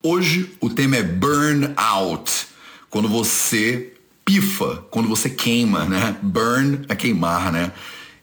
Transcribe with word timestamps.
Hoje 0.00 0.56
o 0.60 0.70
tema 0.70 0.94
é 0.94 1.02
burnout. 1.02 2.46
Quando 2.88 3.08
você 3.08 3.94
pifa, 4.24 4.84
quando 4.92 5.08
você 5.08 5.28
queima, 5.28 5.86
né? 5.86 6.16
Burn 6.22 6.82
é 6.88 6.94
queimar, 6.94 7.50
né? 7.50 7.72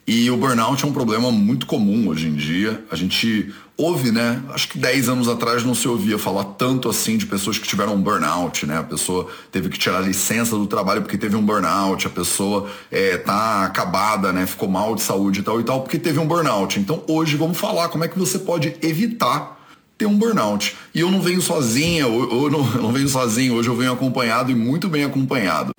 E 0.07 0.31
o 0.31 0.37
burnout 0.37 0.81
é 0.85 0.87
um 0.87 0.93
problema 0.93 1.29
muito 1.33 1.65
comum 1.65 2.07
hoje 2.07 2.27
em 2.27 2.33
dia. 2.33 2.81
A 2.89 2.95
gente 2.95 3.53
ouve, 3.75 4.09
né? 4.09 4.41
Acho 4.53 4.69
que 4.69 4.77
10 4.77 5.09
anos 5.09 5.27
atrás 5.27 5.65
não 5.65 5.75
se 5.75 5.85
ouvia 5.85 6.17
falar 6.17 6.45
tanto 6.45 6.87
assim 6.87 7.17
de 7.17 7.25
pessoas 7.25 7.57
que 7.57 7.67
tiveram 7.67 7.95
um 7.95 8.01
burnout, 8.01 8.65
né? 8.65 8.77
A 8.77 8.83
pessoa 8.83 9.27
teve 9.51 9.67
que 9.67 9.77
tirar 9.77 9.99
licença 9.99 10.55
do 10.55 10.67
trabalho 10.67 11.01
porque 11.01 11.17
teve 11.17 11.35
um 11.35 11.45
burnout, 11.45 12.07
a 12.07 12.09
pessoa 12.09 12.69
é, 12.89 13.17
tá 13.17 13.65
acabada, 13.65 14.31
né? 14.31 14.45
Ficou 14.45 14.69
mal 14.69 14.95
de 14.95 15.01
saúde 15.01 15.41
e 15.41 15.43
tal 15.43 15.59
e 15.59 15.63
tal 15.65 15.81
porque 15.81 15.99
teve 15.99 16.19
um 16.19 16.25
burnout. 16.25 16.79
Então 16.79 17.03
hoje 17.05 17.35
vamos 17.35 17.57
falar 17.57 17.89
como 17.89 18.05
é 18.05 18.07
que 18.07 18.17
você 18.17 18.39
pode 18.39 18.77
evitar 18.81 19.54
ter 19.97 20.05
um 20.05 20.17
burnout. 20.17 20.75
E 20.93 20.99
eu 20.99 21.09
não 21.09 21.21
venho 21.21 21.41
sozinha, 21.41 22.01
eu, 22.01 22.49
não, 22.49 22.59
eu 22.75 22.81
não 22.81 22.91
venho 22.91 23.07
sozinho, 23.07 23.55
hoje 23.55 23.69
eu 23.69 23.75
venho 23.75 23.93
acompanhado 23.93 24.51
e 24.51 24.55
muito 24.55 24.89
bem 24.89 25.03
acompanhado. 25.03 25.71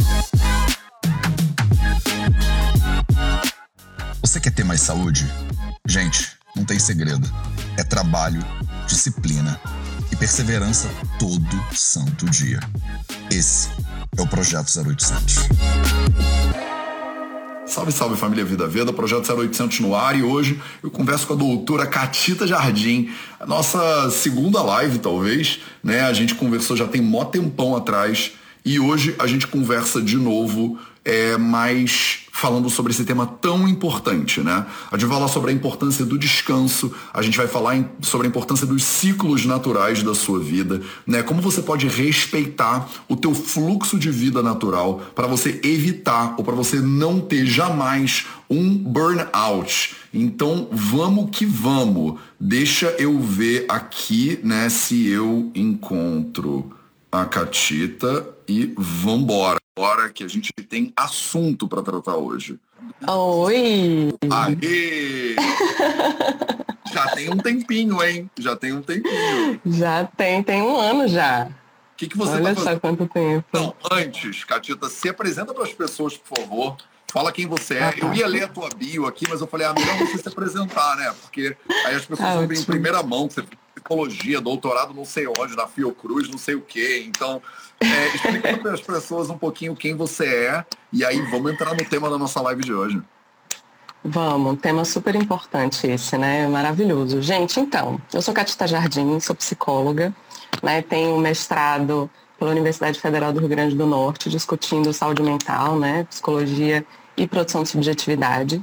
Você 4.20 4.40
quer 4.40 4.52
ter 4.52 4.64
mais 4.64 4.80
saúde? 4.80 5.26
Gente, 5.86 6.32
não 6.54 6.64
tem 6.64 6.78
segredo. 6.78 7.30
É 7.76 7.84
trabalho, 7.84 8.44
disciplina 8.86 9.60
e 10.10 10.16
perseverança 10.16 10.88
todo 11.18 11.64
santo 11.74 12.26
dia. 12.26 12.60
Esse 13.30 13.68
é 14.16 14.22
o 14.22 14.26
Projeto 14.26 14.68
0800. 14.78 15.36
Salve, 17.66 17.90
salve 17.90 18.16
família 18.16 18.44
Vida 18.44 18.68
Veda, 18.68 18.92
projeto 18.92 19.28
0800 19.32 19.80
no 19.80 19.94
ar 19.94 20.16
e 20.16 20.22
hoje 20.22 20.60
eu 20.82 20.90
converso 20.90 21.26
com 21.26 21.32
a 21.32 21.36
doutora 21.36 21.84
Catita 21.84 22.46
Jardim, 22.46 23.10
a 23.40 23.44
nossa 23.44 24.08
segunda 24.10 24.62
live 24.62 25.00
talvez, 25.00 25.58
né? 25.82 26.02
A 26.02 26.12
gente 26.12 26.36
conversou 26.36 26.76
já 26.76 26.86
tem 26.86 27.00
mó 27.00 27.24
tempão 27.24 27.74
atrás 27.74 28.32
e 28.64 28.78
hoje 28.78 29.16
a 29.18 29.26
gente 29.26 29.48
conversa 29.48 30.00
de 30.00 30.16
novo 30.16 30.78
é, 31.06 31.38
mais 31.38 32.24
falando 32.32 32.68
sobre 32.68 32.92
esse 32.92 33.04
tema 33.04 33.26
tão 33.26 33.66
importante, 33.66 34.40
né? 34.40 34.66
A 34.90 34.96
gente 34.98 35.06
vai 35.06 35.16
falar 35.16 35.28
sobre 35.28 35.50
a 35.52 35.54
importância 35.54 36.04
do 36.04 36.18
descanso, 36.18 36.92
a 37.14 37.22
gente 37.22 37.38
vai 37.38 37.46
falar 37.46 37.76
em, 37.76 37.88
sobre 38.02 38.26
a 38.26 38.28
importância 38.28 38.66
dos 38.66 38.82
ciclos 38.82 39.46
naturais 39.46 40.02
da 40.02 40.14
sua 40.14 40.40
vida, 40.40 40.82
né? 41.06 41.22
Como 41.22 41.40
você 41.40 41.62
pode 41.62 41.86
respeitar 41.86 42.88
o 43.08 43.16
teu 43.16 43.34
fluxo 43.34 43.98
de 43.98 44.10
vida 44.10 44.42
natural 44.42 45.00
para 45.14 45.28
você 45.28 45.60
evitar 45.62 46.34
ou 46.36 46.44
para 46.44 46.54
você 46.54 46.80
não 46.80 47.20
ter 47.20 47.46
jamais 47.46 48.26
um 48.50 48.76
burnout. 48.76 49.94
Então, 50.12 50.68
vamos 50.72 51.30
que 51.30 51.46
vamos. 51.46 52.18
Deixa 52.38 52.94
eu 52.98 53.18
ver 53.18 53.64
aqui, 53.68 54.38
né, 54.42 54.68
se 54.68 55.08
eu 55.08 55.50
encontro 55.54 56.72
a 57.10 57.24
Catita 57.24 58.26
e 58.48 58.72
vambora. 58.76 59.65
Bora 59.76 60.08
que 60.08 60.24
a 60.24 60.28
gente 60.28 60.50
tem 60.54 60.90
assunto 60.96 61.68
para 61.68 61.82
tratar 61.82 62.16
hoje. 62.16 62.58
Oi! 63.06 64.10
Aê! 64.30 65.36
já 66.90 67.06
tem 67.10 67.30
um 67.30 67.36
tempinho, 67.36 68.02
hein? 68.02 68.30
Já 68.38 68.56
tem 68.56 68.72
um 68.72 68.80
tempinho. 68.80 69.60
Já 69.66 70.04
tem, 70.16 70.42
tem 70.42 70.62
um 70.62 70.80
ano 70.80 71.06
já. 71.06 71.48
O 71.92 71.96
que, 71.96 72.08
que 72.08 72.16
você 72.16 72.36
Olha 72.36 72.54
tá 72.54 72.62
só 72.62 72.80
quanto 72.80 73.06
tempo. 73.06 73.44
Não, 73.52 73.74
antes, 73.92 74.44
Catita, 74.44 74.88
se 74.88 75.10
apresenta 75.10 75.52
para 75.52 75.64
as 75.64 75.74
pessoas, 75.74 76.16
por 76.16 76.38
favor. 76.38 76.76
Fala 77.12 77.30
quem 77.30 77.46
você 77.46 77.74
é. 77.74 77.82
Ah, 77.84 77.92
tá. 77.92 77.98
Eu 78.06 78.14
ia 78.14 78.26
ler 78.26 78.44
a 78.44 78.48
tua 78.48 78.70
bio 78.74 79.06
aqui, 79.06 79.26
mas 79.28 79.42
eu 79.42 79.46
falei, 79.46 79.66
ah, 79.66 79.74
melhor 79.74 79.98
você 79.98 80.16
se 80.16 80.28
apresentar, 80.28 80.96
né? 80.96 81.14
Porque 81.20 81.54
aí 81.84 81.94
as 81.94 82.06
pessoas 82.06 82.28
Ah, 82.30 82.34
ouvem 82.40 82.56
em 82.56 82.60
ótimo. 82.60 82.66
primeira 82.66 83.02
mão 83.02 83.28
que 83.28 83.34
você 83.34 83.44
psicologia, 83.86 84.40
doutorado 84.40 84.92
não 84.92 85.04
sei 85.04 85.26
onde, 85.26 85.56
na 85.56 85.68
Fiocruz, 85.68 86.28
não 86.28 86.38
sei 86.38 86.56
o 86.56 86.60
quê. 86.60 87.04
Então, 87.06 87.40
é, 87.80 88.14
explica 88.14 88.56
para 88.58 88.72
as 88.72 88.80
pessoas 88.80 89.30
um 89.30 89.38
pouquinho 89.38 89.76
quem 89.76 89.94
você 89.94 90.26
é 90.26 90.64
e 90.92 91.04
aí 91.04 91.20
vamos 91.30 91.52
entrar 91.52 91.74
no 91.74 91.84
tema 91.84 92.10
da 92.10 92.18
nossa 92.18 92.40
live 92.42 92.62
de 92.62 92.72
hoje. 92.72 93.00
Vamos, 94.04 94.60
tema 94.60 94.84
super 94.84 95.14
importante 95.14 95.86
esse, 95.86 96.16
né? 96.16 96.46
Maravilhoso. 96.46 97.20
Gente, 97.22 97.58
então, 97.58 98.00
eu 98.12 98.22
sou 98.22 98.34
Catita 98.34 98.66
Jardim, 98.66 99.18
sou 99.18 99.34
psicóloga, 99.34 100.14
né? 100.62 100.82
Tenho 100.82 101.18
mestrado 101.18 102.08
pela 102.38 102.50
Universidade 102.50 103.00
Federal 103.00 103.32
do 103.32 103.40
Rio 103.40 103.48
Grande 103.48 103.74
do 103.74 103.86
Norte, 103.86 104.28
discutindo 104.28 104.92
saúde 104.92 105.22
mental, 105.22 105.78
né? 105.78 106.04
Psicologia 106.04 106.84
e 107.16 107.26
produção 107.26 107.62
de 107.62 107.68
subjetividade. 107.68 108.62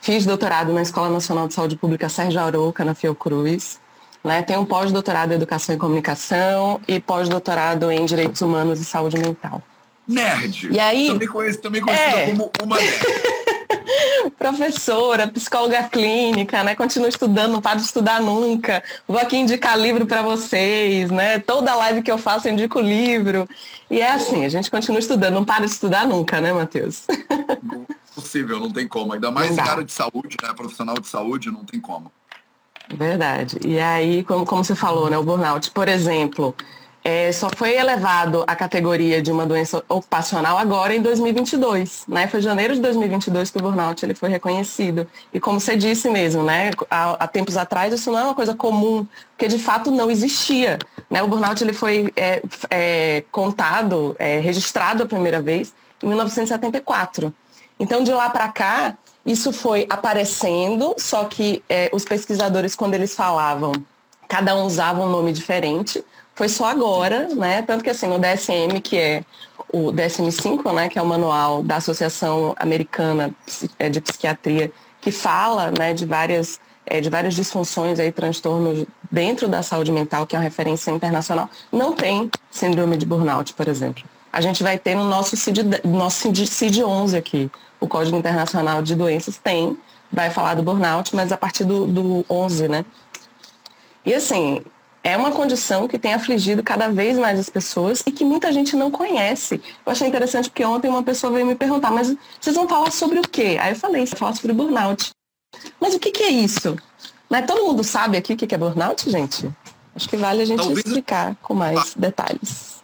Fiz 0.00 0.24
doutorado 0.24 0.72
na 0.72 0.82
Escola 0.82 1.10
Nacional 1.10 1.46
de 1.46 1.54
Saúde 1.54 1.76
Pública 1.76 2.08
Sérgio 2.08 2.40
Arouca, 2.40 2.84
na 2.84 2.94
Fiocruz. 2.94 3.78
Né? 4.22 4.42
Tenho 4.42 4.60
um 4.60 4.64
pós-doutorado 4.66 5.32
em 5.32 5.36
Educação 5.36 5.74
e 5.74 5.78
Comunicação 5.78 6.80
e 6.86 7.00
pós-doutorado 7.00 7.90
em 7.90 8.04
Direitos 8.04 8.40
Humanos 8.42 8.80
e 8.80 8.84
Saúde 8.84 9.18
Mental. 9.18 9.62
Nerd. 10.06 10.68
E 10.72 10.78
aí- 10.78 11.06
Também, 11.08 11.28
conheci, 11.28 11.58
também 11.58 11.80
conhecida 11.80 12.10
É. 12.18 12.26
como 12.26 12.50
uma 12.62 12.76
nerd. 12.76 12.98
professora, 14.38 15.28
psicóloga 15.28 15.82
clínica, 15.84 16.62
né? 16.62 16.74
Continuo 16.74 17.08
estudando, 17.08 17.52
não 17.52 17.60
paro 17.60 17.78
de 17.78 17.84
estudar 17.84 18.20
nunca. 18.20 18.82
Vou 19.06 19.18
aqui 19.18 19.36
indicar 19.36 19.78
livro 19.78 20.06
para 20.06 20.22
vocês, 20.22 21.10
né? 21.10 21.38
Toda 21.38 21.74
live 21.74 22.02
que 22.02 22.10
eu 22.10 22.18
faço 22.18 22.48
eu 22.48 22.52
indico 22.52 22.80
livro. 22.80 23.48
E 23.90 24.00
é 24.00 24.10
assim, 24.10 24.44
a 24.44 24.48
gente 24.48 24.70
continua 24.70 24.98
estudando, 25.00 25.34
não 25.34 25.44
para 25.44 25.64
de 25.66 25.72
estudar 25.72 26.06
nunca, 26.06 26.40
né, 26.40 26.52
Matheus? 26.52 27.04
Não 27.62 27.82
é 27.88 27.94
possível, 28.14 28.58
não 28.60 28.70
tem 28.70 28.86
como. 28.86 29.12
Ainda 29.12 29.30
mais 29.30 29.54
cara 29.56 29.84
de 29.84 29.92
saúde, 29.92 30.36
né? 30.42 30.52
Profissional 30.54 30.98
de 30.98 31.08
saúde, 31.08 31.50
não 31.50 31.64
tem 31.64 31.80
como. 31.80 32.10
Verdade. 32.92 33.58
E 33.64 33.78
aí, 33.78 34.24
como, 34.24 34.44
como 34.44 34.64
você 34.64 34.74
falou, 34.74 35.08
né, 35.08 35.16
o 35.16 35.22
burnout, 35.22 35.70
por 35.70 35.88
exemplo, 35.88 36.54
é, 37.02 37.32
só 37.32 37.48
foi 37.56 37.74
elevado 37.76 38.44
à 38.46 38.54
categoria 38.54 39.22
de 39.22 39.32
uma 39.32 39.46
doença 39.46 39.82
ocupacional 39.88 40.58
agora 40.58 40.94
em 40.94 41.00
2022, 41.00 42.04
né? 42.06 42.26
Foi 42.26 42.42
janeiro 42.42 42.74
de 42.74 42.80
2022 42.80 43.50
que 43.50 43.58
o 43.58 43.62
burnout 43.62 44.04
ele 44.04 44.14
foi 44.14 44.28
reconhecido. 44.28 45.06
E 45.32 45.40
como 45.40 45.58
você 45.58 45.76
disse 45.76 46.10
mesmo, 46.10 46.42
né, 46.42 46.70
há, 46.90 47.12
há 47.12 47.26
tempos 47.26 47.56
atrás 47.56 47.94
isso 47.94 48.10
não 48.10 48.18
é 48.18 48.24
uma 48.24 48.34
coisa 48.34 48.54
comum, 48.54 49.06
porque 49.30 49.48
de 49.48 49.58
fato 49.58 49.90
não 49.90 50.10
existia, 50.10 50.78
né? 51.08 51.22
O 51.22 51.28
burnout 51.28 51.62
ele 51.62 51.72
foi 51.72 52.12
é, 52.16 52.42
é, 52.68 53.24
contado, 53.30 54.14
é, 54.18 54.38
registrado 54.40 55.04
a 55.04 55.06
primeira 55.06 55.40
vez 55.40 55.72
em 56.02 56.06
1974. 56.08 57.32
Então, 57.78 58.04
de 58.04 58.12
lá 58.12 58.28
para 58.28 58.48
cá, 58.48 58.94
isso 59.24 59.52
foi 59.52 59.86
aparecendo, 59.88 60.94
só 60.98 61.24
que 61.24 61.62
é, 61.68 61.90
os 61.92 62.04
pesquisadores, 62.04 62.74
quando 62.74 62.94
eles 62.94 63.14
falavam, 63.14 63.72
cada 64.28 64.56
um 64.56 64.64
usava 64.64 65.02
um 65.02 65.08
nome 65.08 65.32
diferente. 65.32 66.04
Foi 66.34 66.48
só 66.48 66.66
agora, 66.66 67.28
né? 67.34 67.62
Tanto 67.62 67.84
que 67.84 67.90
assim, 67.90 68.06
no 68.06 68.18
DSM, 68.18 68.80
que 68.82 68.96
é 68.96 69.24
o 69.72 69.92
DSM-5, 69.92 70.72
né, 70.74 70.88
que 70.88 70.98
é 70.98 71.02
o 71.02 71.06
manual 71.06 71.62
da 71.62 71.76
Associação 71.76 72.54
Americana 72.58 73.34
eh, 73.78 73.88
de 73.88 74.00
Psiquiatria, 74.00 74.72
que 75.00 75.10
fala, 75.12 75.70
né, 75.70 75.94
de 75.94 76.04
várias 76.04 76.60
eh, 76.86 77.00
de 77.00 77.08
várias 77.08 77.34
disfunções 77.34 78.00
aí, 78.00 78.10
transtornos 78.10 78.84
dentro 79.10 79.48
da 79.48 79.62
saúde 79.62 79.92
mental, 79.92 80.26
que 80.26 80.34
é 80.34 80.38
uma 80.38 80.44
referência 80.44 80.90
internacional, 80.90 81.48
não 81.70 81.92
tem 81.92 82.30
síndrome 82.50 82.96
de 82.96 83.06
burnout, 83.06 83.54
por 83.54 83.68
exemplo. 83.68 84.02
A 84.32 84.40
gente 84.40 84.62
vai 84.62 84.78
ter 84.78 84.94
no 84.94 85.04
nosso 85.04 85.36
CID, 85.36 85.62
nosso 85.84 86.20
CID, 86.20 86.46
CID-11 86.46 87.18
aqui, 87.18 87.50
o 87.80 87.88
Código 87.88 88.16
Internacional 88.16 88.82
de 88.82 88.94
Doenças 88.94 89.38
tem, 89.38 89.76
vai 90.12 90.30
falar 90.30 90.54
do 90.54 90.62
burnout, 90.62 91.14
mas 91.16 91.32
a 91.32 91.36
partir 91.36 91.64
do, 91.64 91.86
do 91.86 92.26
11, 92.28 92.68
né? 92.68 92.84
E 94.04 94.14
assim, 94.14 94.62
é 95.02 95.16
uma 95.16 95.30
condição 95.30 95.88
que 95.88 95.98
tem 95.98 96.12
afligido 96.12 96.62
cada 96.62 96.88
vez 96.88 97.18
mais 97.18 97.38
as 97.38 97.48
pessoas 97.48 98.02
e 98.06 98.12
que 98.12 98.24
muita 98.24 98.52
gente 98.52 98.76
não 98.76 98.90
conhece. 98.90 99.60
Eu 99.84 99.92
achei 99.92 100.06
interessante 100.06 100.50
porque 100.50 100.64
ontem 100.64 100.88
uma 100.88 101.02
pessoa 101.02 101.32
veio 101.32 101.46
me 101.46 101.54
perguntar, 101.54 101.90
mas 101.90 102.14
vocês 102.40 102.54
vão 102.54 102.68
falar 102.68 102.90
sobre 102.90 103.18
o 103.18 103.22
quê? 103.22 103.56
Aí 103.60 103.72
eu 103.72 103.76
falei, 103.76 104.06
você 104.06 104.16
falar 104.16 104.34
sobre 104.34 104.52
burnout. 104.52 105.10
Mas 105.80 105.94
o 105.94 105.98
que, 105.98 106.10
que 106.10 106.22
é 106.22 106.30
isso? 106.30 106.76
Né? 107.28 107.42
Todo 107.42 107.64
mundo 107.64 107.82
sabe 107.82 108.16
aqui 108.16 108.34
o 108.34 108.36
que 108.36 108.46
que 108.46 108.54
é 108.54 108.58
burnout, 108.58 109.08
gente? 109.10 109.50
Acho 109.94 110.08
que 110.08 110.16
vale 110.16 110.42
a 110.42 110.44
gente 110.44 110.58
Talvez- 110.58 110.84
explicar 110.84 111.36
com 111.42 111.54
mais 111.54 111.94
detalhes. 111.94 112.80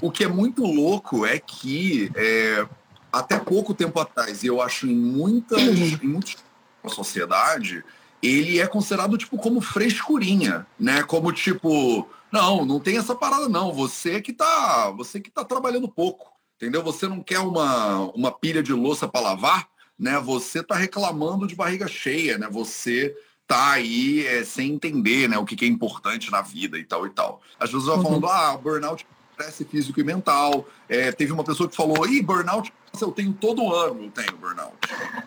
O 0.00 0.10
que 0.10 0.24
é 0.24 0.28
muito 0.28 0.64
louco 0.64 1.24
é 1.24 1.38
que 1.38 2.10
é, 2.14 2.66
até 3.12 3.38
pouco 3.38 3.74
tempo 3.74 4.00
atrás, 4.00 4.42
e 4.42 4.46
eu 4.46 4.62
acho 4.62 4.86
em 4.86 4.94
muitas, 4.96 5.60
em 6.02 6.06
muitos 6.06 6.36
da 6.82 6.88
sociedade, 6.88 7.84
ele 8.22 8.58
é 8.58 8.66
considerado 8.66 9.18
tipo 9.18 9.36
como 9.36 9.60
frescurinha, 9.60 10.66
né? 10.78 11.02
Como 11.02 11.30
tipo, 11.32 12.08
não, 12.32 12.64
não 12.64 12.80
tem 12.80 12.96
essa 12.96 13.14
parada 13.14 13.48
não, 13.48 13.72
você 13.72 14.20
que 14.22 14.32
tá, 14.32 14.90
você 14.90 15.20
que 15.20 15.30
tá 15.30 15.44
trabalhando 15.44 15.88
pouco, 15.88 16.32
entendeu? 16.56 16.82
Você 16.82 17.06
não 17.06 17.22
quer 17.22 17.40
uma, 17.40 17.98
uma 18.14 18.32
pilha 18.32 18.62
de 18.62 18.72
louça 18.72 19.06
para 19.06 19.20
lavar, 19.20 19.68
né? 19.98 20.18
Você 20.20 20.62
tá 20.62 20.74
reclamando 20.74 21.46
de 21.46 21.54
barriga 21.54 21.86
cheia, 21.86 22.38
né? 22.38 22.48
Você 22.50 23.14
tá 23.46 23.72
aí 23.72 24.24
é, 24.26 24.44
sem 24.44 24.72
entender, 24.72 25.28
né, 25.28 25.36
o 25.36 25.44
que, 25.44 25.54
que 25.54 25.64
é 25.64 25.68
importante 25.68 26.30
na 26.30 26.40
vida 26.40 26.78
e 26.78 26.84
tal 26.84 27.06
e 27.06 27.10
tal. 27.10 27.42
As 27.60 27.68
pessoas 27.68 27.84
vão 27.84 27.96
Uhum. 27.96 28.02
falando, 28.02 28.26
ah, 28.28 28.56
burnout 28.56 29.04
estresse 29.42 29.64
físico 29.64 30.00
e 30.00 30.04
mental. 30.04 30.66
É, 30.88 31.10
teve 31.12 31.32
uma 31.32 31.44
pessoa 31.44 31.68
que 31.68 31.76
falou, 31.76 32.06
ih, 32.06 32.22
burnout, 32.22 32.72
eu 33.00 33.10
tenho 33.10 33.32
todo 33.32 33.74
ano, 33.74 34.04
eu 34.04 34.10
tenho 34.10 34.36
burnout. 34.36 34.76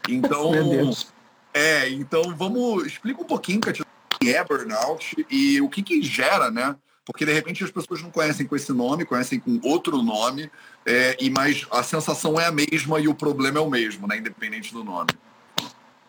Então, 0.10 0.54
é, 1.54 1.90
então 1.90 2.36
vamos, 2.36 2.86
explica 2.86 3.22
um 3.22 3.26
pouquinho, 3.26 3.60
Katia, 3.60 3.84
o 3.84 4.18
que 4.18 4.34
é 4.34 4.44
burnout 4.44 5.26
e 5.30 5.62
o 5.62 5.70
que 5.70 5.84
que 5.84 6.02
gera, 6.02 6.50
né, 6.50 6.76
Porque 7.06 7.26
de 7.26 7.34
repente 7.34 7.64
as 7.64 7.72
pessoas 7.72 8.02
não 8.02 8.10
conhecem 8.10 8.48
com 8.48 8.56
esse 8.56 8.72
nome, 8.72 9.06
conhecem 9.06 9.40
com 9.40 9.60
outro 9.64 10.02
nome, 10.02 10.50
é, 10.86 11.16
e 11.20 11.30
mas 11.30 11.68
a 11.72 11.84
sensação 11.84 12.40
é 12.40 12.46
a 12.46 12.52
mesma 12.52 13.00
e 13.00 13.08
o 13.08 13.14
problema 13.14 13.60
é 13.60 13.62
o 13.62 13.70
mesmo, 13.70 14.08
né? 14.08 14.18
Independente 14.18 14.74
do 14.74 14.84
nome. 14.84 15.10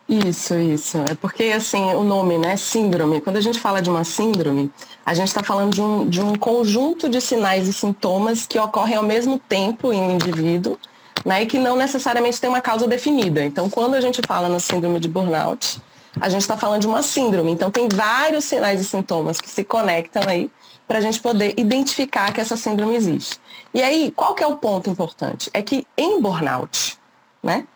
Isso, 0.08 0.54
isso. 0.54 0.98
É 0.98 1.14
porque, 1.16 1.44
assim, 1.44 1.82
o 1.94 2.04
nome, 2.04 2.38
né, 2.38 2.56
síndrome, 2.56 3.20
quando 3.20 3.38
a 3.38 3.40
gente 3.40 3.58
fala 3.58 3.82
de 3.82 3.90
uma 3.90 4.04
síndrome, 4.04 4.70
a 5.04 5.12
gente 5.14 5.28
está 5.28 5.42
falando 5.42 5.74
de 5.74 5.82
um, 5.82 6.08
de 6.08 6.20
um 6.20 6.36
conjunto 6.36 7.08
de 7.08 7.20
sinais 7.20 7.66
e 7.66 7.72
sintomas 7.72 8.46
que 8.46 8.56
ocorrem 8.56 8.96
ao 8.96 9.02
mesmo 9.02 9.36
tempo 9.38 9.92
em 9.92 10.00
um 10.00 10.12
indivíduo, 10.12 10.78
né, 11.24 11.42
e 11.42 11.46
que 11.46 11.58
não 11.58 11.76
necessariamente 11.76 12.40
tem 12.40 12.48
uma 12.48 12.60
causa 12.60 12.86
definida. 12.86 13.44
Então, 13.44 13.68
quando 13.68 13.94
a 13.94 14.00
gente 14.00 14.20
fala 14.24 14.48
na 14.48 14.60
síndrome 14.60 15.00
de 15.00 15.08
burnout, 15.08 15.82
a 16.20 16.28
gente 16.28 16.42
está 16.42 16.56
falando 16.56 16.82
de 16.82 16.86
uma 16.86 17.02
síndrome. 17.02 17.50
Então, 17.50 17.68
tem 17.68 17.88
vários 17.88 18.44
sinais 18.44 18.80
e 18.80 18.84
sintomas 18.84 19.40
que 19.40 19.50
se 19.50 19.64
conectam 19.64 20.22
aí 20.28 20.48
para 20.86 20.98
a 20.98 21.00
gente 21.00 21.20
poder 21.20 21.54
identificar 21.56 22.32
que 22.32 22.40
essa 22.40 22.56
síndrome 22.56 22.94
existe. 22.94 23.40
E 23.74 23.82
aí, 23.82 24.12
qual 24.14 24.36
que 24.36 24.44
é 24.44 24.46
o 24.46 24.56
ponto 24.56 24.88
importante? 24.88 25.50
É 25.52 25.60
que 25.62 25.84
em 25.98 26.20
burnout, 26.20 26.96
né, 27.42 27.66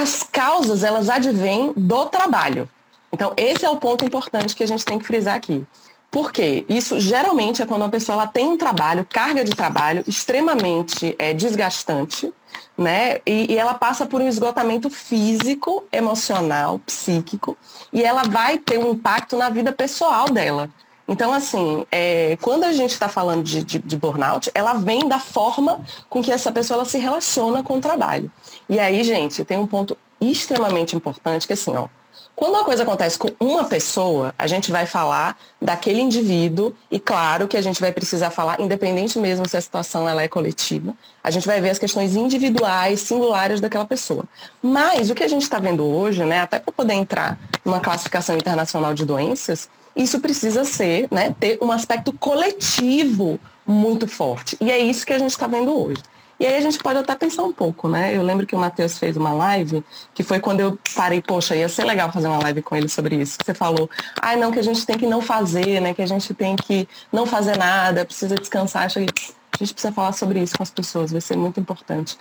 as 0.00 0.22
causas 0.22 0.82
elas 0.82 1.10
advêm 1.10 1.72
do 1.76 2.06
trabalho. 2.06 2.68
Então, 3.12 3.34
esse 3.36 3.62
é 3.64 3.68
o 3.68 3.76
ponto 3.76 4.04
importante 4.04 4.56
que 4.56 4.62
a 4.62 4.66
gente 4.66 4.86
tem 4.86 4.98
que 4.98 5.04
frisar 5.04 5.34
aqui. 5.34 5.66
Por 6.10 6.32
quê? 6.32 6.64
Isso 6.66 6.98
geralmente 6.98 7.60
é 7.60 7.66
quando 7.66 7.82
uma 7.82 7.90
pessoa 7.90 8.14
ela 8.14 8.26
tem 8.26 8.46
um 8.46 8.56
trabalho, 8.56 9.06
carga 9.08 9.44
de 9.44 9.52
trabalho 9.52 10.02
extremamente 10.06 11.14
é, 11.18 11.34
desgastante, 11.34 12.32
né? 12.76 13.18
E, 13.26 13.52
e, 13.52 13.58
ela 13.58 13.74
passa 13.74 14.06
por 14.06 14.20
um 14.20 14.28
esgotamento 14.28 14.88
físico, 14.88 15.84
emocional, 15.92 16.78
psíquico, 16.78 17.56
e 17.92 18.02
ela 18.02 18.22
vai 18.24 18.56
ter 18.58 18.78
um 18.78 18.92
impacto 18.92 19.36
na 19.36 19.50
vida 19.50 19.72
pessoal 19.72 20.30
dela. 20.30 20.70
Então, 21.06 21.32
assim, 21.32 21.84
é, 21.90 22.36
quando 22.40 22.64
a 22.64 22.72
gente 22.72 22.92
está 22.92 23.08
falando 23.08 23.42
de, 23.42 23.62
de, 23.64 23.78
de, 23.78 23.96
burnout, 23.96 24.50
ela 24.54 24.74
vem 24.74 25.08
da 25.08 25.18
forma 25.18 25.80
com 26.08 26.22
que 26.22 26.30
essa 26.30 26.52
pessoa 26.52 26.84
se 26.84 26.98
relaciona 26.98 27.62
com 27.62 27.76
o 27.76 27.80
trabalho. 27.80 28.30
E 28.68 28.78
aí, 28.78 29.02
gente, 29.02 29.44
tem 29.44 29.58
um 29.58 29.66
ponto 29.66 29.96
extremamente 30.20 30.94
importante 30.94 31.46
que, 31.46 31.52
assim, 31.52 31.74
ó, 31.76 31.88
quando 32.34 32.54
uma 32.54 32.64
coisa 32.64 32.82
acontece 32.82 33.18
com 33.18 33.28
uma 33.38 33.64
pessoa, 33.64 34.34
a 34.38 34.46
gente 34.46 34.72
vai 34.72 34.86
falar 34.86 35.36
daquele 35.60 36.00
indivíduo 36.00 36.74
e 36.90 36.98
claro 36.98 37.46
que 37.46 37.56
a 37.56 37.60
gente 37.60 37.80
vai 37.80 37.92
precisar 37.92 38.30
falar, 38.30 38.58
independente 38.60 39.18
mesmo 39.18 39.46
se 39.46 39.56
a 39.56 39.60
situação 39.60 40.08
ela 40.08 40.22
é 40.22 40.28
coletiva, 40.28 40.94
a 41.22 41.30
gente 41.30 41.46
vai 41.46 41.60
ver 41.60 41.70
as 41.70 41.78
questões 41.78 42.16
individuais, 42.16 43.00
singulares 43.00 43.60
daquela 43.60 43.84
pessoa. 43.84 44.24
Mas 44.62 45.10
o 45.10 45.14
que 45.14 45.22
a 45.22 45.28
gente 45.28 45.42
está 45.42 45.58
vendo 45.58 45.84
hoje, 45.84 46.24
né, 46.24 46.40
até 46.40 46.58
para 46.58 46.72
poder 46.72 46.94
entrar 46.94 47.38
numa 47.64 47.80
classificação 47.80 48.36
internacional 48.36 48.94
de 48.94 49.04
doenças, 49.04 49.68
isso 49.94 50.20
precisa 50.20 50.64
ser, 50.64 51.08
né, 51.10 51.34
ter 51.38 51.58
um 51.62 51.70
aspecto 51.70 52.12
coletivo 52.12 53.38
muito 53.66 54.06
forte. 54.06 54.56
E 54.60 54.70
é 54.70 54.78
isso 54.78 55.06
que 55.06 55.12
a 55.12 55.18
gente 55.18 55.30
está 55.30 55.46
vendo 55.46 55.76
hoje. 55.76 56.02
E 56.40 56.46
aí 56.46 56.56
a 56.56 56.60
gente 56.60 56.78
pode 56.78 56.98
até 56.98 57.14
pensar 57.14 57.44
um 57.44 57.52
pouco, 57.52 57.88
né? 57.88 58.16
Eu 58.16 58.22
lembro 58.22 58.44
que 58.44 58.56
o 58.56 58.58
Matheus 58.58 58.98
fez 58.98 59.16
uma 59.16 59.32
live, 59.32 59.84
que 60.12 60.24
foi 60.24 60.40
quando 60.40 60.58
eu 60.58 60.76
parei, 60.92 61.22
poxa, 61.22 61.54
ia 61.54 61.68
ser 61.68 61.84
legal 61.84 62.10
fazer 62.10 62.26
uma 62.26 62.42
live 62.42 62.62
com 62.62 62.74
ele 62.74 62.88
sobre 62.88 63.14
isso. 63.14 63.38
Você 63.44 63.54
falou, 63.54 63.88
ai, 64.20 64.34
ah, 64.34 64.36
não, 64.38 64.50
que 64.50 64.58
a 64.58 64.62
gente 64.62 64.84
tem 64.84 64.98
que 64.98 65.06
não 65.06 65.20
fazer, 65.20 65.80
né? 65.80 65.94
Que 65.94 66.02
a 66.02 66.06
gente 66.06 66.34
tem 66.34 66.56
que 66.56 66.88
não 67.12 67.26
fazer 67.26 67.56
nada, 67.56 68.04
precisa 68.04 68.34
descansar. 68.34 68.86
Acho 68.86 68.98
que 68.98 69.34
a 69.52 69.58
gente 69.58 69.72
precisa 69.72 69.92
falar 69.92 70.12
sobre 70.12 70.40
isso 70.40 70.56
com 70.56 70.64
as 70.64 70.70
pessoas, 70.70 71.12
vai 71.12 71.20
ser 71.20 71.36
muito 71.36 71.60
importante. 71.60 72.18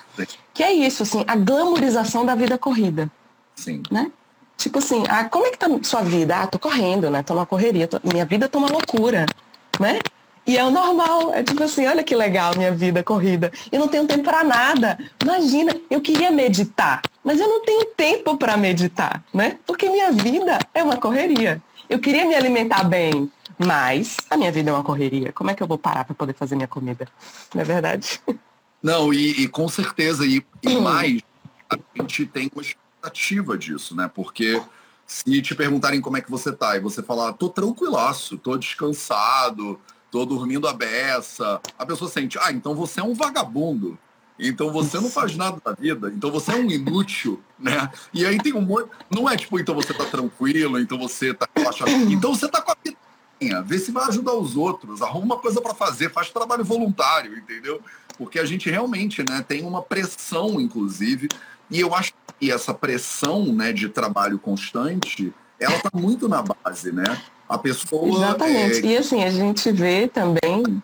Que 0.53 0.61
é 0.61 0.71
isso, 0.71 1.01
assim, 1.01 1.23
a 1.25 1.35
glamorização 1.35 2.23
da 2.23 2.35
vida 2.35 2.59
corrida. 2.59 3.09
Sim. 3.55 3.81
Né? 3.89 4.11
Tipo 4.61 4.77
assim, 4.77 5.03
ah, 5.09 5.23
como 5.25 5.47
é 5.47 5.49
que 5.49 5.57
tá 5.57 5.67
sua 5.81 6.03
vida? 6.03 6.37
Ah, 6.37 6.45
tô 6.45 6.59
correndo, 6.59 7.09
né? 7.09 7.23
Tô 7.23 7.33
numa 7.33 7.47
correria, 7.47 7.87
tô... 7.87 7.99
minha 8.03 8.25
vida 8.25 8.47
tá 8.47 8.59
uma 8.59 8.69
loucura, 8.69 9.25
né? 9.79 9.99
E 10.45 10.55
é 10.55 10.63
o 10.63 10.69
normal, 10.69 11.33
é 11.33 11.43
tipo 11.43 11.63
assim, 11.63 11.87
olha 11.87 12.03
que 12.03 12.15
legal 12.15 12.55
minha 12.55 12.71
vida 12.71 13.03
corrida. 13.03 13.51
Eu 13.71 13.79
não 13.79 13.87
tenho 13.87 14.05
tempo 14.05 14.23
para 14.23 14.43
nada. 14.43 14.99
Imagina, 15.21 15.75
eu 15.89 15.99
queria 15.99 16.29
meditar, 16.29 17.01
mas 17.23 17.39
eu 17.39 17.47
não 17.47 17.63
tenho 17.63 17.85
tempo 17.85 18.37
para 18.37 18.55
meditar, 18.55 19.23
né? 19.33 19.57
Porque 19.65 19.89
minha 19.89 20.11
vida 20.11 20.59
é 20.73 20.83
uma 20.83 20.97
correria. 20.97 21.61
Eu 21.89 21.99
queria 21.99 22.25
me 22.25 22.35
alimentar 22.35 22.83
bem, 22.83 23.31
mas 23.57 24.17
a 24.29 24.37
minha 24.37 24.51
vida 24.51 24.69
é 24.69 24.73
uma 24.73 24.83
correria. 24.83 25.31
Como 25.31 25.49
é 25.49 25.55
que 25.55 25.63
eu 25.63 25.67
vou 25.67 25.77
parar 25.77 26.05
para 26.05 26.13
poder 26.13 26.33
fazer 26.33 26.55
minha 26.55 26.67
comida? 26.67 27.07
Não 27.53 27.61
é 27.61 27.65
verdade? 27.65 28.21
Não, 28.81 29.11
e, 29.11 29.43
e 29.43 29.47
com 29.47 29.67
certeza, 29.67 30.23
e, 30.25 30.43
e 30.63 30.75
mais, 30.77 31.21
a 31.69 31.77
gente 31.97 32.25
tem 32.25 32.49
uma 32.53 32.63
expectativa 33.01 33.57
disso, 33.57 33.95
né? 33.95 34.09
Porque 34.13 34.61
se 35.07 35.41
te 35.41 35.55
perguntarem 35.55 35.99
como 35.99 36.17
é 36.17 36.21
que 36.21 36.29
você 36.29 36.51
tá 36.51 36.77
e 36.77 36.79
você 36.79 37.01
falar, 37.01 37.33
tô 37.33 37.49
tranquilaço, 37.49 38.37
tô 38.37 38.55
descansado, 38.57 39.79
tô 40.11 40.25
dormindo 40.25 40.67
a 40.67 40.73
beça, 40.73 41.59
a 41.77 41.85
pessoa 41.85 42.09
sente, 42.09 42.37
ah, 42.39 42.51
então 42.51 42.75
você 42.75 42.99
é 42.99 43.03
um 43.03 43.13
vagabundo. 43.13 43.97
Então 44.39 44.71
você 44.71 44.99
não 44.99 45.09
faz 45.09 45.35
nada 45.35 45.61
da 45.63 45.73
vida, 45.73 46.11
então 46.15 46.31
você 46.31 46.51
é 46.51 46.55
um 46.55 46.69
inútil, 46.71 47.41
né? 47.59 47.91
E 48.13 48.25
aí 48.25 48.37
tem 48.39 48.53
um 48.53 48.61
monte. 48.61 48.89
Não 49.09 49.29
é 49.29 49.37
tipo, 49.37 49.59
então 49.59 49.75
você 49.75 49.93
tá 49.93 50.05
tranquilo, 50.05 50.79
então 50.79 50.97
você 50.97 51.33
tá 51.33 51.47
relaxado. 51.55 51.91
Então 51.91 52.33
você 52.33 52.47
tá 52.47 52.61
com 52.61 52.71
a 52.71 52.75
vida. 52.83 52.97
Vê 53.63 53.77
se 53.77 53.91
vai 53.91 54.07
ajudar 54.07 54.33
os 54.33 54.55
outros, 54.55 55.01
arruma 55.01 55.35
uma 55.35 55.37
coisa 55.37 55.61
para 55.61 55.73
fazer, 55.73 56.11
faz 56.11 56.29
trabalho 56.29 56.63
voluntário, 56.63 57.37
entendeu? 57.37 57.81
Porque 58.17 58.39
a 58.39 58.45
gente 58.45 58.69
realmente 58.69 59.23
né, 59.23 59.43
tem 59.47 59.63
uma 59.63 59.81
pressão, 59.81 60.61
inclusive, 60.61 61.27
e 61.71 61.79
eu 61.79 61.95
acho 61.95 62.13
que 62.37 62.51
essa 62.51 62.73
pressão 62.73 63.45
né, 63.45 63.71
de 63.71 63.87
trabalho 63.87 64.37
constante, 64.37 65.33
ela 65.59 65.77
está 65.77 65.89
muito 65.93 66.27
na 66.27 66.43
base, 66.43 66.91
né? 66.91 67.17
A 67.47 67.57
pessoa. 67.57 68.07
Exatamente. 68.07 68.85
É, 68.85 68.89
e 68.91 68.97
assim, 68.97 69.23
a 69.23 69.29
gente 69.29 69.71
vê 69.71 70.07
também. 70.07 70.83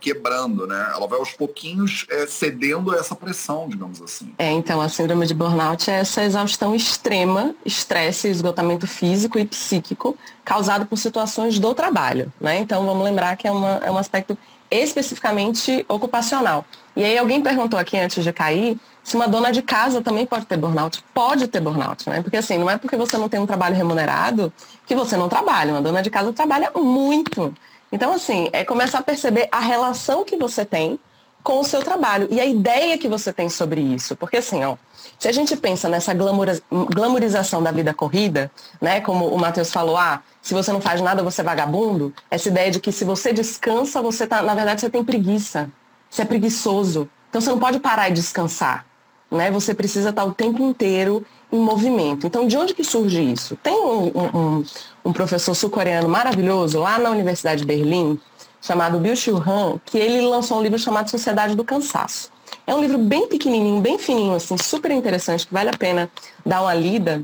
Quebrando, 0.00 0.66
né? 0.66 0.90
Ela 0.92 1.06
vai 1.06 1.20
aos 1.20 1.30
pouquinhos 1.32 2.04
é, 2.10 2.26
cedendo 2.26 2.90
a 2.90 2.96
essa 2.96 3.14
pressão, 3.14 3.68
digamos 3.68 4.02
assim. 4.02 4.34
É, 4.38 4.50
então 4.50 4.80
a 4.80 4.88
síndrome 4.88 5.24
de 5.24 5.34
burnout 5.34 5.88
é 5.88 5.94
essa 6.00 6.24
exaustão 6.24 6.74
extrema, 6.74 7.54
estresse, 7.64 8.26
esgotamento 8.26 8.88
físico 8.88 9.38
e 9.38 9.44
psíquico 9.44 10.16
causado 10.44 10.84
por 10.84 10.96
situações 10.96 11.60
do 11.60 11.72
trabalho, 11.74 12.32
né? 12.40 12.58
Então 12.58 12.84
vamos 12.84 13.04
lembrar 13.04 13.36
que 13.36 13.46
é, 13.46 13.52
uma, 13.52 13.80
é 13.84 13.90
um 13.90 13.96
aspecto 13.96 14.36
especificamente 14.68 15.84
ocupacional. 15.88 16.64
E 16.96 17.04
aí 17.04 17.16
alguém 17.16 17.40
perguntou 17.40 17.78
aqui 17.78 17.96
antes 17.96 18.24
de 18.24 18.32
cair 18.32 18.78
se 19.04 19.14
uma 19.16 19.28
dona 19.28 19.52
de 19.52 19.60
casa 19.60 20.00
também 20.00 20.24
pode 20.24 20.46
ter 20.46 20.56
burnout. 20.56 21.04
Pode 21.12 21.46
ter 21.46 21.60
burnout, 21.60 22.08
né? 22.08 22.22
Porque 22.22 22.38
assim, 22.38 22.56
não 22.56 22.70
é 22.70 22.78
porque 22.78 22.96
você 22.96 23.18
não 23.18 23.28
tem 23.28 23.38
um 23.38 23.46
trabalho 23.46 23.76
remunerado 23.76 24.50
que 24.86 24.94
você 24.94 25.14
não 25.14 25.28
trabalha. 25.28 25.72
Uma 25.72 25.82
dona 25.82 26.02
de 26.02 26.08
casa 26.08 26.32
trabalha 26.32 26.72
muito. 26.74 27.54
Então, 27.92 28.14
assim, 28.14 28.48
é 28.50 28.64
começar 28.64 29.00
a 29.00 29.02
perceber 29.02 29.46
a 29.52 29.60
relação 29.60 30.24
que 30.24 30.36
você 30.36 30.64
tem 30.64 30.98
com 31.42 31.60
o 31.60 31.64
seu 31.64 31.82
trabalho 31.82 32.26
e 32.30 32.40
a 32.40 32.46
ideia 32.46 32.96
que 32.96 33.06
você 33.06 33.30
tem 33.30 33.50
sobre 33.50 33.82
isso. 33.82 34.16
Porque 34.16 34.38
assim, 34.38 34.64
ó, 34.64 34.76
se 35.18 35.28
a 35.28 35.32
gente 35.32 35.54
pensa 35.54 35.86
nessa 35.86 36.14
glamorização 36.14 37.62
da 37.62 37.70
vida 37.70 37.92
corrida, 37.92 38.50
né, 38.80 39.02
como 39.02 39.28
o 39.28 39.38
Matheus 39.38 39.70
falou, 39.70 39.98
ah, 39.98 40.22
se 40.40 40.54
você 40.54 40.72
não 40.72 40.80
faz 40.80 41.02
nada, 41.02 41.22
você 41.22 41.42
é 41.42 41.44
vagabundo, 41.44 42.14
essa 42.30 42.48
ideia 42.48 42.70
de 42.70 42.80
que 42.80 42.90
se 42.90 43.04
você 43.04 43.34
descansa, 43.34 44.00
você 44.00 44.26
tá, 44.26 44.42
na 44.42 44.54
verdade, 44.54 44.80
você 44.80 44.88
tem 44.88 45.04
preguiça. 45.04 45.68
Você 46.08 46.22
é 46.22 46.24
preguiçoso. 46.24 47.06
Então 47.28 47.42
você 47.42 47.50
não 47.50 47.58
pode 47.58 47.78
parar 47.78 48.08
e 48.08 48.12
descansar 48.12 48.86
né? 49.30 49.50
Você 49.50 49.74
precisa 49.74 50.10
estar 50.10 50.24
o 50.24 50.32
tempo 50.32 50.62
inteiro 50.62 51.24
em 51.52 51.58
movimento. 51.58 52.26
Então, 52.26 52.46
de 52.46 52.56
onde 52.56 52.74
que 52.74 52.84
surge 52.84 53.20
isso? 53.20 53.56
Tem 53.62 53.74
um, 53.74 54.06
um, 54.06 54.64
um 55.04 55.12
professor 55.12 55.54
sul-coreano 55.54 56.08
maravilhoso 56.08 56.78
lá 56.78 56.98
na 56.98 57.10
Universidade 57.10 57.60
de 57.60 57.66
Berlim, 57.66 58.18
chamado 58.60 58.98
Bill 58.98 59.16
Chiu 59.16 59.36
Han, 59.36 59.78
que 59.84 59.98
ele 59.98 60.20
lançou 60.22 60.58
um 60.58 60.62
livro 60.62 60.78
chamado 60.78 61.10
Sociedade 61.10 61.54
do 61.54 61.64
Cansaço. 61.64 62.32
É 62.66 62.74
um 62.74 62.80
livro 62.80 62.98
bem 62.98 63.28
pequenininho, 63.28 63.80
bem 63.80 63.98
fininho, 63.98 64.34
assim, 64.34 64.56
super 64.56 64.90
interessante, 64.90 65.46
que 65.46 65.52
vale 65.52 65.70
a 65.70 65.76
pena 65.76 66.10
dar 66.44 66.62
uma 66.62 66.74
lida. 66.74 67.22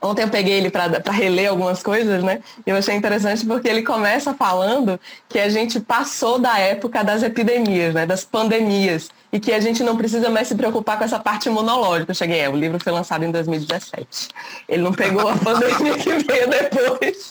Ontem 0.00 0.22
eu 0.22 0.28
peguei 0.28 0.54
ele 0.54 0.70
para 0.70 1.00
reler 1.10 1.50
algumas 1.50 1.82
coisas, 1.82 2.22
né? 2.22 2.40
E 2.64 2.70
eu 2.70 2.76
achei 2.76 2.94
interessante 2.94 3.44
porque 3.44 3.68
ele 3.68 3.82
começa 3.82 4.32
falando 4.32 4.98
que 5.28 5.40
a 5.40 5.48
gente 5.48 5.80
passou 5.80 6.38
da 6.38 6.56
época 6.58 7.02
das 7.02 7.24
epidemias, 7.24 7.94
né? 7.94 8.06
Das 8.06 8.24
pandemias 8.24 9.08
e 9.32 9.40
que 9.40 9.52
a 9.52 9.60
gente 9.60 9.82
não 9.82 9.96
precisa 9.96 10.30
mais 10.30 10.46
se 10.46 10.54
preocupar 10.54 10.98
com 10.98 11.04
essa 11.04 11.18
parte 11.18 11.48
imunológica. 11.48 12.12
Eu 12.12 12.14
cheguei, 12.14 12.38
é, 12.40 12.48
o 12.48 12.54
livro 12.54 12.78
foi 12.82 12.92
lançado 12.92 13.24
em 13.24 13.32
2017. 13.32 14.28
Ele 14.68 14.82
não 14.82 14.92
pegou 14.92 15.28
a 15.28 15.34
pandemia 15.36 15.94
que 15.98 16.10
veio 16.10 16.48
depois. 16.48 17.28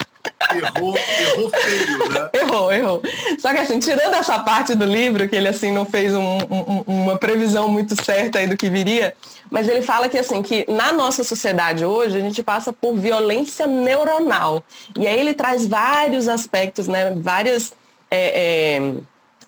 Errou, 0.54 0.96
errou 0.98 1.50
feio, 1.50 2.10
né? 2.10 2.30
Errou, 2.34 2.72
errou. 2.72 3.02
Só 3.40 3.54
que 3.54 3.60
assim, 3.60 3.80
tirando 3.80 4.14
essa 4.14 4.40
parte 4.40 4.76
do 4.76 4.86
livro, 4.86 5.28
que 5.30 5.36
ele 5.36 5.48
assim 5.48 5.72
não 5.72 5.86
fez 5.86 6.14
um, 6.14 6.38
um, 6.52 6.84
uma 6.86 7.18
previsão 7.18 7.70
muito 7.70 7.96
certa 8.04 8.40
aí 8.40 8.48
do 8.48 8.58
que 8.58 8.70
viria, 8.70 9.16
mas 9.50 9.68
ele 9.68 9.82
fala 9.82 10.10
que 10.10 10.18
assim, 10.18 10.42
que 10.42 10.66
na 10.70 10.92
nossa 10.92 11.24
sociedade 11.24 11.86
hoje 11.86 12.18
a 12.18 12.22
gente 12.22 12.44
passa 12.44 12.72
por 12.74 12.96
violência 12.96 13.66
neuronal. 13.68 14.64
E 14.98 15.08
aí 15.08 15.20
ele 15.20 15.34
traz 15.34 15.68
vários 15.68 16.28
aspectos, 16.28 16.88
né? 16.88 17.14
Várias. 17.16 17.74
É, 18.10 18.78
é, 18.80 18.94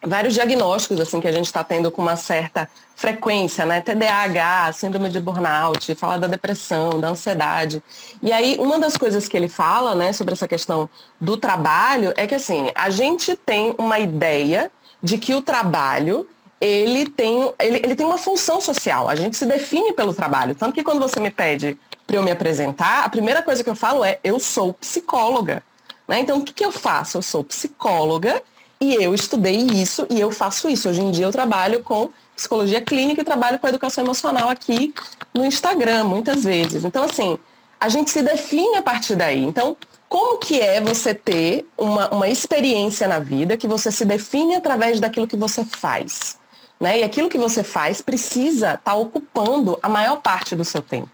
vários 0.01 0.33
diagnósticos 0.33 0.99
assim 0.99 1.19
que 1.19 1.27
a 1.27 1.31
gente 1.31 1.45
está 1.45 1.63
tendo 1.63 1.91
com 1.91 2.01
uma 2.01 2.15
certa 2.15 2.69
frequência, 2.95 3.65
né? 3.65 3.81
TDAH, 3.81 4.73
síndrome 4.73 5.09
de 5.09 5.19
burnout, 5.19 5.95
fala 5.95 6.17
da 6.17 6.27
depressão, 6.27 6.99
da 6.99 7.09
ansiedade. 7.09 7.81
E 8.21 8.31
aí, 8.31 8.57
uma 8.59 8.77
das 8.77 8.97
coisas 8.97 9.27
que 9.27 9.37
ele 9.37 9.47
fala, 9.47 9.95
né, 9.95 10.11
sobre 10.11 10.33
essa 10.33 10.47
questão 10.47 10.89
do 11.19 11.37
trabalho 11.37 12.13
é 12.17 12.27
que 12.27 12.35
assim, 12.35 12.69
a 12.75 12.89
gente 12.89 13.35
tem 13.37 13.73
uma 13.77 13.99
ideia 13.99 14.69
de 15.01 15.17
que 15.17 15.33
o 15.33 15.41
trabalho 15.41 16.27
ele 16.59 17.09
tem, 17.09 17.53
ele, 17.59 17.77
ele 17.77 17.95
tem 17.95 18.05
uma 18.05 18.17
função 18.17 18.59
social. 18.59 19.07
A 19.07 19.15
gente 19.15 19.37
se 19.37 19.45
define 19.45 19.93
pelo 19.93 20.13
trabalho. 20.13 20.55
Tanto 20.55 20.73
que 20.73 20.83
quando 20.83 20.99
você 20.99 21.19
me 21.19 21.31
pede 21.31 21.77
para 22.05 22.17
eu 22.17 22.23
me 22.23 22.31
apresentar, 22.31 23.05
a 23.05 23.09
primeira 23.09 23.41
coisa 23.41 23.63
que 23.63 23.69
eu 23.69 23.75
falo 23.75 24.03
é 24.03 24.19
eu 24.23 24.39
sou 24.39 24.73
psicóloga. 24.73 25.63
Né? 26.07 26.19
Então, 26.19 26.39
o 26.39 26.43
que, 26.43 26.53
que 26.53 26.65
eu 26.65 26.71
faço? 26.71 27.17
Eu 27.17 27.21
sou 27.21 27.43
psicóloga 27.43 28.41
e 28.81 28.95
eu 28.95 29.13
estudei 29.13 29.57
isso 29.57 30.07
e 30.09 30.19
eu 30.19 30.31
faço 30.31 30.67
isso. 30.67 30.89
Hoje 30.89 31.01
em 31.01 31.11
dia 31.11 31.25
eu 31.25 31.31
trabalho 31.31 31.81
com 31.83 32.09
psicologia 32.35 32.81
clínica 32.81 33.21
e 33.21 33.25
trabalho 33.25 33.59
com 33.59 33.67
educação 33.67 34.03
emocional 34.03 34.49
aqui 34.49 34.93
no 35.33 35.45
Instagram, 35.45 36.05
muitas 36.05 36.43
vezes. 36.43 36.83
Então, 36.83 37.03
assim, 37.03 37.37
a 37.79 37.87
gente 37.89 38.09
se 38.09 38.21
define 38.21 38.77
a 38.77 38.81
partir 38.81 39.15
daí. 39.15 39.43
Então, 39.43 39.77
como 40.07 40.39
que 40.39 40.59
é 40.59 40.81
você 40.81 41.13
ter 41.13 41.67
uma, 41.77 42.09
uma 42.09 42.27
experiência 42.27 43.07
na 43.07 43.19
vida 43.19 43.55
que 43.55 43.67
você 43.67 43.91
se 43.91 44.03
define 44.03 44.55
através 44.55 44.99
daquilo 44.99 45.27
que 45.27 45.37
você 45.37 45.63
faz? 45.63 46.38
Né? 46.79 46.99
E 46.99 47.03
aquilo 47.03 47.29
que 47.29 47.37
você 47.37 47.63
faz 47.63 48.01
precisa 48.01 48.69
estar 48.69 48.77
tá 48.77 48.95
ocupando 48.95 49.77
a 49.83 49.89
maior 49.89 50.21
parte 50.21 50.55
do 50.55 50.63
seu 50.63 50.81
tempo. 50.81 51.09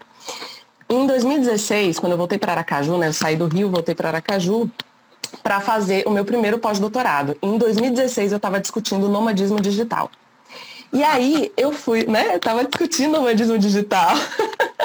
Em 0.88 1.06
2016, 1.06 1.98
quando 1.98 2.12
eu 2.12 2.18
voltei 2.18 2.38
para 2.38 2.52
Aracaju, 2.52 2.96
né, 2.96 3.08
eu 3.08 3.12
saí 3.12 3.34
do 3.34 3.46
Rio, 3.48 3.68
voltei 3.68 3.94
para 3.94 4.08
Aracaju, 4.08 4.70
para 5.42 5.60
fazer 5.60 6.04
o 6.06 6.10
meu 6.10 6.24
primeiro 6.24 6.58
pós-doutorado. 6.58 7.36
Em 7.42 7.58
2016 7.58 8.32
eu 8.32 8.36
estava 8.36 8.60
discutindo 8.60 9.08
nomadismo 9.08 9.60
digital. 9.60 10.10
E 10.92 11.02
aí 11.02 11.52
eu 11.56 11.72
fui, 11.72 12.06
né? 12.06 12.32
Eu 12.32 12.36
estava 12.36 12.64
discutindo 12.64 13.12
nomadismo 13.12 13.58
digital 13.58 14.14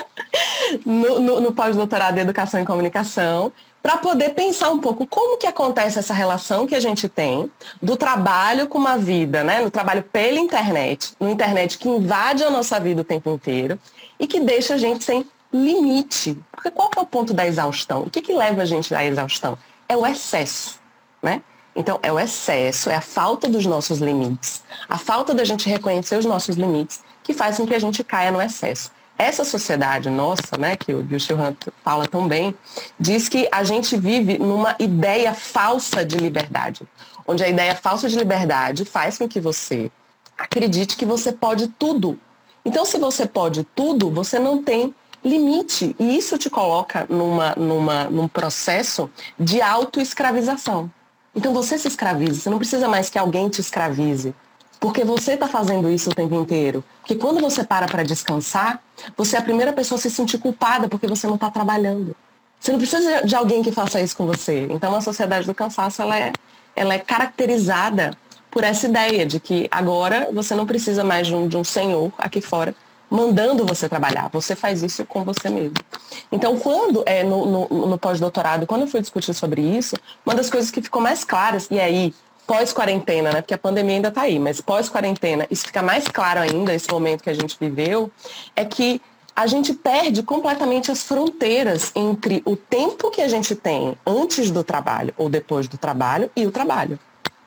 no, 0.84 1.20
no, 1.20 1.42
no 1.42 1.52
pós-doutorado 1.52 2.18
em 2.18 2.22
educação 2.22 2.60
e 2.60 2.66
comunicação 2.66 3.52
para 3.82 3.98
poder 3.98 4.30
pensar 4.30 4.70
um 4.70 4.80
pouco 4.80 5.08
como 5.08 5.38
que 5.38 5.48
acontece 5.48 6.00
essa 6.00 6.14
relação 6.14 6.68
que 6.68 6.76
a 6.76 6.80
gente 6.80 7.10
tem 7.10 7.52
do 7.82 7.96
trabalho 7.96 8.68
com 8.68 8.78
uma 8.78 8.98
vida, 8.98 9.44
né? 9.44 9.62
No 9.62 9.72
trabalho 9.72 10.04
pela 10.04 10.40
internet, 10.40 11.14
no 11.20 11.30
internet 11.30 11.78
que 11.78 11.90
invade 11.90 12.44
a 12.44 12.50
nossa 12.50 12.80
vida 12.80 13.02
o 13.02 13.06
tempo 13.06 13.30
inteiro 13.32 13.80
e 14.20 14.28
que 14.28 14.40
deixa 14.40 14.76
a 14.76 14.78
gente 14.78 15.04
sem 15.04 15.26
limite. 15.52 16.38
Porque 16.52 16.70
qual 16.70 16.92
é 16.96 17.00
o 17.00 17.06
ponto 17.06 17.34
da 17.34 17.48
exaustão? 17.48 18.04
O 18.04 18.10
que, 18.10 18.22
que 18.22 18.34
leva 18.34 18.62
a 18.62 18.66
gente 18.66 18.94
à 18.94 19.04
exaustão? 19.04 19.58
é 19.92 19.98
o 19.98 20.08
excesso, 20.08 20.80
né? 21.22 21.42
Então, 21.76 22.00
é 22.02 22.12
o 22.12 22.20
excesso, 22.20 22.90
é 22.90 22.96
a 22.96 23.02
falta 23.02 23.48
dos 23.48 23.66
nossos 23.66 24.00
limites, 24.00 24.64
a 24.88 24.98
falta 24.98 25.34
da 25.34 25.44
gente 25.44 25.70
reconhecer 25.70 26.18
os 26.18 26.26
nossos 26.26 26.56
limites 26.56 27.02
que 27.24 27.34
faz 27.34 27.58
com 27.58 27.68
que 27.68 27.76
a 27.76 27.80
gente 27.80 28.04
caia 28.04 28.32
no 28.32 28.42
excesso. 28.42 28.92
Essa 29.18 29.46
sociedade 29.46 30.10
nossa, 30.10 30.58
né, 30.58 30.76
que 30.76 30.94
o 30.94 31.04
Bill 31.04 31.20
Hunt 31.38 31.68
fala 31.84 32.08
tão 32.08 32.28
bem, 32.28 32.56
diz 33.00 33.30
que 33.30 33.48
a 33.52 33.64
gente 33.64 33.96
vive 33.96 34.38
numa 34.40 34.76
ideia 34.80 35.34
falsa 35.34 36.04
de 36.04 36.18
liberdade, 36.18 36.88
onde 37.28 37.44
a 37.44 37.48
ideia 37.48 37.76
falsa 37.76 38.10
de 38.10 38.16
liberdade 38.16 38.84
faz 38.84 39.18
com 39.18 39.28
que 39.28 39.40
você 39.40 39.92
acredite 40.38 40.98
que 40.98 41.06
você 41.06 41.32
pode 41.32 41.68
tudo. 41.68 42.20
Então, 42.66 42.84
se 42.84 42.98
você 42.98 43.28
pode 43.28 43.64
tudo, 43.76 44.10
você 44.10 44.40
não 44.40 44.64
tem 44.64 44.94
limite. 45.24 45.96
E 46.00 46.18
isso 46.18 46.38
te 46.38 46.50
coloca 46.50 47.06
numa, 47.10 47.54
numa, 47.56 48.04
num 48.06 48.28
processo 48.28 49.10
de 49.40 49.62
autoescravização. 49.62 50.92
Então 51.34 51.54
você 51.54 51.78
se 51.78 51.88
escraviza, 51.88 52.42
você 52.42 52.50
não 52.50 52.58
precisa 52.58 52.88
mais 52.90 53.10
que 53.10 53.18
alguém 53.18 53.48
te 53.48 53.62
escravize. 53.62 54.36
Porque 54.82 55.06
você 55.06 55.34
está 55.34 55.48
fazendo 55.48 55.92
isso 55.92 56.10
o 56.10 56.16
tempo 56.16 56.34
inteiro. 56.34 56.84
Porque 57.02 57.14
quando 57.14 57.40
você 57.40 57.64
para 57.64 57.86
para 57.86 58.02
descansar, 58.02 58.82
você 59.16 59.36
é 59.36 59.40
a 59.40 59.44
primeira 59.44 59.72
pessoa 59.72 60.00
a 60.00 60.02
se 60.02 60.10
sentir 60.10 60.40
culpada 60.40 60.90
porque 60.90 61.06
você 61.06 61.28
não 61.28 61.36
está 61.36 61.52
trabalhando. 61.52 62.16
Você 62.60 62.72
não 62.72 62.80
precisa 62.80 63.22
de 63.22 63.36
alguém 63.36 63.62
que 63.62 63.72
faça 63.72 64.02
isso 64.02 64.18
com 64.18 64.26
você. 64.26 64.68
Então 64.72 64.96
a 64.96 65.00
sociedade 65.00 65.46
do 65.46 65.54
cansaço 65.54 66.02
ela 66.02 66.18
é, 66.18 66.34
ela 66.76 66.96
é 66.96 66.98
caracterizada 66.98 68.18
por 68.50 68.64
essa 68.64 68.88
ideia 68.88 69.24
de 69.24 69.40
que 69.40 69.68
agora 69.70 70.30
você 70.34 70.56
não 70.56 70.66
precisa 70.66 71.04
mais 71.04 71.28
de 71.28 71.36
um, 71.36 71.48
de 71.48 71.56
um 71.56 71.64
senhor 71.64 72.12
aqui 72.18 72.42
fora 72.42 72.76
mandando 73.12 73.66
você 73.66 73.88
trabalhar. 73.88 74.30
Você 74.32 74.56
faz 74.56 74.82
isso 74.82 75.06
com 75.06 75.24
você 75.24 75.50
mesmo. 75.50 75.76
Então, 76.32 76.58
quando 76.58 77.04
é 77.06 77.24
no, 77.24 77.46
no, 77.46 77.88
no 77.88 77.98
pós-doutorado, 77.98 78.66
quando 78.66 78.82
eu 78.82 78.88
fui 78.88 79.02
discutir 79.02 79.34
sobre 79.34 79.62
isso, 79.62 79.96
uma 80.26 80.34
das 80.34 80.50
coisas 80.50 80.72
que 80.72 80.82
ficou 80.82 81.02
mais 81.02 81.26
claras, 81.26 81.68
e 81.70 81.78
aí, 81.78 82.14
pós-quarentena, 82.52 83.32
né? 83.32 83.42
Porque 83.42 83.54
a 83.54 83.58
pandemia 83.58 83.96
ainda 83.96 84.10
está 84.10 84.24
aí, 84.24 84.38
mas 84.38 84.60
pós-quarentena, 84.60 85.48
isso 85.50 85.68
fica 85.68 85.82
mais 85.82 86.06
claro 86.10 86.42
ainda, 86.42 86.74
esse 86.74 86.92
momento 86.92 87.24
que 87.24 87.30
a 87.30 87.34
gente 87.34 87.56
viveu, 87.58 88.12
é 88.54 88.66
que 88.66 89.02
a 89.34 89.48
gente 89.48 89.74
perde 89.74 90.22
completamente 90.22 90.92
as 90.92 91.02
fronteiras 91.02 91.94
entre 91.96 92.42
o 92.44 92.58
tempo 92.58 93.10
que 93.10 93.22
a 93.22 93.28
gente 93.30 93.56
tem 93.56 93.98
antes 94.06 94.52
do 94.52 94.66
trabalho 94.66 95.14
ou 95.18 95.30
depois 95.30 95.70
do 95.70 95.78
trabalho 95.78 96.30
e 96.36 96.46
o 96.46 96.52
trabalho. 96.52 97.00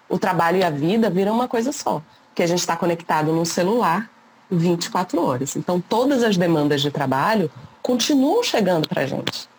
O 0.08 0.18
trabalho 0.18 0.56
e 0.56 0.64
a 0.64 0.70
vida 0.70 1.11
viram 1.11 1.34
uma 1.34 1.49
coisa 1.49 1.70
só, 1.70 2.00
que 2.34 2.42
a 2.42 2.46
gente 2.46 2.61
está 2.61 2.75
conectado 2.75 3.30
no 3.30 3.44
celular 3.44 4.11
24 4.50 5.23
horas. 5.23 5.54
Então, 5.54 5.82
todas 5.87 6.23
as 6.23 6.38
demandas 6.38 6.80
de 6.80 6.90
trabalho 6.90 7.50
continuam 7.82 8.42
chegando 8.42 8.88
para 8.88 9.02
a 9.02 9.06
gente. 9.06 9.50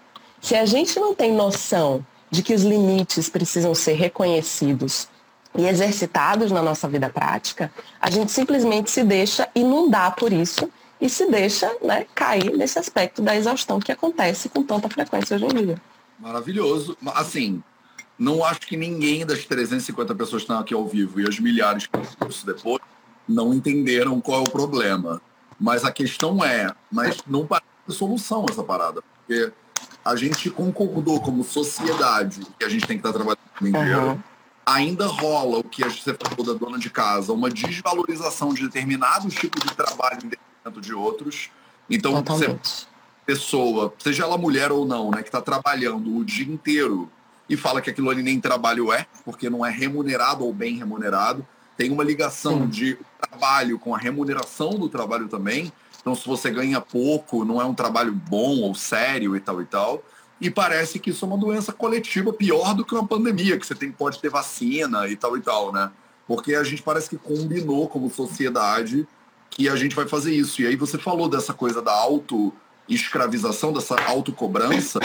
Se 0.42 0.56
a 0.56 0.66
gente 0.66 1.00
não 1.00 1.14
tem 1.14 1.32
noção 1.32 2.04
de 2.32 2.42
que 2.42 2.56
os 2.56 2.64
limites 2.64 3.30
precisam 3.30 3.76
ser 3.76 3.94
reconhecidos 3.94 5.08
e 5.58 5.66
exercitados 5.66 6.52
na 6.52 6.62
nossa 6.62 6.88
vida 6.88 7.10
prática, 7.10 7.72
a 8.00 8.10
gente 8.10 8.32
simplesmente 8.32 8.92
se 8.92 9.04
deixa 9.04 9.48
inundar 9.56 10.16
por 10.16 10.32
isso 10.32 10.70
e 11.00 11.10
se 11.10 11.30
deixa 11.30 11.72
né, 11.82 12.06
cair 12.14 12.56
nesse 12.56 12.80
aspecto 12.80 13.22
da 13.22 13.36
exaustão 13.36 13.80
que 13.80 13.92
acontece 13.92 14.50
com 14.50 14.64
tanta 14.64 14.90
frequência 14.90 15.36
hoje 15.36 15.46
em 15.46 15.66
dia. 15.66 15.82
Maravilhoso. 16.20 16.98
Assim, 17.14 17.62
não 18.18 18.44
acho 18.44 18.62
que 18.62 18.78
ninguém 18.78 19.26
das 19.26 19.46
350 19.46 20.16
pessoas 20.16 20.42
que 20.42 20.46
estão 20.46 20.60
aqui 20.60 20.74
ao 20.74 20.88
vivo 20.88 21.20
e 21.20 21.28
as 21.28 21.40
milhares 21.40 21.88
que 21.88 22.00
isso 22.30 22.46
depois 22.46 22.82
não 23.28 23.54
entenderam 23.54 24.22
qual 24.22 24.42
é 24.42 24.48
o 24.48 24.50
problema. 24.50 25.22
Mas 25.60 25.84
a 25.84 25.92
questão 25.92 26.44
é, 26.44 26.74
mas 26.92 27.18
não 27.28 27.46
parece 27.46 27.68
solução 27.90 28.46
essa 28.50 28.64
parada. 28.64 29.02
Porque 29.02 29.52
a 30.04 30.16
gente 30.16 30.50
concordou 30.50 31.20
como 31.20 31.44
sociedade 31.44 32.42
que 32.58 32.66
a 32.66 32.70
gente 32.70 32.86
tem 32.86 32.98
que 32.98 33.08
estar 33.08 33.14
trabalhando 33.14 33.40
o 33.62 33.68
inteiro. 33.68 34.08
Uhum. 34.08 34.20
Ainda 34.66 35.06
rola 35.06 35.60
o 35.60 35.64
que 35.64 35.84
você 35.84 36.14
falou 36.14 36.46
da 36.46 36.54
dona 36.54 36.80
de 36.80 36.90
casa, 36.90 37.32
uma 37.32 37.50
desvalorização 37.50 38.54
de 38.54 38.64
determinados 38.64 39.36
tipos 39.36 39.62
de 39.62 39.76
trabalho 39.76 40.20
em 40.24 40.30
detrimento 40.30 40.82
de 40.82 40.94
outros. 40.94 41.52
Então, 41.90 42.24
você, 42.24 42.58
pessoa, 43.26 43.94
seja 44.00 44.24
ela 44.24 44.38
mulher 44.38 44.72
ou 44.72 44.86
não, 44.86 45.12
né, 45.12 45.22
que 45.22 45.30
está 45.30 45.42
trabalhando 45.42 46.18
o 46.18 46.26
dia 46.26 46.52
inteiro 46.52 47.12
e 47.48 47.56
fala 47.56 47.80
que 47.80 47.92
aquilo 47.92 48.10
ali 48.10 48.24
nem 48.24 48.40
trabalho 48.40 48.92
é, 48.92 49.06
porque 49.24 49.50
não 49.50 49.64
é 49.64 49.70
remunerado 49.70 50.44
ou 50.44 50.52
bem 50.52 50.78
remunerado, 50.78 51.46
tem 51.78 51.92
uma 51.92 52.04
ligação 52.04 52.62
Sim. 52.62 52.68
de 52.68 52.98
trabalho 53.20 53.78
com 53.78 53.94
a 53.94 53.98
remuneração 53.98 54.72
do 54.72 54.90
trabalho 54.90 55.28
também. 55.28 55.72
Então, 56.00 56.16
se 56.16 56.26
você 56.26 56.50
ganha 56.50 56.80
pouco, 56.80 57.44
não 57.44 57.62
é 57.62 57.66
um 57.66 57.74
trabalho 57.74 58.14
bom 58.14 58.62
ou 58.62 58.74
sério 58.74 59.36
e 59.36 59.40
tal 59.40 59.62
e 59.62 59.66
tal. 59.66 60.04
E 60.40 60.50
parece 60.50 61.00
que 61.00 61.12
isso 61.12 61.24
é 61.24 61.28
uma 61.28 61.38
doença 61.38 61.72
coletiva 61.72 62.34
pior 62.34 62.74
do 62.74 62.84
que 62.84 62.94
uma 62.94 63.08
pandemia, 63.08 63.58
que 63.58 63.66
você 63.66 63.76
tem, 63.76 63.92
pode 63.92 64.20
ter 64.20 64.30
vacina 64.30 65.08
e 65.08 65.16
tal 65.16 65.38
e 65.38 65.42
tal, 65.42 65.72
né? 65.72 65.92
Porque 66.28 66.56
a 66.56 66.64
gente 66.64 66.82
parece 66.82 67.10
que 67.10 67.18
combinou 67.18 67.88
como 67.88 68.10
sociedade 68.10 69.08
que 69.50 69.70
a 69.70 69.76
gente 69.76 69.96
vai 69.96 70.08
fazer 70.08 70.34
isso. 70.34 70.62
E 70.62 70.68
aí 70.68 70.76
você 70.76 70.98
falou 70.98 71.30
dessa 71.30 71.54
coisa 71.54 71.82
da 71.82 71.94
auto-escravização, 71.94 73.72
dessa 73.72 73.96
autocobrança, 74.02 75.00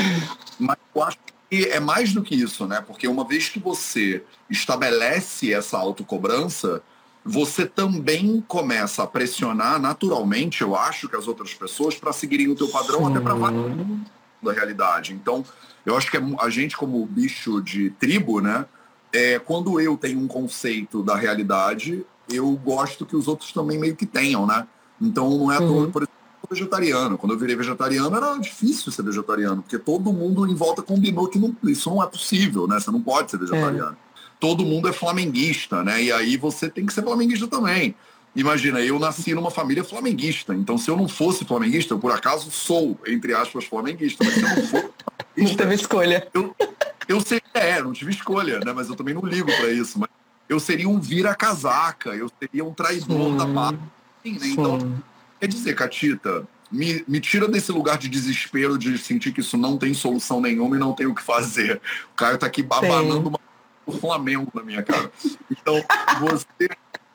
mas 0.58 0.76
eu 0.94 1.02
acho 1.02 1.18
e 1.50 1.64
é 1.64 1.80
mais 1.80 2.12
do 2.12 2.22
que 2.22 2.34
isso, 2.34 2.64
né? 2.66 2.80
Porque 2.80 3.08
uma 3.08 3.25
vez 3.25 3.49
que 3.49 3.58
você 3.58 4.22
estabelece 4.49 5.52
essa 5.52 5.76
autocobrança, 5.76 6.80
você 7.25 7.66
também 7.66 8.42
começa 8.46 9.02
a 9.02 9.06
pressionar 9.06 9.80
naturalmente, 9.80 10.62
eu 10.62 10.76
acho, 10.76 11.08
que 11.08 11.16
as 11.16 11.26
outras 11.26 11.52
pessoas 11.52 11.96
para 11.96 12.12
seguirem 12.12 12.49
o 12.49 12.54
teu 12.54 12.68
padrão 12.68 13.00
Sim. 13.00 13.10
até 13.10 13.20
para 13.20 13.34
da 14.42 14.52
realidade. 14.52 15.12
Então, 15.12 15.44
eu 15.85 15.97
acho 15.97 16.11
que 16.11 16.16
é 16.16 16.23
a 16.40 16.49
gente 16.49 16.76
como 16.76 17.04
bicho 17.06 17.61
de 17.61 17.90
tribo, 17.90 18.40
né? 18.40 18.66
É, 19.12 19.38
quando 19.38 19.80
eu 19.80 19.97
tenho 19.97 20.20
um 20.20 20.28
conceito 20.28 21.02
da 21.02 21.16
realidade, 21.16 22.04
eu 22.28 22.50
gosto 22.52 23.04
que 23.04 23.16
os 23.16 23.26
outros 23.26 23.52
também 23.52 23.78
meio 23.78 23.97
que 23.97 24.06
tenham, 24.06 24.47
né? 24.47 24.66
Então 25.00 25.30
não 25.30 25.50
é 25.50 25.59
toa, 25.59 25.68
uhum. 25.68 25.90
por 25.90 26.02
exemplo, 26.02 26.20
vegetariano. 26.50 27.16
Quando 27.16 27.32
eu 27.32 27.38
virei 27.38 27.56
vegetariano 27.56 28.14
era 28.16 28.37
difícil 28.38 28.92
ser 28.92 29.02
vegetariano, 29.02 29.62
porque 29.62 29.78
todo 29.78 30.12
mundo 30.12 30.47
em 30.47 30.54
volta 30.54 30.82
combinou 30.82 31.28
que 31.28 31.38
não, 31.38 31.56
isso 31.64 31.90
não 31.90 32.02
é 32.02 32.06
possível, 32.06 32.66
né? 32.66 32.78
Você 32.78 32.90
não 32.90 33.00
pode 33.00 33.30
ser 33.30 33.38
vegetariano. 33.38 33.92
É. 33.92 34.11
Todo 34.38 34.64
mundo 34.64 34.88
é 34.88 34.92
flamenguista, 34.92 35.82
né? 35.85 36.02
E 36.02 36.12
aí 36.12 36.37
você 36.37 36.68
tem 36.68 36.87
que 36.87 36.92
ser 36.92 37.02
flamenguista 37.02 37.47
também. 37.47 37.94
Imagina, 38.34 38.80
eu 38.80 38.99
nasci 38.99 39.34
numa 39.34 39.50
família 39.50 39.82
flamenguista, 39.82 40.54
então 40.54 40.78
se 40.78 40.88
eu 40.88 40.96
não 40.96 41.08
fosse 41.08 41.44
flamenguista, 41.44 41.94
eu 41.94 41.99
por 41.99 42.12
acaso 42.12 42.50
sou, 42.50 42.99
entre 43.06 43.34
aspas, 43.34 43.64
flamenguista, 43.64 44.25
mas 44.25 44.34
se 44.34 44.42
eu 44.42 44.49
não 44.49 44.62
for 44.66 44.94
não 45.37 45.54
teve 45.56 45.75
escolha. 45.75 46.28
Eu, 46.32 46.54
eu 47.08 47.20
sei, 47.20 47.40
é, 47.54 47.82
não 47.82 47.92
tive 47.92 48.12
escolha, 48.12 48.60
né? 48.60 48.72
Mas 48.72 48.88
eu 48.88 48.96
também 48.96 49.14
não 49.14 49.25
ligo 49.25 49.50
para 49.56 49.70
isso. 49.70 49.99
Mas 49.99 50.10
eu 50.49 50.60
seria 50.60 50.88
um 50.88 51.00
vira-casaca, 51.00 52.10
eu 52.10 52.30
seria 52.38 52.64
um 52.64 52.72
traidor 52.72 53.30
Sim. 53.30 53.37
da 53.37 53.46
paz. 53.46 53.78
Sim, 54.22 54.32
né? 54.32 54.46
Então, 54.49 55.02
quer 55.40 55.46
dizer, 55.46 55.75
Catita, 55.75 56.46
me, 56.70 57.04
me 57.08 57.20
tira 57.20 57.49
desse 57.49 57.72
lugar 57.72 57.99
de 57.99 58.08
desespero, 58.08 58.78
de 58.78 58.96
sentir 58.99 59.32
que 59.32 59.40
isso 59.40 59.56
não 59.56 59.76
tem 59.76 59.92
solução 59.92 60.40
nenhuma 60.40 60.76
e 60.76 60.78
não 60.78 60.92
tem 60.92 61.06
o 61.06 61.14
que 61.14 61.22
fazer. 61.22 61.80
O 62.12 62.16
cara 62.16 62.38
tá 62.38 62.46
aqui 62.46 62.62
babanando 62.62 63.28
uma, 63.28 63.40
o 63.87 63.92
Flamengo 63.92 64.50
na 64.54 64.62
minha 64.62 64.82
cara. 64.82 65.10
Então, 65.50 65.82
você. 66.20 66.68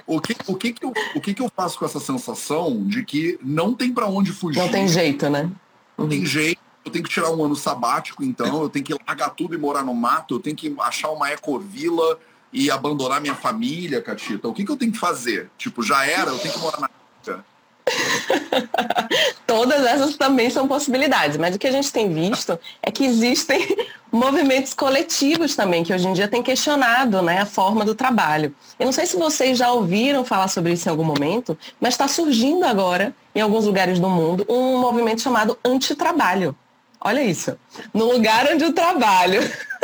O 0.07 0.21
que, 0.21 0.35
o, 0.45 0.55
que, 0.55 0.71
que, 0.71 0.85
eu, 0.85 0.93
o 1.15 1.21
que, 1.21 1.33
que 1.33 1.41
eu 1.41 1.51
faço 1.55 1.79
com 1.79 1.85
essa 1.85 1.99
sensação 1.99 2.85
de 2.85 3.03
que 3.03 3.39
não 3.41 3.73
tem 3.73 3.91
para 3.91 4.05
onde 4.05 4.31
fugir? 4.31 4.59
Não 4.59 4.69
tem 4.69 4.87
jeito, 4.87 5.29
né? 5.29 5.49
Não 5.97 6.07
tem 6.07 6.23
jeito. 6.25 6.59
Eu 6.83 6.91
tenho 6.91 7.03
que 7.03 7.09
tirar 7.09 7.31
um 7.31 7.43
ano 7.43 7.55
sabático, 7.55 8.23
então. 8.23 8.61
Eu 8.61 8.69
tenho 8.69 8.85
que 8.85 8.93
largar 9.07 9.31
tudo 9.31 9.55
e 9.55 9.57
morar 9.57 9.83
no 9.83 9.95
mato. 9.95 10.35
Eu 10.35 10.39
tenho 10.39 10.55
que 10.55 10.75
achar 10.79 11.09
uma 11.09 11.31
ecovila 11.31 12.19
e 12.53 12.69
abandonar 12.69 13.19
minha 13.19 13.33
família, 13.33 14.01
Catita. 14.01 14.47
O 14.47 14.53
que, 14.53 14.63
que 14.63 14.71
eu 14.71 14.77
tenho 14.77 14.91
que 14.91 14.99
fazer? 14.99 15.49
Tipo, 15.57 15.81
já 15.81 16.05
era, 16.05 16.29
eu 16.29 16.37
tenho 16.37 16.53
que 16.53 16.59
morar 16.59 16.79
na 16.79 16.89
Todas 19.45 19.85
essas 19.85 20.17
também 20.17 20.49
são 20.49 20.67
possibilidades, 20.67 21.37
mas 21.37 21.55
o 21.55 21.59
que 21.59 21.67
a 21.67 21.71
gente 21.71 21.91
tem 21.91 22.11
visto 22.11 22.59
é 22.81 22.91
que 22.91 23.05
existem 23.05 23.77
movimentos 24.11 24.73
coletivos 24.73 25.55
também, 25.55 25.83
que 25.83 25.93
hoje 25.93 26.07
em 26.07 26.13
dia 26.13 26.27
têm 26.27 26.41
questionado 26.41 27.21
né, 27.21 27.41
a 27.41 27.45
forma 27.45 27.85
do 27.85 27.93
trabalho. 27.93 28.53
Eu 28.79 28.85
não 28.85 28.93
sei 28.93 29.05
se 29.05 29.15
vocês 29.17 29.57
já 29.57 29.71
ouviram 29.71 30.25
falar 30.25 30.47
sobre 30.47 30.73
isso 30.73 30.87
em 30.87 30.91
algum 30.91 31.03
momento, 31.03 31.57
mas 31.79 31.93
está 31.93 32.07
surgindo 32.07 32.65
agora, 32.65 33.15
em 33.33 33.41
alguns 33.41 33.65
lugares 33.65 33.99
do 33.99 34.09
mundo, 34.09 34.45
um 34.49 34.79
movimento 34.79 35.21
chamado 35.21 35.57
antitrabalho. 35.63 36.55
Olha 37.05 37.21
isso. 37.21 37.55
No 37.93 38.11
lugar 38.11 38.47
onde 38.51 38.65
o 38.65 38.73
trabalho, 38.73 39.39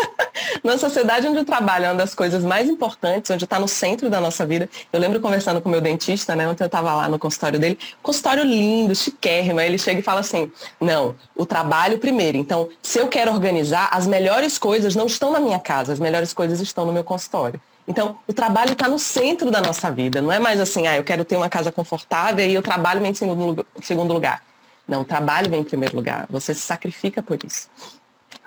na 0.65 0.75
sociedade 0.75 1.27
onde 1.27 1.37
o 1.37 1.45
trabalho 1.45 1.85
é 1.85 1.89
uma 1.89 1.95
das 1.95 2.15
coisas 2.15 2.43
mais 2.43 2.67
importantes, 2.67 3.29
onde 3.29 3.43
está 3.43 3.59
no 3.59 3.67
centro 3.67 4.09
da 4.09 4.19
nossa 4.19 4.43
vida. 4.43 4.67
Eu 4.91 4.99
lembro 4.99 5.19
conversando 5.19 5.61
com 5.61 5.69
meu 5.69 5.79
dentista, 5.79 6.35
né? 6.35 6.47
Ontem 6.47 6.63
eu 6.63 6.65
estava 6.65 6.95
lá 6.95 7.07
no 7.07 7.19
consultório 7.19 7.59
dele, 7.59 7.77
consultório 8.01 8.43
lindo, 8.43 8.95
chiquérrimo. 8.95 9.59
Aí 9.59 9.67
ele 9.67 9.77
chega 9.77 9.99
e 9.99 10.03
fala 10.03 10.21
assim: 10.21 10.51
não, 10.79 11.15
o 11.35 11.45
trabalho 11.45 11.99
primeiro. 11.99 12.39
Então, 12.39 12.69
se 12.81 12.97
eu 12.97 13.07
quero 13.07 13.31
organizar, 13.31 13.89
as 13.91 14.07
melhores 14.07 14.57
coisas 14.57 14.95
não 14.95 15.05
estão 15.05 15.31
na 15.31 15.39
minha 15.39 15.59
casa, 15.59 15.93
as 15.93 15.99
melhores 15.99 16.33
coisas 16.33 16.59
estão 16.59 16.87
no 16.87 16.91
meu 16.91 17.03
consultório. 17.03 17.61
Então, 17.87 18.17
o 18.27 18.33
trabalho 18.33 18.73
está 18.73 18.87
no 18.87 18.97
centro 18.97 19.51
da 19.51 19.61
nossa 19.61 19.91
vida. 19.91 20.23
Não 20.23 20.31
é 20.31 20.39
mais 20.39 20.59
assim, 20.59 20.87
ah, 20.87 20.97
eu 20.97 21.03
quero 21.03 21.23
ter 21.23 21.35
uma 21.35 21.49
casa 21.49 21.71
confortável 21.71 22.43
e 22.43 22.57
o 22.57 22.63
trabalho 22.63 23.05
em 23.05 23.13
segundo 23.13 24.11
lugar. 24.11 24.41
Não, 24.88 25.01
o 25.01 25.05
trabalho 25.05 25.50
vem 25.50 25.61
em 25.61 25.63
primeiro 25.63 25.95
lugar. 25.95 26.27
Você 26.29 26.53
se 26.53 26.61
sacrifica 26.61 27.21
por 27.21 27.39
isso. 27.45 27.69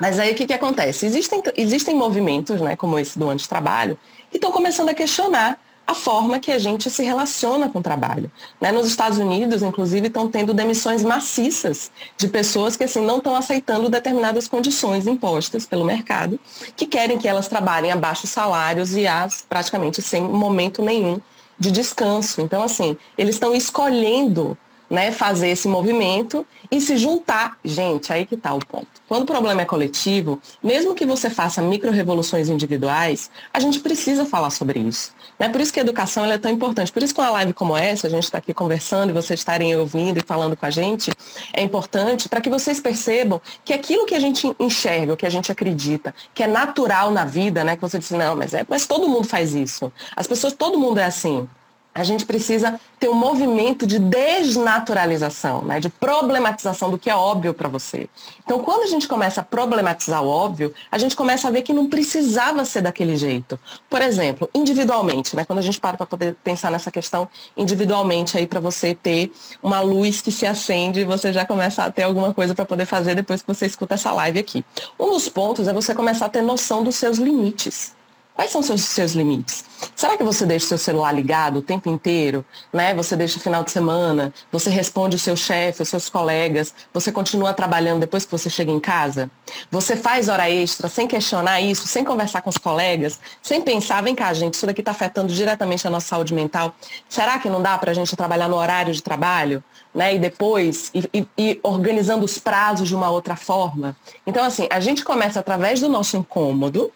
Mas 0.01 0.19
aí 0.19 0.33
o 0.33 0.35
que, 0.35 0.47
que 0.47 0.53
acontece? 0.53 1.07
Existem, 1.07 1.43
existem 1.57 1.95
movimentos, 1.95 2.61
né, 2.61 2.75
como 2.77 2.99
esse 2.99 3.19
do 3.19 3.29
antitrabalho, 3.31 3.99
que 4.31 4.39
estão 4.39 4.51
começando 4.51 4.89
a 4.89 4.95
questionar 4.95 5.59
a 5.87 5.95
forma 5.95 6.41
que 6.41 6.51
a 6.51 6.59
gente 6.59 6.89
se 6.89 7.03
relaciona 7.03 7.69
com 7.69 7.79
o 7.79 7.83
trabalho. 7.83 8.31
Né? 8.61 8.73
Nos 8.73 8.87
Estados 8.87 9.19
Unidos, 9.19 9.63
inclusive, 9.63 10.07
estão 10.07 10.29
tendo 10.29 10.55
demissões 10.55 11.03
maciças 11.03 11.91
de 12.17 12.27
pessoas 12.29 12.77
que 12.77 12.85
assim, 12.85 13.05
não 13.05 13.19
estão 13.19 13.37
aceitando 13.37 13.91
determinadas 13.91 14.49
condições 14.49 15.07
impostas 15.07 15.67
pelo 15.67 15.85
mercado, 15.85 16.41
que 16.75 16.87
querem 16.87 17.19
que 17.19 17.29
elas 17.29 17.49
trabalhem 17.49 17.93
a 17.93 17.97
baixos 17.97 18.31
salários 18.31 18.97
e 18.97 19.07
as, 19.07 19.45
praticamente 19.47 20.01
sem 20.01 20.23
momento 20.23 20.83
nenhum 20.83 21.21
de 21.59 21.71
descanso. 21.71 22.41
Então, 22.41 22.63
assim, 22.63 22.97
eles 23.17 23.37
estão 23.37 23.55
escolhendo 23.55 24.57
né, 24.95 25.11
fazer 25.11 25.49
esse 25.49 25.67
movimento 25.67 26.47
e 26.71 26.81
se 26.81 26.97
juntar. 26.97 27.59
Gente, 27.65 28.13
aí 28.13 28.25
que 28.25 28.37
está 28.37 28.55
o 28.55 28.65
ponto. 28.65 28.87
Quando 29.09 29.25
o 29.25 29.27
problema 29.27 29.63
é 29.63 29.65
coletivo, 29.65 30.41
mesmo 30.63 30.95
que 30.95 31.05
você 31.05 31.29
faça 31.29 31.61
micro-revoluções 31.61 32.49
individuais, 32.49 33.29
a 33.53 33.59
gente 33.59 33.81
precisa 33.81 34.25
falar 34.25 34.51
sobre 34.51 34.79
isso. 34.79 35.13
Né? 35.39 35.49
Por 35.49 35.61
isso 35.61 35.73
que 35.73 35.81
a 35.81 35.83
educação 35.83 36.25
é 36.25 36.39
tão 36.39 36.51
importante. 36.51 36.93
Por 36.93 37.03
isso 37.03 37.13
que 37.13 37.21
uma 37.21 37.31
live 37.31 37.53
como 37.53 37.77
essa, 37.77 38.07
a 38.07 38.11
gente 38.11 38.23
está 38.23 38.39
aqui 38.39 38.55
conversando 38.55 39.11
e 39.11 39.13
vocês 39.13 39.41
estarem 39.41 39.75
ouvindo 39.77 40.19
e 40.19 40.23
falando 40.23 40.57
com 40.57 40.65
a 40.65 40.71
gente, 40.71 41.11
é 41.53 41.61
importante 41.61 42.29
para 42.29 42.41
que 42.41 42.49
vocês 42.49 42.81
percebam 42.81 43.41
que 43.65 43.73
aquilo 43.73 44.07
que 44.07 44.15
a 44.15 44.21
gente 44.21 44.55
enxerga, 44.61 45.13
o 45.13 45.17
que 45.17 45.27
a 45.27 45.31
gente 45.31 45.51
acredita, 45.51 46.15
que 46.33 46.45
é 46.45 46.47
natural 46.47 47.11
na 47.11 47.25
vida, 47.25 47.65
né? 47.65 47.75
Que 47.75 47.83
você 47.83 47.99
diz, 47.99 48.13
não, 48.13 48.37
mas, 48.37 48.55
é, 48.55 48.65
mas 48.69 48.87
todo 48.87 49.09
mundo 49.09 49.27
faz 49.27 49.55
isso. 49.55 49.93
As 50.15 50.29
pessoas, 50.29 50.53
todo 50.53 50.79
mundo 50.79 50.99
é 50.99 51.05
assim 51.05 51.49
a 51.95 52.03
gente 52.03 52.27
precisa 52.27 52.79
ter 52.99 53.09
um 53.09 53.15
movimento 53.15 53.87
de 53.87 53.99
desnaturalização, 53.99 55.63
né, 55.63 55.79
de 55.79 55.89
problematização 55.89 56.91
do 56.91 56.99
que 56.99 57.09
é 57.09 57.15
óbvio 57.15 57.55
para 57.55 57.69
você. 57.69 58.09
Então, 58.45 58.59
quando 58.59 58.83
a 58.83 58.87
gente 58.87 59.07
começa 59.07 59.41
a 59.41 59.45
problematizar 59.45 60.23
o 60.23 60.29
óbvio, 60.29 60.75
a 60.91 60.99
gente 60.99 61.15
começa 61.15 61.47
a 61.47 61.51
ver 61.51 61.63
que 61.63 61.73
não 61.73 61.89
precisava 61.89 62.65
ser 62.65 62.83
daquele 62.83 63.17
jeito. 63.17 63.59
Por 63.89 64.03
exemplo, 64.03 64.51
individualmente, 64.53 65.37
né, 65.37 65.45
quando 65.45 65.61
a 65.61 65.63
gente 65.63 65.81
para 65.81 65.97
para 65.97 66.07
poder 66.07 66.37
pensar 66.43 66.71
nessa 66.71 66.91
questão 66.91 67.29
individualmente 67.57 68.37
aí 68.37 68.47
para 68.47 68.59
você 68.59 68.95
ter 68.95 69.33
uma 69.63 69.81
luz 69.81 70.21
que 70.21 70.33
se 70.33 70.47
acende 70.47 71.01
e 71.01 71.05
você 71.05 71.33
já 71.33 71.47
começa 71.47 71.85
a 71.85 71.91
ter 71.91 72.03
alguma 72.03 72.35
coisa 72.35 72.55
para 72.55 72.65
poder 72.65 72.87
fazer 72.87 73.15
depois 73.15 73.43
que 73.43 73.49
você 73.49 73.67
escuta 73.67 73.95
essa 73.95 74.11
live 74.13 74.39
aqui. 74.39 74.65
Um 74.99 75.11
dos 75.11 75.29
pontos 75.29 75.69
é 75.69 75.73
você 75.73 75.95
começar 75.95 76.27
a 76.27 76.29
ter 76.29 76.43
noção 76.43 76.83
dos 76.83 76.97
seus 76.97 77.19
limites. 77.19 77.95
Quais 78.35 78.51
são 78.51 78.63
seus, 78.63 78.83
seus 78.83 79.13
limites? 79.13 79.65
Será 79.95 80.17
que 80.17 80.25
você 80.25 80.45
deixa 80.45 80.65
o 80.65 80.69
seu 80.71 80.79
celular 80.79 81.13
ligado 81.13 81.59
o 81.59 81.63
tempo 81.63 81.89
inteiro? 81.89 82.45
Né? 82.73 82.93
Você 82.95 83.15
deixa 83.15 83.39
o 83.39 83.41
final 83.41 83.63
de 83.63 83.71
semana? 83.71 84.35
Você 84.51 84.71
responde 84.71 85.15
o 85.15 85.19
seu 85.19 85.37
chefe, 85.37 85.83
os 85.83 85.89
seus 85.89 86.09
colegas? 86.09 86.75
Você 86.93 87.13
continua 87.13 87.55
trabalhando 87.55 88.01
depois 88.01 88.25
que 88.25 88.33
você 88.33 88.51
chega 88.51 88.73
em 88.73 88.81
casa? 88.81 89.31
Você 89.71 89.95
faz 89.95 90.29
hora 90.29 90.51
extra 90.51 90.89
sem 90.89 91.07
questionar 91.07 91.61
isso, 91.61 91.87
sem 91.87 92.05
conversar 92.05 92.43
com 92.43 92.51
os 92.51 92.59
colegas, 92.59 93.21
sem 93.41 93.63
pensar, 93.63 94.03
vem 94.03 94.17
cá, 94.17 94.33
gente, 94.35 94.55
isso 94.55 94.67
daqui 94.67 94.81
está 94.81 94.91
afetando 94.91 95.33
diretamente 95.33 95.87
a 95.87 95.91
nossa 95.91 96.09
saúde 96.09 96.35
mental. 96.35 96.75
Será 97.09 97.39
que 97.39 97.49
não 97.49 97.63
dá 97.63 97.79
para 97.79 97.93
a 97.93 97.95
gente 97.95 98.17
trabalhar 98.17 98.49
no 98.49 98.57
horário 98.57 98.93
de 98.93 99.03
trabalho? 99.03 99.63
Né? 99.95 100.17
E 100.17 100.19
depois, 100.19 100.91
e, 100.93 101.09
e, 101.15 101.29
e 101.39 101.61
organizando 101.63 102.25
os 102.25 102.37
prazos 102.37 102.89
de 102.89 102.97
uma 102.97 103.11
outra 103.11 103.37
forma? 103.37 103.97
Então, 104.27 104.45
assim, 104.45 104.67
a 104.71 104.81
gente 104.81 105.05
começa 105.05 105.39
através 105.39 105.79
do 105.79 105.89
nosso 105.89 106.17
incômodo, 106.17 106.91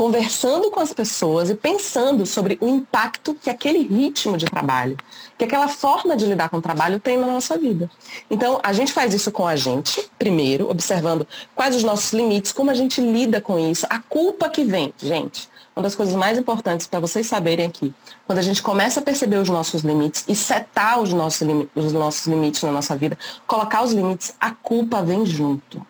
conversando 0.00 0.70
com 0.70 0.80
as 0.80 0.94
pessoas 0.94 1.50
e 1.50 1.54
pensando 1.54 2.24
sobre 2.24 2.56
o 2.62 2.66
impacto 2.66 3.34
que 3.34 3.50
aquele 3.50 3.80
ritmo 3.80 4.38
de 4.38 4.46
trabalho, 4.46 4.96
que 5.36 5.44
aquela 5.44 5.68
forma 5.68 6.16
de 6.16 6.24
lidar 6.24 6.48
com 6.48 6.56
o 6.56 6.62
trabalho 6.62 6.98
tem 6.98 7.18
na 7.18 7.26
nossa 7.26 7.58
vida. 7.58 7.90
Então, 8.30 8.58
a 8.62 8.72
gente 8.72 8.94
faz 8.94 9.12
isso 9.12 9.30
com 9.30 9.46
a 9.46 9.56
gente, 9.56 10.10
primeiro, 10.18 10.70
observando 10.70 11.28
quais 11.54 11.76
os 11.76 11.84
nossos 11.84 12.14
limites, 12.14 12.50
como 12.50 12.70
a 12.70 12.74
gente 12.74 12.98
lida 12.98 13.42
com 13.42 13.58
isso, 13.58 13.86
a 13.90 13.98
culpa 13.98 14.48
que 14.48 14.64
vem. 14.64 14.94
Gente, 14.96 15.50
uma 15.76 15.82
das 15.82 15.94
coisas 15.94 16.14
mais 16.14 16.38
importantes 16.38 16.86
para 16.86 16.98
vocês 16.98 17.26
saberem 17.26 17.66
aqui, 17.66 17.92
quando 18.26 18.38
a 18.38 18.42
gente 18.42 18.62
começa 18.62 19.00
a 19.00 19.02
perceber 19.02 19.36
os 19.36 19.50
nossos 19.50 19.82
limites 19.82 20.24
e 20.26 20.34
setar 20.34 20.98
os 20.98 21.12
nossos, 21.12 21.46
os 21.74 21.92
nossos 21.92 22.26
limites 22.26 22.62
na 22.62 22.72
nossa 22.72 22.96
vida, 22.96 23.18
colocar 23.46 23.82
os 23.82 23.92
limites, 23.92 24.34
a 24.40 24.52
culpa 24.52 25.02
vem 25.02 25.26
junto 25.26 25.86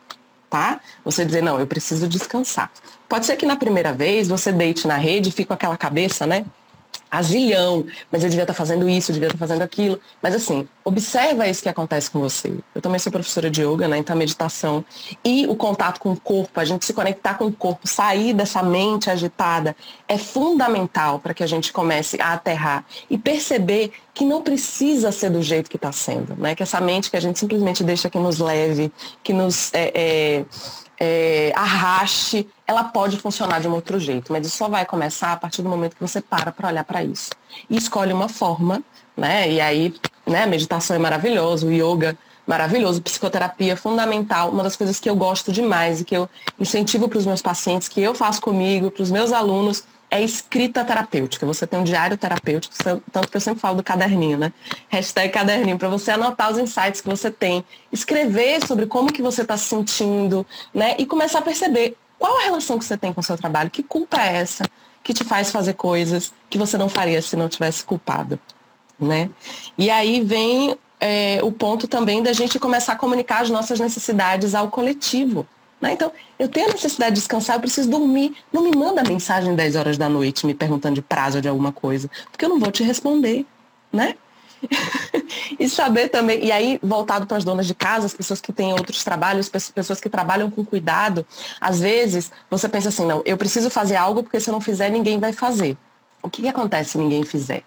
tá? 0.50 0.80
Você 1.04 1.24
dizer, 1.24 1.44
não, 1.44 1.60
eu 1.60 1.66
preciso 1.66 2.08
descansar. 2.08 2.72
Pode 3.10 3.26
ser 3.26 3.36
que 3.36 3.44
na 3.44 3.56
primeira 3.56 3.92
vez 3.92 4.28
você 4.28 4.52
deite 4.52 4.86
na 4.86 4.96
rede 4.96 5.30
e 5.30 5.32
fique 5.32 5.48
com 5.48 5.54
aquela 5.54 5.76
cabeça, 5.76 6.26
né? 6.26 6.46
a 7.10 7.22
zilhão, 7.22 7.84
mas 8.10 8.22
eu 8.22 8.30
devia 8.30 8.44
estar 8.44 8.54
fazendo 8.54 8.88
isso, 8.88 9.10
eu 9.10 9.14
devia 9.14 9.26
estar 9.26 9.38
fazendo 9.38 9.62
aquilo. 9.62 9.98
Mas 10.22 10.34
assim, 10.34 10.68
observa 10.84 11.48
isso 11.48 11.60
que 11.60 11.68
acontece 11.68 12.08
com 12.08 12.20
você. 12.20 12.52
Eu 12.72 12.80
também 12.80 13.00
sou 13.00 13.10
professora 13.10 13.50
de 13.50 13.62
yoga, 13.62 13.88
né? 13.88 13.98
Então 13.98 14.14
meditação 14.14 14.84
e 15.24 15.44
o 15.48 15.56
contato 15.56 15.98
com 15.98 16.12
o 16.12 16.20
corpo, 16.20 16.60
a 16.60 16.64
gente 16.64 16.84
se 16.84 16.92
conectar 16.92 17.34
com 17.34 17.46
o 17.46 17.52
corpo, 17.52 17.88
sair 17.88 18.32
dessa 18.32 18.62
mente 18.62 19.10
agitada, 19.10 19.74
é 20.06 20.16
fundamental 20.16 21.18
para 21.18 21.34
que 21.34 21.42
a 21.42 21.46
gente 21.46 21.72
comece 21.72 22.20
a 22.20 22.34
aterrar 22.34 22.84
e 23.08 23.18
perceber 23.18 23.92
que 24.14 24.24
não 24.24 24.42
precisa 24.42 25.10
ser 25.10 25.30
do 25.30 25.42
jeito 25.42 25.68
que 25.68 25.76
está 25.76 25.90
sendo, 25.90 26.36
né? 26.36 26.54
Que 26.54 26.62
essa 26.62 26.80
mente 26.80 27.10
que 27.10 27.16
a 27.16 27.20
gente 27.20 27.40
simplesmente 27.40 27.82
deixa 27.82 28.08
que 28.08 28.18
nos 28.18 28.38
leve, 28.38 28.92
que 29.24 29.32
nos 29.32 29.74
é, 29.74 29.90
é, 29.94 30.44
é, 31.00 31.50
arraste, 31.56 32.46
ela 32.66 32.84
pode 32.84 33.16
funcionar 33.16 33.58
de 33.58 33.66
um 33.66 33.72
outro 33.72 33.98
jeito, 33.98 34.30
mas 34.30 34.46
isso 34.46 34.58
só 34.58 34.68
vai 34.68 34.84
começar 34.84 35.32
a 35.32 35.36
partir 35.36 35.62
do 35.62 35.68
momento 35.68 35.96
que 35.96 36.02
você 36.02 36.20
para 36.20 36.52
para 36.52 36.68
olhar 36.68 36.84
para 36.84 37.02
isso. 37.02 37.30
E 37.70 37.76
escolhe 37.78 38.12
uma 38.12 38.28
forma, 38.28 38.82
né? 39.16 39.50
E 39.50 39.60
aí, 39.60 39.94
né, 40.26 40.44
meditação 40.44 40.94
é 40.94 40.98
maravilhosa, 40.98 41.66
o 41.66 41.72
yoga 41.72 42.18
maravilhoso, 42.46 43.00
psicoterapia 43.00 43.76
fundamental, 43.76 44.50
uma 44.50 44.62
das 44.62 44.76
coisas 44.76 44.98
que 44.98 45.08
eu 45.08 45.14
gosto 45.14 45.52
demais 45.52 46.00
e 46.00 46.04
que 46.04 46.16
eu 46.16 46.28
incentivo 46.58 47.08
para 47.08 47.18
os 47.18 47.24
meus 47.24 47.40
pacientes, 47.40 47.88
que 47.88 48.02
eu 48.02 48.14
faço 48.14 48.40
comigo, 48.40 48.90
para 48.90 49.02
os 49.02 49.10
meus 49.10 49.32
alunos, 49.32 49.84
é 50.10 50.22
escrita 50.22 50.84
terapêutica. 50.84 51.46
Você 51.46 51.66
tem 51.66 51.78
um 51.78 51.84
diário 51.84 52.16
terapêutico, 52.16 52.74
tanto 53.12 53.28
que 53.28 53.36
eu 53.36 53.40
sempre 53.40 53.60
falo 53.60 53.76
do 53.76 53.82
caderninho, 53.82 54.36
né? 54.36 54.52
Hashtag 54.88 55.32
caderninho, 55.32 55.78
para 55.78 55.88
você 55.88 56.10
anotar 56.10 56.50
os 56.50 56.58
insights 56.58 57.00
que 57.00 57.08
você 57.08 57.30
tem, 57.30 57.64
escrever 57.92 58.66
sobre 58.66 58.86
como 58.86 59.12
que 59.12 59.22
você 59.22 59.42
está 59.42 59.56
se 59.56 59.68
sentindo, 59.68 60.44
né? 60.74 60.96
E 60.98 61.06
começar 61.06 61.38
a 61.38 61.42
perceber 61.42 61.96
qual 62.18 62.38
a 62.38 62.42
relação 62.42 62.78
que 62.78 62.84
você 62.84 62.96
tem 62.96 63.12
com 63.12 63.20
o 63.20 63.24
seu 63.24 63.38
trabalho, 63.38 63.70
que 63.70 63.82
culpa 63.82 64.20
é 64.20 64.36
essa 64.36 64.64
que 65.02 65.14
te 65.14 65.24
faz 65.24 65.50
fazer 65.50 65.74
coisas 65.74 66.32
que 66.50 66.58
você 66.58 66.76
não 66.76 66.88
faria 66.88 67.22
se 67.22 67.36
não 67.36 67.48
tivesse 67.48 67.84
culpado, 67.84 68.38
né? 68.98 69.30
E 69.78 69.90
aí 69.90 70.20
vem 70.20 70.76
é, 71.00 71.38
o 71.42 71.50
ponto 71.50 71.88
também 71.88 72.22
da 72.22 72.32
gente 72.32 72.58
começar 72.58 72.92
a 72.92 72.96
comunicar 72.96 73.42
as 73.42 73.50
nossas 73.50 73.80
necessidades 73.80 74.54
ao 74.54 74.68
coletivo. 74.70 75.46
Né? 75.80 75.92
Então, 75.92 76.12
eu 76.38 76.48
tenho 76.48 76.68
a 76.68 76.72
necessidade 76.72 77.14
de 77.14 77.20
descansar, 77.20 77.56
eu 77.56 77.60
preciso 77.60 77.88
dormir. 77.88 78.36
Não 78.52 78.62
me 78.62 78.70
manda 78.76 79.02
mensagem 79.02 79.54
10 79.54 79.76
horas 79.76 79.96
da 79.98 80.08
noite 80.08 80.46
me 80.46 80.54
perguntando 80.54 80.96
de 80.96 81.02
prazo 81.02 81.40
de 81.40 81.48
alguma 81.48 81.72
coisa, 81.72 82.10
porque 82.30 82.44
eu 82.44 82.48
não 82.48 82.58
vou 82.58 82.70
te 82.70 82.82
responder, 82.82 83.46
né? 83.92 84.14
e 85.58 85.66
saber 85.68 86.08
também, 86.08 86.44
e 86.44 86.52
aí 86.52 86.78
voltado 86.82 87.26
para 87.26 87.38
as 87.38 87.44
donas 87.44 87.66
de 87.66 87.74
casa, 87.74 88.06
as 88.06 88.12
pessoas 88.12 88.42
que 88.42 88.52
têm 88.52 88.72
outros 88.72 89.02
trabalhos, 89.02 89.48
pessoas 89.48 89.98
que 89.98 90.08
trabalham 90.08 90.50
com 90.50 90.62
cuidado, 90.62 91.26
às 91.58 91.80
vezes 91.80 92.30
você 92.50 92.68
pensa 92.68 92.90
assim, 92.90 93.06
não, 93.06 93.22
eu 93.24 93.38
preciso 93.38 93.70
fazer 93.70 93.96
algo 93.96 94.22
porque 94.22 94.38
se 94.38 94.50
eu 94.50 94.52
não 94.52 94.60
fizer, 94.60 94.90
ninguém 94.90 95.18
vai 95.18 95.32
fazer. 95.32 95.78
O 96.22 96.28
que, 96.28 96.42
que 96.42 96.48
acontece 96.48 96.90
se 96.90 96.98
ninguém 96.98 97.24
fizer? 97.24 97.64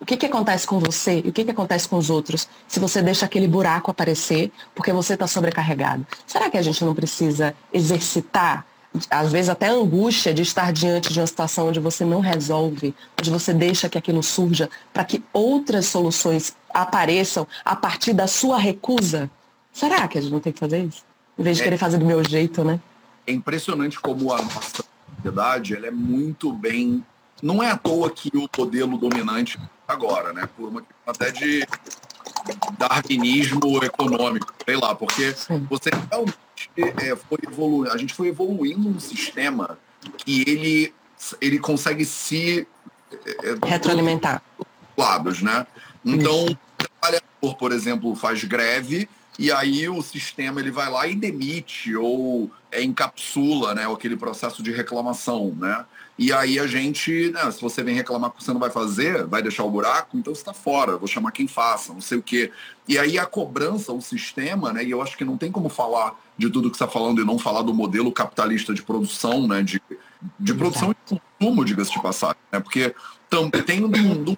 O 0.00 0.06
que, 0.06 0.16
que 0.16 0.26
acontece 0.26 0.66
com 0.66 0.78
você 0.78 1.22
e 1.24 1.28
o 1.28 1.32
que, 1.32 1.44
que 1.44 1.50
acontece 1.50 1.88
com 1.88 1.96
os 1.96 2.08
outros 2.08 2.48
se 2.68 2.78
você 2.78 3.02
deixa 3.02 3.26
aquele 3.26 3.48
buraco 3.48 3.90
aparecer 3.90 4.52
porque 4.74 4.92
você 4.92 5.14
está 5.14 5.26
sobrecarregado? 5.26 6.06
Será 6.26 6.48
que 6.48 6.56
a 6.56 6.62
gente 6.62 6.84
não 6.84 6.94
precisa 6.94 7.54
exercitar 7.72 8.64
às 9.10 9.30
vezes 9.30 9.48
até 9.48 9.68
a 9.68 9.72
angústia 9.72 10.32
de 10.32 10.42
estar 10.42 10.72
diante 10.72 11.12
de 11.12 11.20
uma 11.20 11.26
situação 11.26 11.68
onde 11.68 11.78
você 11.78 12.04
não 12.04 12.20
resolve, 12.20 12.94
onde 13.18 13.30
você 13.30 13.52
deixa 13.52 13.88
que 13.88 13.98
aquilo 13.98 14.22
surja, 14.22 14.70
para 14.92 15.04
que 15.04 15.22
outras 15.32 15.86
soluções 15.86 16.56
apareçam 16.70 17.46
a 17.64 17.76
partir 17.76 18.12
da 18.12 18.26
sua 18.26 18.58
recusa. 18.58 19.30
Será 19.72 20.08
que 20.08 20.18
a 20.18 20.20
gente 20.20 20.32
não 20.32 20.40
tem 20.40 20.52
que 20.52 20.58
fazer 20.58 20.84
isso? 20.84 21.04
Em 21.38 21.42
vez 21.42 21.58
de 21.58 21.62
é, 21.62 21.64
querer 21.64 21.76
fazer 21.76 21.98
do 21.98 22.06
meu 22.06 22.24
jeito, 22.24 22.64
né? 22.64 22.80
É 23.26 23.32
impressionante 23.32 24.00
como 24.00 24.32
a 24.32 24.42
nossa 24.42 24.82
sociedade 25.16 25.74
ela 25.74 25.86
é 25.86 25.90
muito 25.90 26.52
bem. 26.52 27.04
Não 27.42 27.62
é 27.62 27.70
à 27.70 27.76
toa 27.76 28.10
que 28.10 28.30
o 28.34 28.48
modelo 28.56 28.96
dominante 28.96 29.58
agora, 29.88 30.32
né? 30.34 30.48
Por 30.54 30.68
uma 30.68 30.84
até 31.06 31.32
de 31.32 31.66
darwinismo 32.78 33.82
econômico, 33.82 34.52
sei 34.64 34.76
lá, 34.76 34.94
porque 34.94 35.32
Sim. 35.32 35.66
você 35.68 35.90
realmente 36.10 36.36
é, 36.76 37.16
foi 37.16 37.38
evoluindo, 37.42 37.92
a 37.92 37.96
gente 37.96 38.14
foi 38.14 38.28
evoluindo 38.28 38.88
um 38.88 39.00
sistema 39.00 39.78
que 40.18 40.44
ele, 40.46 40.94
ele 41.40 41.58
consegue 41.58 42.04
se 42.04 42.66
é, 43.12 43.50
é 43.50 43.66
retroalimentar 43.66 44.42
lados, 44.96 45.42
né? 45.42 45.66
Então, 46.04 46.46
Isso. 46.46 46.52
o 46.52 46.58
trabalhador, 46.76 47.58
por 47.58 47.72
exemplo, 47.72 48.14
faz 48.14 48.44
greve 48.44 49.08
e 49.38 49.52
aí 49.52 49.88
o 49.88 50.02
sistema 50.02 50.60
ele 50.60 50.70
vai 50.70 50.90
lá 50.90 51.06
e 51.06 51.14
demite 51.14 51.94
ou 51.96 52.50
é, 52.70 52.82
encapsula, 52.82 53.74
né, 53.74 53.90
aquele 53.90 54.16
processo 54.16 54.62
de 54.62 54.72
reclamação, 54.72 55.54
né? 55.56 55.84
E 56.18 56.32
aí 56.32 56.58
a 56.58 56.66
gente, 56.66 57.30
né, 57.30 57.48
se 57.52 57.60
você 57.60 57.80
vem 57.80 57.94
reclamar 57.94 58.32
que 58.32 58.42
você 58.42 58.52
não 58.52 58.58
vai 58.58 58.70
fazer, 58.70 59.24
vai 59.24 59.40
deixar 59.40 59.62
o 59.62 59.70
buraco, 59.70 60.18
então 60.18 60.34
você 60.34 60.40
está 60.40 60.52
fora, 60.52 60.96
vou 60.96 61.06
chamar 61.06 61.30
quem 61.30 61.46
faça, 61.46 61.92
não 61.92 62.00
sei 62.00 62.18
o 62.18 62.22
quê. 62.22 62.50
E 62.88 62.98
aí 62.98 63.16
a 63.16 63.24
cobrança, 63.24 63.92
o 63.92 64.00
sistema, 64.00 64.72
né, 64.72 64.82
e 64.82 64.90
eu 64.90 65.00
acho 65.00 65.16
que 65.16 65.24
não 65.24 65.36
tem 65.36 65.52
como 65.52 65.68
falar 65.68 66.18
de 66.36 66.50
tudo 66.50 66.70
que 66.70 66.76
você 66.76 66.82
está 66.82 66.92
falando 66.92 67.22
e 67.22 67.24
não 67.24 67.38
falar 67.38 67.62
do 67.62 67.72
modelo 67.72 68.10
capitalista 68.10 68.74
de 68.74 68.82
produção, 68.82 69.46
né, 69.46 69.62
de, 69.62 69.80
de 70.40 70.54
produção 70.54 70.90
e 70.90 71.16
consumo, 71.40 71.64
diga-se 71.64 71.92
de 71.92 72.02
passagem, 72.02 72.36
né, 72.50 72.58
porque 72.58 72.92
também 73.30 73.62
tem 73.62 73.84
um, 73.84 73.88
um 73.88 74.36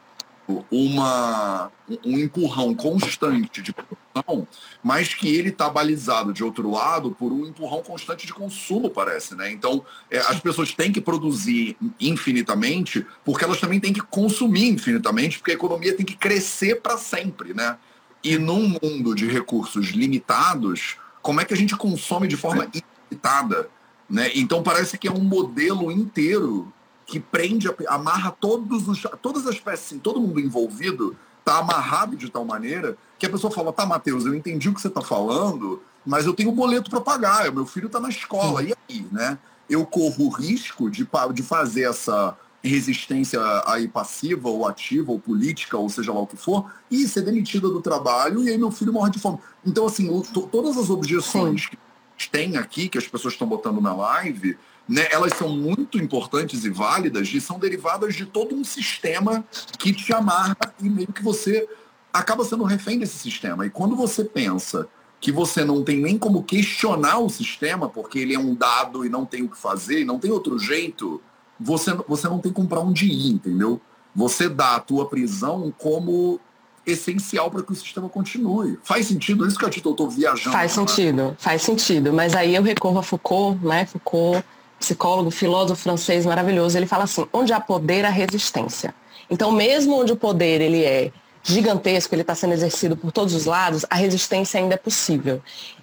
uma, 0.71 1.71
um 2.05 2.19
empurrão 2.19 2.75
constante 2.75 3.63
de 3.63 3.73
produção, 3.73 4.47
mas 4.83 5.15
que 5.15 5.35
ele 5.35 5.51
está 5.51 5.69
balizado 5.69 6.33
de 6.33 6.43
outro 6.45 6.71
lado 6.71 7.13
por 7.13 7.33
um 7.33 7.47
empurrão 7.47 7.83
constante 7.83 8.27
de 8.27 8.33
consumo, 8.33 8.91
parece, 8.91 9.35
né? 9.35 9.51
Então, 9.51 9.85
é, 10.11 10.19
as 10.19 10.41
pessoas 10.41 10.73
têm 10.73 10.93
que 10.93 11.01
produzir 11.01 11.77
infinitamente, 12.01 13.07
porque 13.25 13.45
elas 13.45 13.61
também 13.61 13.81
têm 13.81 13.93
que 13.93 14.03
consumir 14.03 14.69
infinitamente, 14.69 15.39
porque 15.39 15.53
a 15.53 15.55
economia 15.55 15.95
tem 15.97 16.07
que 16.07 16.17
crescer 16.17 16.81
para 16.81 16.97
sempre, 16.97 17.55
né? 17.55 17.77
E 18.23 18.37
num 18.37 18.77
mundo 18.83 19.15
de 19.15 19.27
recursos 19.27 19.89
limitados, 19.89 20.97
como 21.23 21.41
é 21.41 21.45
que 21.45 21.55
a 21.55 21.57
gente 21.57 21.77
consome 21.77 22.29
de 22.29 22.37
forma 22.37 22.69
ilimitada? 22.73 23.69
Né? 24.09 24.31
Então 24.35 24.63
parece 24.63 24.99
que 24.99 25.07
é 25.07 25.13
um 25.13 25.23
modelo 25.23 25.91
inteiro 25.91 26.73
que 27.11 27.19
prende, 27.19 27.69
amarra 27.89 28.31
todos 28.31 28.87
os, 28.87 29.03
todas 29.21 29.45
as 29.45 29.59
peças, 29.59 29.87
assim, 29.87 29.99
todo 29.99 30.21
mundo 30.21 30.39
envolvido 30.39 31.17
está 31.41 31.59
amarrado 31.59 32.15
de 32.15 32.31
tal 32.31 32.45
maneira 32.45 32.97
que 33.19 33.27
a 33.27 33.31
pessoa 33.31 33.53
fala, 33.53 33.73
tá, 33.73 33.85
Matheus, 33.85 34.25
eu 34.25 34.35
entendi 34.35 34.69
o 34.69 34.75
que 34.75 34.81
você 34.81 34.87
está 34.87 35.01
falando, 35.01 35.83
mas 36.07 36.25
eu 36.25 36.33
tenho 36.33 36.53
boleto 36.53 36.89
para 36.89 37.01
pagar, 37.01 37.51
meu 37.51 37.67
filho 37.67 37.87
está 37.87 37.99
na 37.99 38.09
escola, 38.09 38.63
e 38.63 38.73
aí, 38.89 39.05
né? 39.11 39.37
Eu 39.69 39.85
corro 39.85 40.27
o 40.27 40.29
risco 40.29 40.89
de, 40.89 41.05
de 41.35 41.43
fazer 41.43 41.83
essa 41.83 42.37
resistência 42.63 43.41
aí 43.67 43.89
passiva 43.89 44.49
ou 44.49 44.69
ativa 44.69 45.11
ou 45.11 45.19
política, 45.19 45.77
ou 45.77 45.89
seja 45.89 46.13
lá 46.13 46.21
o 46.21 46.27
que 46.29 46.37
for, 46.37 46.71
e 46.89 47.09
ser 47.09 47.23
demitida 47.23 47.69
do 47.69 47.83
trabalho, 47.83 48.45
e 48.45 48.51
aí 48.51 48.59
meu 48.59 48.71
filho 48.71 48.93
morre 48.93 49.11
de 49.11 49.19
fome. 49.19 49.39
Então, 49.67 49.85
assim, 49.85 50.23
todas 50.53 50.77
as 50.79 50.91
objeções 50.91 51.65
Sim. 51.65 51.77
que 52.17 52.31
tem 52.31 52.57
aqui, 52.57 52.89
que 52.89 52.99
as 52.99 53.09
pessoas 53.09 53.35
estão 53.35 53.49
botando 53.49 53.81
na 53.81 53.95
live, 53.95 54.57
né, 54.91 55.07
elas 55.13 55.35
são 55.35 55.49
muito 55.49 55.97
importantes 55.99 56.65
e 56.65 56.69
válidas 56.69 57.33
e 57.33 57.41
são 57.41 57.61
derivadas 57.61 58.13
de 58.17 58.27
todo 58.27 58.57
um 58.57 58.65
sistema 58.65 59.45
que 59.79 59.93
te 59.93 60.13
amarra 60.13 60.57
e 60.83 60.91
meio 60.91 61.13
que 61.13 61.23
você 61.23 61.69
acaba 62.13 62.45
sendo 62.45 62.65
refém 62.65 62.99
desse 62.99 63.17
sistema. 63.17 63.65
E 63.65 63.71
quando 63.71 63.95
você 63.95 64.25
pensa 64.25 64.89
que 65.21 65.31
você 65.31 65.65
não 65.65 65.85
tem 65.85 66.01
nem 66.01 66.19
como 66.19 66.43
questionar 66.43 67.21
o 67.21 67.31
sistema, 67.31 67.89
porque 67.89 68.19
ele 68.19 68.35
é 68.35 68.39
um 68.39 68.53
dado 68.53 69.07
e 69.07 69.09
não 69.09 69.25
tem 69.25 69.43
o 69.43 69.49
que 69.49 69.57
fazer, 69.57 70.01
e 70.01 70.05
não 70.05 70.19
tem 70.19 70.33
outro 70.33 70.59
jeito, 70.59 71.23
você, 71.59 71.95
você 72.09 72.27
não 72.27 72.41
tem 72.41 72.53
como 72.53 72.67
para 72.67 72.81
onde 72.81 73.07
ir, 73.07 73.31
entendeu? 73.31 73.81
Você 74.13 74.49
dá 74.49 74.75
a 74.75 74.81
tua 74.81 75.07
prisão 75.09 75.73
como 75.79 76.41
essencial 76.85 77.49
para 77.49 77.63
que 77.63 77.71
o 77.71 77.77
sistema 77.77 78.09
continue. 78.09 78.77
Faz 78.83 79.07
sentido 79.07 79.47
isso 79.47 79.57
que 79.57 79.65
eu 79.65 79.69
estou 79.69 80.11
viajando? 80.11 80.51
Faz 80.51 80.77
né? 80.77 80.85
sentido, 80.85 81.37
faz 81.39 81.63
sentido. 81.63 82.13
Mas 82.13 82.35
aí 82.35 82.57
eu 82.57 82.63
recorro 82.65 82.99
a 82.99 83.05
Foucault, 83.05 83.65
né? 83.65 83.87
Foucault 83.87 84.45
psicólogo, 84.81 85.31
filósofo 85.31 85.83
francês 85.83 86.27
maravilhoso, 86.27 86.77
ele 86.77 86.87
fala 86.87 87.05
assim, 87.05 87.27
onde 87.33 87.53
há 87.53 87.61
poder, 87.61 88.05
há 88.05 88.09
resistência. 88.09 88.95
Então, 89.31 89.53
mesmo 89.53 90.01
onde 90.01 90.13
o 90.13 90.17
poder 90.17 90.61
ele 90.61 90.83
é 90.83 91.13
gigantesco, 91.43 92.15
ele 92.15 92.23
está 92.23 92.35
sendo 92.35 92.55
exercido 92.55 92.97
por 92.97 93.13
todos 93.13 93.35
os 93.35 93.45
lados, 93.45 93.85
a 93.89 93.95
resistência 93.95 94.59
ainda 94.59 94.75
é 94.75 94.79
possível. 94.79 95.41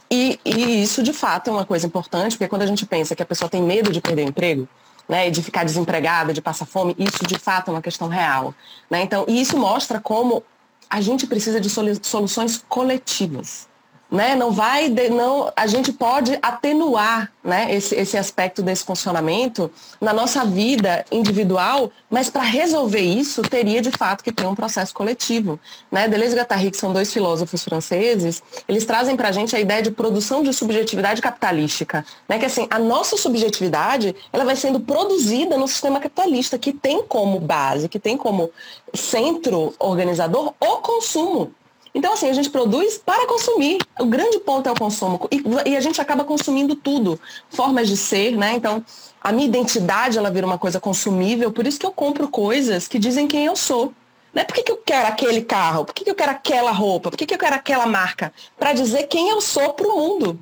E, 0.09 0.39
e, 0.43 0.83
isso, 0.83 1.03
de 1.03 1.13
fato, 1.13 1.49
é 1.49 1.53
uma 1.53 1.65
coisa 1.65 1.85
importante, 1.85 2.37
porque 2.37 2.49
quando 2.49 2.63
a 2.63 2.65
gente 2.65 2.85
pensa 2.85 3.15
que 3.15 3.23
a 3.23 3.25
pessoa 3.25 3.47
tem 3.47 3.61
medo 3.61 3.91
de 3.91 4.01
perder 4.01 4.25
o 4.25 4.29
emprego, 4.29 4.67
né, 5.07 5.29
de 5.29 5.41
ficar 5.41 5.63
desempregada, 5.63 6.33
de 6.33 6.41
passar 6.41 6.65
fome, 6.65 6.95
isso, 6.97 7.25
de 7.25 7.37
fato, 7.37 7.69
é 7.69 7.71
uma 7.73 7.81
questão 7.81 8.07
real. 8.07 8.53
Né? 8.89 9.01
Então, 9.03 9.25
e 9.27 9.39
isso 9.39 9.57
mostra 9.57 9.99
como 9.99 10.43
a 10.89 11.01
gente 11.01 11.27
precisa 11.27 11.61
de 11.61 11.69
soluções 11.69 12.63
coletivas 12.67 13.66
né? 14.09 14.35
Não 14.35 14.51
vai, 14.51 14.89
não, 15.11 15.51
a 15.55 15.67
gente 15.67 15.91
pode 15.91 16.37
atenuar, 16.41 17.31
né? 17.43 17.73
Esse, 17.73 17.95
esse 17.95 18.17
aspecto 18.17 18.61
desse 18.61 18.83
funcionamento 18.83 19.69
na 19.99 20.13
nossa 20.13 20.45
vida 20.45 21.05
individual, 21.11 21.91
mas 22.09 22.29
para 22.29 22.41
resolver 22.41 23.01
isso 23.01 23.41
teria 23.41 23.81
de 23.81 23.91
fato 23.91 24.23
que 24.23 24.31
ter 24.31 24.45
um 24.45 24.55
processo 24.55 24.93
coletivo, 24.93 25.59
né? 25.91 26.07
Deleuze 26.07 26.35
e 26.35 26.39
Guattari, 26.39 26.71
que 26.71 26.77
são 26.77 26.93
dois 26.93 27.11
filósofos 27.11 27.63
franceses, 27.63 28.41
eles 28.67 28.85
trazem 28.85 29.15
para 29.15 29.29
a 29.29 29.31
gente 29.31 29.55
a 29.55 29.59
ideia 29.59 29.81
de 29.81 29.91
produção 29.91 30.41
de 30.41 30.53
subjetividade 30.53 31.21
capitalística, 31.21 32.05
né? 32.27 32.39
Que 32.39 32.45
assim 32.45 32.67
a 32.69 32.79
nossa 32.79 33.17
subjetividade 33.17 34.15
ela 34.31 34.45
vai 34.45 34.55
sendo 34.55 34.79
produzida 34.79 35.57
no 35.57 35.67
sistema 35.67 35.99
capitalista 35.99 36.57
que 36.57 36.71
tem 36.71 37.03
como 37.03 37.39
base, 37.39 37.89
que 37.89 37.99
tem 37.99 38.15
como 38.17 38.49
centro 38.93 39.73
organizador 39.79 40.53
o 40.59 40.77
consumo. 40.77 41.51
Então, 41.97 42.13
assim, 42.13 42.29
a 42.29 42.33
gente 42.33 42.51
produz 42.51 42.99
para 43.03 43.25
consumir. 43.25 43.79
O 43.99 44.05
grande 44.05 44.37
ponto 44.37 44.69
é 44.69 44.71
o 44.71 44.75
consumo. 44.75 45.27
E, 45.31 45.41
e, 45.71 45.75
a 45.75 45.79
gente 45.79 45.99
acaba 45.99 46.23
consumindo 46.23 46.75
tudo. 46.75 47.19
Formas 47.49 47.87
de 47.87 47.97
ser, 47.97 48.37
né? 48.37 48.53
Então, 48.53 48.85
a 49.19 49.31
minha 49.31 49.47
identidade, 49.47 50.15
ela 50.15 50.29
vira 50.29 50.45
uma 50.45 50.59
coisa 50.59 50.79
consumível. 50.79 51.51
Por 51.51 51.65
isso 51.65 51.79
que 51.79 51.87
eu 51.87 51.91
compro 51.91 52.27
coisas 52.27 52.87
que 52.87 52.99
dizem 52.99 53.27
quem 53.27 53.45
eu 53.45 53.55
sou. 53.55 53.91
Não 54.31 54.43
é 54.43 54.45
por 54.45 54.53
que 54.53 54.71
eu 54.71 54.77
quero 54.77 55.07
aquele 55.07 55.41
carro? 55.41 55.85
Por 55.85 55.95
que 55.95 56.07
eu 56.07 56.13
quero 56.13 56.29
aquela 56.29 56.69
roupa? 56.69 57.09
Por 57.09 57.17
que 57.17 57.33
eu 57.33 57.39
quero 57.39 57.55
aquela 57.55 57.87
marca? 57.87 58.31
Para 58.59 58.73
dizer 58.73 59.07
quem 59.07 59.29
eu 59.29 59.41
sou 59.41 59.73
para 59.73 59.87
o 59.87 59.97
mundo. 59.97 60.39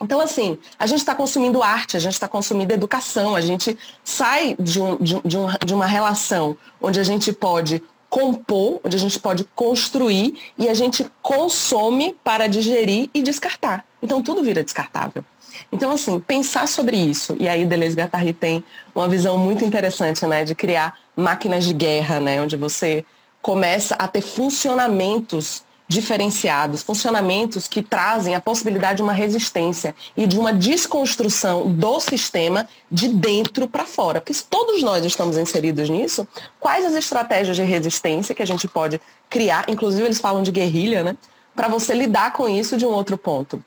Então, 0.00 0.18
assim, 0.20 0.56
a 0.78 0.86
gente 0.86 1.00
está 1.00 1.14
consumindo 1.14 1.62
arte, 1.62 1.98
a 1.98 2.00
gente 2.00 2.14
está 2.14 2.26
consumindo 2.26 2.72
educação, 2.72 3.36
a 3.36 3.42
gente 3.42 3.76
sai 4.02 4.56
de, 4.58 4.80
um, 4.80 4.96
de, 4.96 5.20
de, 5.22 5.36
um, 5.36 5.48
de 5.64 5.74
uma 5.74 5.86
relação 5.86 6.56
onde 6.80 6.98
a 6.98 7.04
gente 7.04 7.30
pode 7.30 7.82
compor, 8.14 8.80
onde 8.84 8.94
a 8.94 8.98
gente 8.98 9.18
pode 9.18 9.42
construir 9.56 10.38
e 10.56 10.68
a 10.68 10.74
gente 10.74 11.04
consome 11.20 12.14
para 12.22 12.46
digerir 12.46 13.10
e 13.12 13.20
descartar. 13.20 13.84
Então 14.00 14.22
tudo 14.22 14.40
vira 14.40 14.62
descartável. 14.62 15.24
Então, 15.72 15.90
assim, 15.90 16.20
pensar 16.20 16.68
sobre 16.68 16.96
isso, 16.96 17.36
e 17.40 17.48
aí 17.48 17.66
Deleuze 17.66 17.96
Guattari 17.96 18.32
tem 18.32 18.62
uma 18.94 19.08
visão 19.08 19.36
muito 19.36 19.64
interessante, 19.64 20.24
né, 20.26 20.44
de 20.44 20.54
criar 20.54 20.96
máquinas 21.16 21.64
de 21.64 21.74
guerra, 21.74 22.20
né, 22.20 22.40
onde 22.40 22.56
você 22.56 23.04
começa 23.42 23.96
a 23.96 24.06
ter 24.06 24.20
funcionamentos 24.20 25.63
diferenciados, 25.86 26.82
funcionamentos 26.82 27.68
que 27.68 27.82
trazem 27.82 28.34
a 28.34 28.40
possibilidade 28.40 28.96
de 28.96 29.02
uma 29.02 29.12
resistência 29.12 29.94
e 30.16 30.26
de 30.26 30.38
uma 30.38 30.52
desconstrução 30.52 31.70
do 31.70 32.00
sistema 32.00 32.66
de 32.90 33.08
dentro 33.08 33.68
para 33.68 33.84
fora. 33.84 34.20
Porque 34.20 34.32
se 34.32 34.44
todos 34.44 34.82
nós 34.82 35.04
estamos 35.04 35.36
inseridos 35.36 35.88
nisso, 35.90 36.26
quais 36.58 36.84
as 36.84 36.94
estratégias 36.94 37.56
de 37.56 37.62
resistência 37.62 38.34
que 38.34 38.42
a 38.42 38.46
gente 38.46 38.66
pode 38.66 39.00
criar, 39.28 39.66
inclusive 39.68 40.04
eles 40.04 40.20
falam 40.20 40.42
de 40.42 40.50
guerrilha, 40.50 41.02
né? 41.02 41.16
Para 41.54 41.68
você 41.68 41.94
lidar 41.94 42.32
com 42.32 42.48
isso 42.48 42.76
de 42.76 42.86
um 42.86 42.90
outro 42.90 43.18
ponto. 43.18 43.62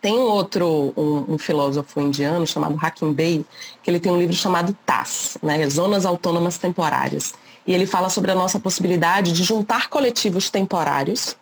Tem 0.00 0.14
um 0.14 0.28
outro, 0.30 0.92
um, 0.96 1.34
um, 1.34 1.38
filósofo 1.38 2.00
indiano 2.00 2.46
chamado 2.46 2.78
Hakim 2.80 3.12
Bey, 3.12 3.44
que 3.82 3.90
ele 3.90 3.98
tem 3.98 4.12
um 4.12 4.18
livro 4.18 4.34
chamado 4.34 4.76
TAS, 4.86 5.36
né, 5.42 5.68
Zonas 5.68 6.06
Autônomas 6.06 6.56
Temporárias. 6.56 7.34
E 7.66 7.74
ele 7.74 7.86
fala 7.86 8.08
sobre 8.08 8.30
a 8.30 8.34
nossa 8.34 8.60
possibilidade 8.60 9.32
de 9.32 9.42
juntar 9.42 9.88
coletivos 9.88 10.50
temporários 10.50 11.36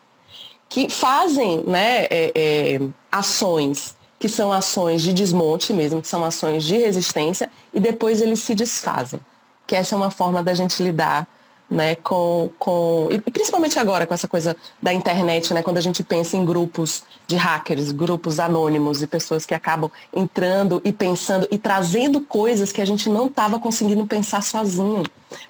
que 0.68 0.88
fazem 0.88 1.62
né, 1.64 2.04
é, 2.04 2.32
é, 2.34 2.80
ações 3.10 3.96
que 4.18 4.28
são 4.28 4.50
ações 4.50 5.02
de 5.02 5.12
desmonte 5.12 5.72
mesmo, 5.72 6.00
que 6.00 6.08
são 6.08 6.24
ações 6.24 6.64
de 6.64 6.76
resistência, 6.76 7.50
e 7.72 7.78
depois 7.78 8.22
eles 8.22 8.40
se 8.40 8.54
desfazem. 8.54 9.20
Que 9.66 9.76
essa 9.76 9.94
é 9.94 9.96
uma 9.96 10.10
forma 10.10 10.42
da 10.42 10.54
gente 10.54 10.82
lidar 10.82 11.28
né, 11.68 11.96
com, 11.96 12.50
com 12.58 13.08
e 13.10 13.30
principalmente 13.30 13.78
agora 13.78 14.06
com 14.06 14.14
essa 14.14 14.28
coisa 14.28 14.56
da 14.80 14.92
internet, 14.92 15.52
né, 15.52 15.62
quando 15.62 15.78
a 15.78 15.80
gente 15.80 16.02
pensa 16.02 16.36
em 16.36 16.44
grupos 16.44 17.02
de 17.26 17.36
hackers, 17.36 17.90
grupos 17.90 18.38
anônimos 18.38 19.02
e 19.02 19.06
pessoas 19.06 19.44
que 19.44 19.54
acabam 19.54 19.90
entrando 20.14 20.80
e 20.84 20.92
pensando 20.92 21.46
e 21.50 21.58
trazendo 21.58 22.20
coisas 22.20 22.70
que 22.70 22.80
a 22.80 22.84
gente 22.84 23.08
não 23.08 23.26
estava 23.26 23.58
conseguindo 23.58 24.06
pensar 24.06 24.42
sozinho. 24.42 25.02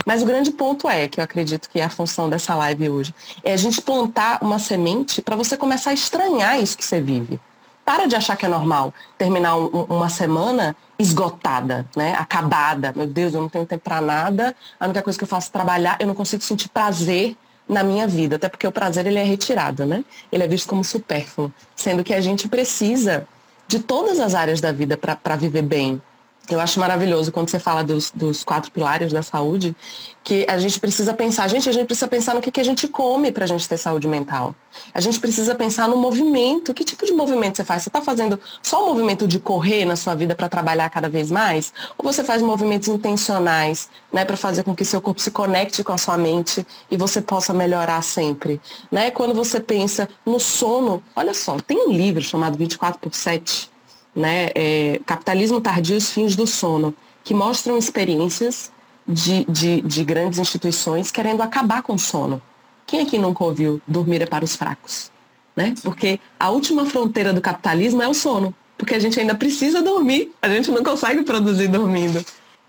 Mas 0.06 0.22
o 0.22 0.26
grande 0.26 0.50
ponto 0.50 0.88
é, 0.88 1.06
que 1.06 1.20
eu 1.20 1.24
acredito 1.24 1.68
que 1.68 1.78
é 1.78 1.84
a 1.84 1.90
função 1.90 2.30
dessa 2.30 2.54
live 2.54 2.88
hoje, 2.88 3.14
é 3.44 3.52
a 3.52 3.56
gente 3.56 3.82
plantar 3.82 4.38
uma 4.40 4.58
semente 4.58 5.20
para 5.20 5.36
você 5.36 5.56
começar 5.56 5.90
a 5.90 5.94
estranhar 5.94 6.60
isso 6.60 6.78
que 6.78 6.84
você 6.84 7.00
vive. 7.00 7.38
Para 7.86 8.06
de 8.06 8.16
achar 8.16 8.36
que 8.36 8.44
é 8.44 8.48
normal 8.48 8.92
terminar 9.16 9.56
um, 9.56 9.84
uma 9.84 10.08
semana 10.08 10.74
esgotada, 10.98 11.86
né? 11.96 12.14
Acabada. 12.18 12.92
Meu 12.96 13.06
Deus, 13.06 13.32
eu 13.32 13.40
não 13.40 13.48
tenho 13.48 13.64
tempo 13.64 13.84
para 13.84 14.00
nada. 14.00 14.56
A 14.78 14.86
única 14.86 15.02
coisa 15.02 15.16
que 15.16 15.22
eu 15.22 15.28
faço 15.28 15.48
é 15.48 15.52
trabalhar. 15.52 15.96
Eu 16.00 16.08
não 16.08 16.14
consigo 16.14 16.42
sentir 16.42 16.68
prazer 16.68 17.36
na 17.68 17.84
minha 17.84 18.06
vida, 18.08 18.36
até 18.36 18.48
porque 18.48 18.66
o 18.66 18.72
prazer 18.72 19.06
ele 19.06 19.20
é 19.20 19.22
retirado, 19.22 19.86
né? 19.86 20.04
Ele 20.32 20.42
é 20.42 20.48
visto 20.48 20.68
como 20.68 20.82
supérfluo, 20.82 21.52
sendo 21.76 22.02
que 22.02 22.12
a 22.12 22.20
gente 22.20 22.48
precisa 22.48 23.26
de 23.68 23.78
todas 23.78 24.18
as 24.18 24.34
áreas 24.34 24.60
da 24.60 24.72
vida 24.72 24.96
para 24.96 25.36
viver 25.36 25.62
bem, 25.62 26.02
eu 26.48 26.60
acho 26.60 26.78
maravilhoso 26.78 27.32
quando 27.32 27.48
você 27.48 27.58
fala 27.58 27.82
dos, 27.82 28.10
dos, 28.12 28.44
quatro 28.44 28.70
pilares 28.70 29.12
da 29.12 29.22
saúde, 29.22 29.74
que 30.22 30.46
a 30.48 30.58
gente 30.58 30.78
precisa 30.78 31.12
pensar, 31.12 31.48
gente, 31.48 31.68
a 31.68 31.72
gente 31.72 31.86
precisa 31.86 32.06
pensar 32.06 32.34
no 32.34 32.40
que, 32.40 32.50
que 32.50 32.60
a 32.60 32.64
gente 32.64 32.86
come 32.86 33.32
para 33.32 33.44
a 33.44 33.46
gente 33.46 33.68
ter 33.68 33.76
saúde 33.76 34.06
mental. 34.06 34.54
A 34.94 35.00
gente 35.00 35.18
precisa 35.18 35.54
pensar 35.54 35.88
no 35.88 35.96
movimento. 35.96 36.74
Que 36.74 36.84
tipo 36.84 37.04
de 37.04 37.12
movimento 37.12 37.56
você 37.56 37.64
faz? 37.64 37.82
Você 37.82 37.88
está 37.88 38.00
fazendo 38.00 38.38
só 38.62 38.84
o 38.84 38.88
movimento 38.88 39.26
de 39.26 39.38
correr 39.38 39.84
na 39.84 39.96
sua 39.96 40.14
vida 40.14 40.34
para 40.34 40.48
trabalhar 40.48 40.88
cada 40.90 41.08
vez 41.08 41.30
mais? 41.30 41.72
Ou 41.98 42.04
você 42.04 42.22
faz 42.22 42.42
movimentos 42.42 42.88
intencionais, 42.88 43.88
né, 44.12 44.24
para 44.24 44.36
fazer 44.36 44.62
com 44.62 44.74
que 44.74 44.84
seu 44.84 45.00
corpo 45.00 45.20
se 45.20 45.30
conecte 45.30 45.82
com 45.82 45.92
a 45.92 45.98
sua 45.98 46.16
mente 46.16 46.66
e 46.90 46.96
você 46.96 47.20
possa 47.20 47.52
melhorar 47.52 48.02
sempre? 48.02 48.60
Né? 48.90 49.10
Quando 49.10 49.34
você 49.34 49.60
pensa 49.60 50.08
no 50.24 50.38
sono, 50.38 51.02
olha 51.14 51.34
só, 51.34 51.56
tem 51.58 51.88
um 51.88 51.92
livro 51.92 52.22
chamado 52.22 52.56
24 52.56 53.00
por 53.00 53.14
7 53.14 53.75
né, 54.16 54.50
é, 54.54 54.98
Capitalismo 55.04 55.60
Tardio 55.60 55.94
e 55.94 55.98
os 55.98 56.10
Fins 56.10 56.34
do 56.34 56.46
Sono, 56.46 56.94
que 57.22 57.34
mostram 57.34 57.76
experiências 57.76 58.72
de, 59.06 59.44
de, 59.44 59.82
de 59.82 60.04
grandes 60.04 60.38
instituições 60.38 61.10
querendo 61.10 61.42
acabar 61.42 61.82
com 61.82 61.94
o 61.94 61.98
sono. 61.98 62.40
Quem 62.86 63.00
aqui 63.00 63.18
nunca 63.18 63.44
ouviu 63.44 63.80
dormir 63.86 64.22
é 64.22 64.26
para 64.26 64.44
os 64.44 64.56
fracos? 64.56 65.10
Né? 65.54 65.74
Porque 65.82 66.18
a 66.38 66.50
última 66.50 66.86
fronteira 66.86 67.32
do 67.32 67.40
capitalismo 67.40 68.02
é 68.02 68.08
o 68.08 68.14
sono. 68.14 68.54
Porque 68.78 68.94
a 68.94 68.98
gente 68.98 69.18
ainda 69.18 69.34
precisa 69.34 69.82
dormir, 69.82 70.34
a 70.40 70.48
gente 70.48 70.70
não 70.70 70.82
consegue 70.84 71.22
produzir 71.22 71.68
dormindo. 71.68 72.24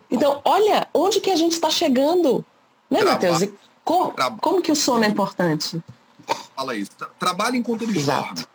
Então, 0.10 0.42
olha 0.46 0.88
onde 0.94 1.20
que 1.20 1.30
a 1.30 1.36
gente 1.36 1.52
está 1.52 1.70
chegando. 1.70 2.46
Né, 2.90 3.04
Matheus? 3.04 3.44
Como, 3.84 4.14
como 4.40 4.62
que 4.62 4.72
o 4.72 4.76
sono 4.76 5.04
é 5.04 5.08
importante? 5.08 5.82
Fala 6.56 6.76
isso. 6.76 6.92
Trabalhe 7.20 7.58
enquanto 7.58 7.82
ele 7.84 8.02
dorme. 8.02 8.46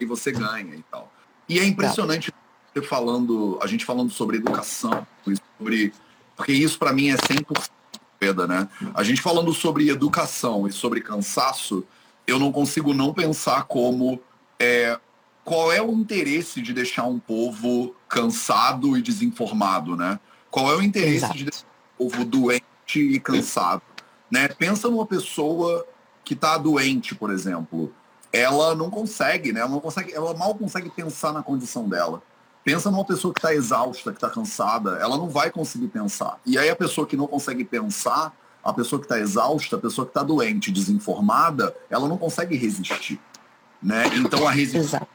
Aí 0.00 0.06
você 0.06 0.32
ganha 0.32 0.74
e 0.74 0.82
tal. 0.90 1.12
E 1.48 1.58
é 1.58 1.64
impressionante 1.64 2.32
falando, 2.80 3.58
a 3.60 3.66
gente 3.66 3.84
falando 3.84 4.10
sobre 4.10 4.38
educação, 4.38 5.06
sobre 5.58 5.92
porque 6.36 6.52
isso 6.52 6.78
para 6.78 6.92
mim 6.92 7.10
é 7.10 7.16
100% 7.16 7.70
perda, 8.18 8.46
né? 8.46 8.68
A 8.94 9.02
gente 9.02 9.20
falando 9.20 9.52
sobre 9.52 9.90
educação 9.90 10.66
e 10.66 10.72
sobre 10.72 11.00
cansaço, 11.00 11.84
eu 12.26 12.38
não 12.38 12.52
consigo 12.52 12.94
não 12.94 13.12
pensar 13.12 13.64
como 13.64 14.20
é, 14.58 14.98
qual 15.44 15.72
é 15.72 15.82
o 15.82 15.92
interesse 15.92 16.62
de 16.62 16.72
deixar 16.72 17.04
um 17.04 17.18
povo 17.18 17.94
cansado 18.08 18.96
e 18.96 19.02
desinformado, 19.02 19.96
né? 19.96 20.20
Qual 20.50 20.70
é 20.70 20.76
o 20.76 20.82
interesse 20.82 21.24
Exato. 21.24 21.36
de 21.36 21.44
deixar 21.44 21.66
um 21.98 22.08
povo 22.08 22.24
doente 22.24 22.62
e 22.96 23.18
cansado, 23.18 23.82
né? 24.30 24.48
Pensa 24.48 24.88
numa 24.88 25.06
pessoa 25.06 25.86
que 26.24 26.34
está 26.34 26.56
doente, 26.56 27.14
por 27.14 27.30
exemplo, 27.30 27.92
ela 28.32 28.74
não 28.74 28.88
consegue, 28.88 29.52
né? 29.52 29.60
Ela 29.60 29.70
não 29.70 29.80
consegue, 29.80 30.12
ela 30.14 30.32
mal 30.34 30.54
consegue 30.54 30.88
pensar 30.90 31.32
na 31.32 31.42
condição 31.42 31.88
dela. 31.88 32.22
Pensa 32.64 32.90
numa 32.90 33.04
pessoa 33.04 33.34
que 33.34 33.40
está 33.40 33.52
exausta, 33.54 34.10
que 34.10 34.16
está 34.16 34.30
cansada, 34.30 34.92
ela 35.00 35.16
não 35.16 35.28
vai 35.28 35.50
conseguir 35.50 35.88
pensar. 35.88 36.38
E 36.46 36.56
aí 36.56 36.70
a 36.70 36.76
pessoa 36.76 37.06
que 37.06 37.16
não 37.16 37.26
consegue 37.26 37.64
pensar, 37.64 38.32
a 38.62 38.72
pessoa 38.72 39.00
que 39.00 39.06
está 39.06 39.18
exausta, 39.18 39.76
a 39.76 39.80
pessoa 39.80 40.06
que 40.06 40.10
está 40.10 40.22
doente, 40.22 40.70
desinformada, 40.70 41.74
ela 41.90 42.08
não 42.08 42.16
consegue 42.16 42.56
resistir. 42.56 43.20
Né? 43.82 44.04
Então 44.14 44.46
a 44.46 44.52
resistência, 44.52 45.06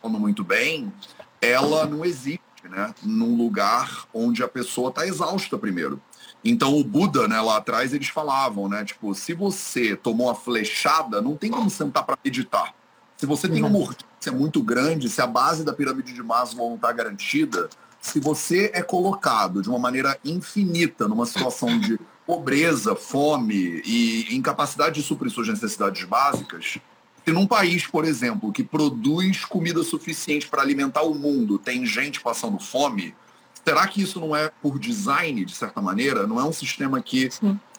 falando 0.00 0.20
muito 0.20 0.44
bem, 0.44 0.92
ela 1.40 1.86
não 1.86 2.04
existe 2.04 2.40
né? 2.68 2.94
num 3.02 3.36
lugar 3.36 4.06
onde 4.14 4.42
a 4.44 4.48
pessoa 4.48 4.90
está 4.90 5.04
exausta 5.06 5.58
primeiro. 5.58 6.00
Então 6.44 6.78
o 6.78 6.84
Buda, 6.84 7.26
né, 7.28 7.40
lá 7.40 7.56
atrás, 7.56 7.92
eles 7.92 8.08
falavam, 8.08 8.68
né? 8.68 8.82
Tipo, 8.84 9.14
se 9.14 9.34
você 9.34 9.94
tomou 9.94 10.28
uma 10.28 10.34
flechada, 10.34 11.20
não 11.20 11.36
tem 11.36 11.50
como 11.50 11.68
sentar 11.68 12.04
para 12.04 12.16
meditar. 12.24 12.74
Se 13.20 13.26
você 13.26 13.46
tem 13.50 13.62
uma 13.62 13.78
urgência 13.78 14.32
muito 14.32 14.62
grande, 14.62 15.10
se 15.10 15.20
a 15.20 15.26
base 15.26 15.62
da 15.62 15.74
pirâmide 15.74 16.14
de 16.14 16.22
Maslow 16.22 16.70
não 16.70 16.76
está 16.76 16.90
garantida, 16.90 17.68
se 18.00 18.18
você 18.18 18.70
é 18.72 18.80
colocado 18.80 19.60
de 19.60 19.68
uma 19.68 19.78
maneira 19.78 20.18
infinita 20.24 21.06
numa 21.06 21.26
situação 21.26 21.78
de 21.78 22.00
pobreza, 22.26 22.96
fome 22.96 23.82
e 23.84 24.34
incapacidade 24.34 24.94
de 24.94 25.06
suprir 25.06 25.30
suas 25.30 25.48
necessidades 25.48 26.02
básicas, 26.04 26.78
se 27.22 27.30
num 27.30 27.46
país, 27.46 27.86
por 27.86 28.06
exemplo, 28.06 28.50
que 28.50 28.64
produz 28.64 29.44
comida 29.44 29.82
suficiente 29.82 30.48
para 30.48 30.62
alimentar 30.62 31.02
o 31.02 31.14
mundo, 31.14 31.58
tem 31.58 31.84
gente 31.84 32.22
passando 32.22 32.58
fome, 32.58 33.14
será 33.62 33.86
que 33.86 34.00
isso 34.00 34.18
não 34.18 34.34
é 34.34 34.50
por 34.62 34.78
design, 34.78 35.44
de 35.44 35.54
certa 35.54 35.82
maneira? 35.82 36.26
Não 36.26 36.40
é 36.40 36.44
um 36.44 36.54
sistema 36.54 37.02
que, 37.02 37.28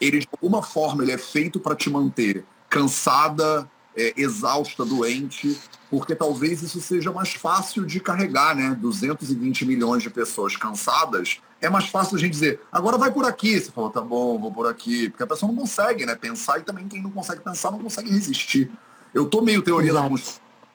ele, 0.00 0.20
de 0.20 0.28
alguma 0.40 0.62
forma, 0.62 1.02
ele 1.02 1.10
é 1.10 1.18
feito 1.18 1.58
para 1.58 1.74
te 1.74 1.90
manter 1.90 2.44
cansada, 2.70 3.68
é, 3.96 4.14
exausta, 4.16 4.84
doente, 4.84 5.58
porque 5.90 6.14
talvez 6.14 6.62
isso 6.62 6.80
seja 6.80 7.12
mais 7.12 7.34
fácil 7.34 7.84
de 7.84 8.00
carregar, 8.00 8.54
né? 8.54 8.76
220 8.80 9.66
milhões 9.66 10.02
de 10.02 10.10
pessoas 10.10 10.56
cansadas, 10.56 11.40
é 11.60 11.70
mais 11.70 11.88
fácil 11.88 12.16
a 12.16 12.18
gente 12.18 12.32
dizer, 12.32 12.60
agora 12.72 12.98
vai 12.98 13.12
por 13.12 13.24
aqui. 13.24 13.60
Você 13.60 13.70
fala, 13.70 13.90
tá 13.90 14.00
bom, 14.00 14.38
vou 14.38 14.50
por 14.50 14.66
aqui. 14.66 15.08
Porque 15.08 15.22
a 15.22 15.26
pessoa 15.26 15.50
não 15.50 15.58
consegue, 15.58 16.04
né? 16.04 16.16
Pensar 16.16 16.58
e 16.58 16.62
também 16.62 16.88
quem 16.88 17.00
não 17.00 17.10
consegue 17.10 17.40
pensar 17.40 17.70
não 17.70 17.78
consegue 17.78 18.10
resistir. 18.10 18.70
Eu 19.14 19.26
tô 19.26 19.40
meio 19.40 19.62
teoria 19.62 19.90
Exato. 19.90 20.02
da 20.02 20.10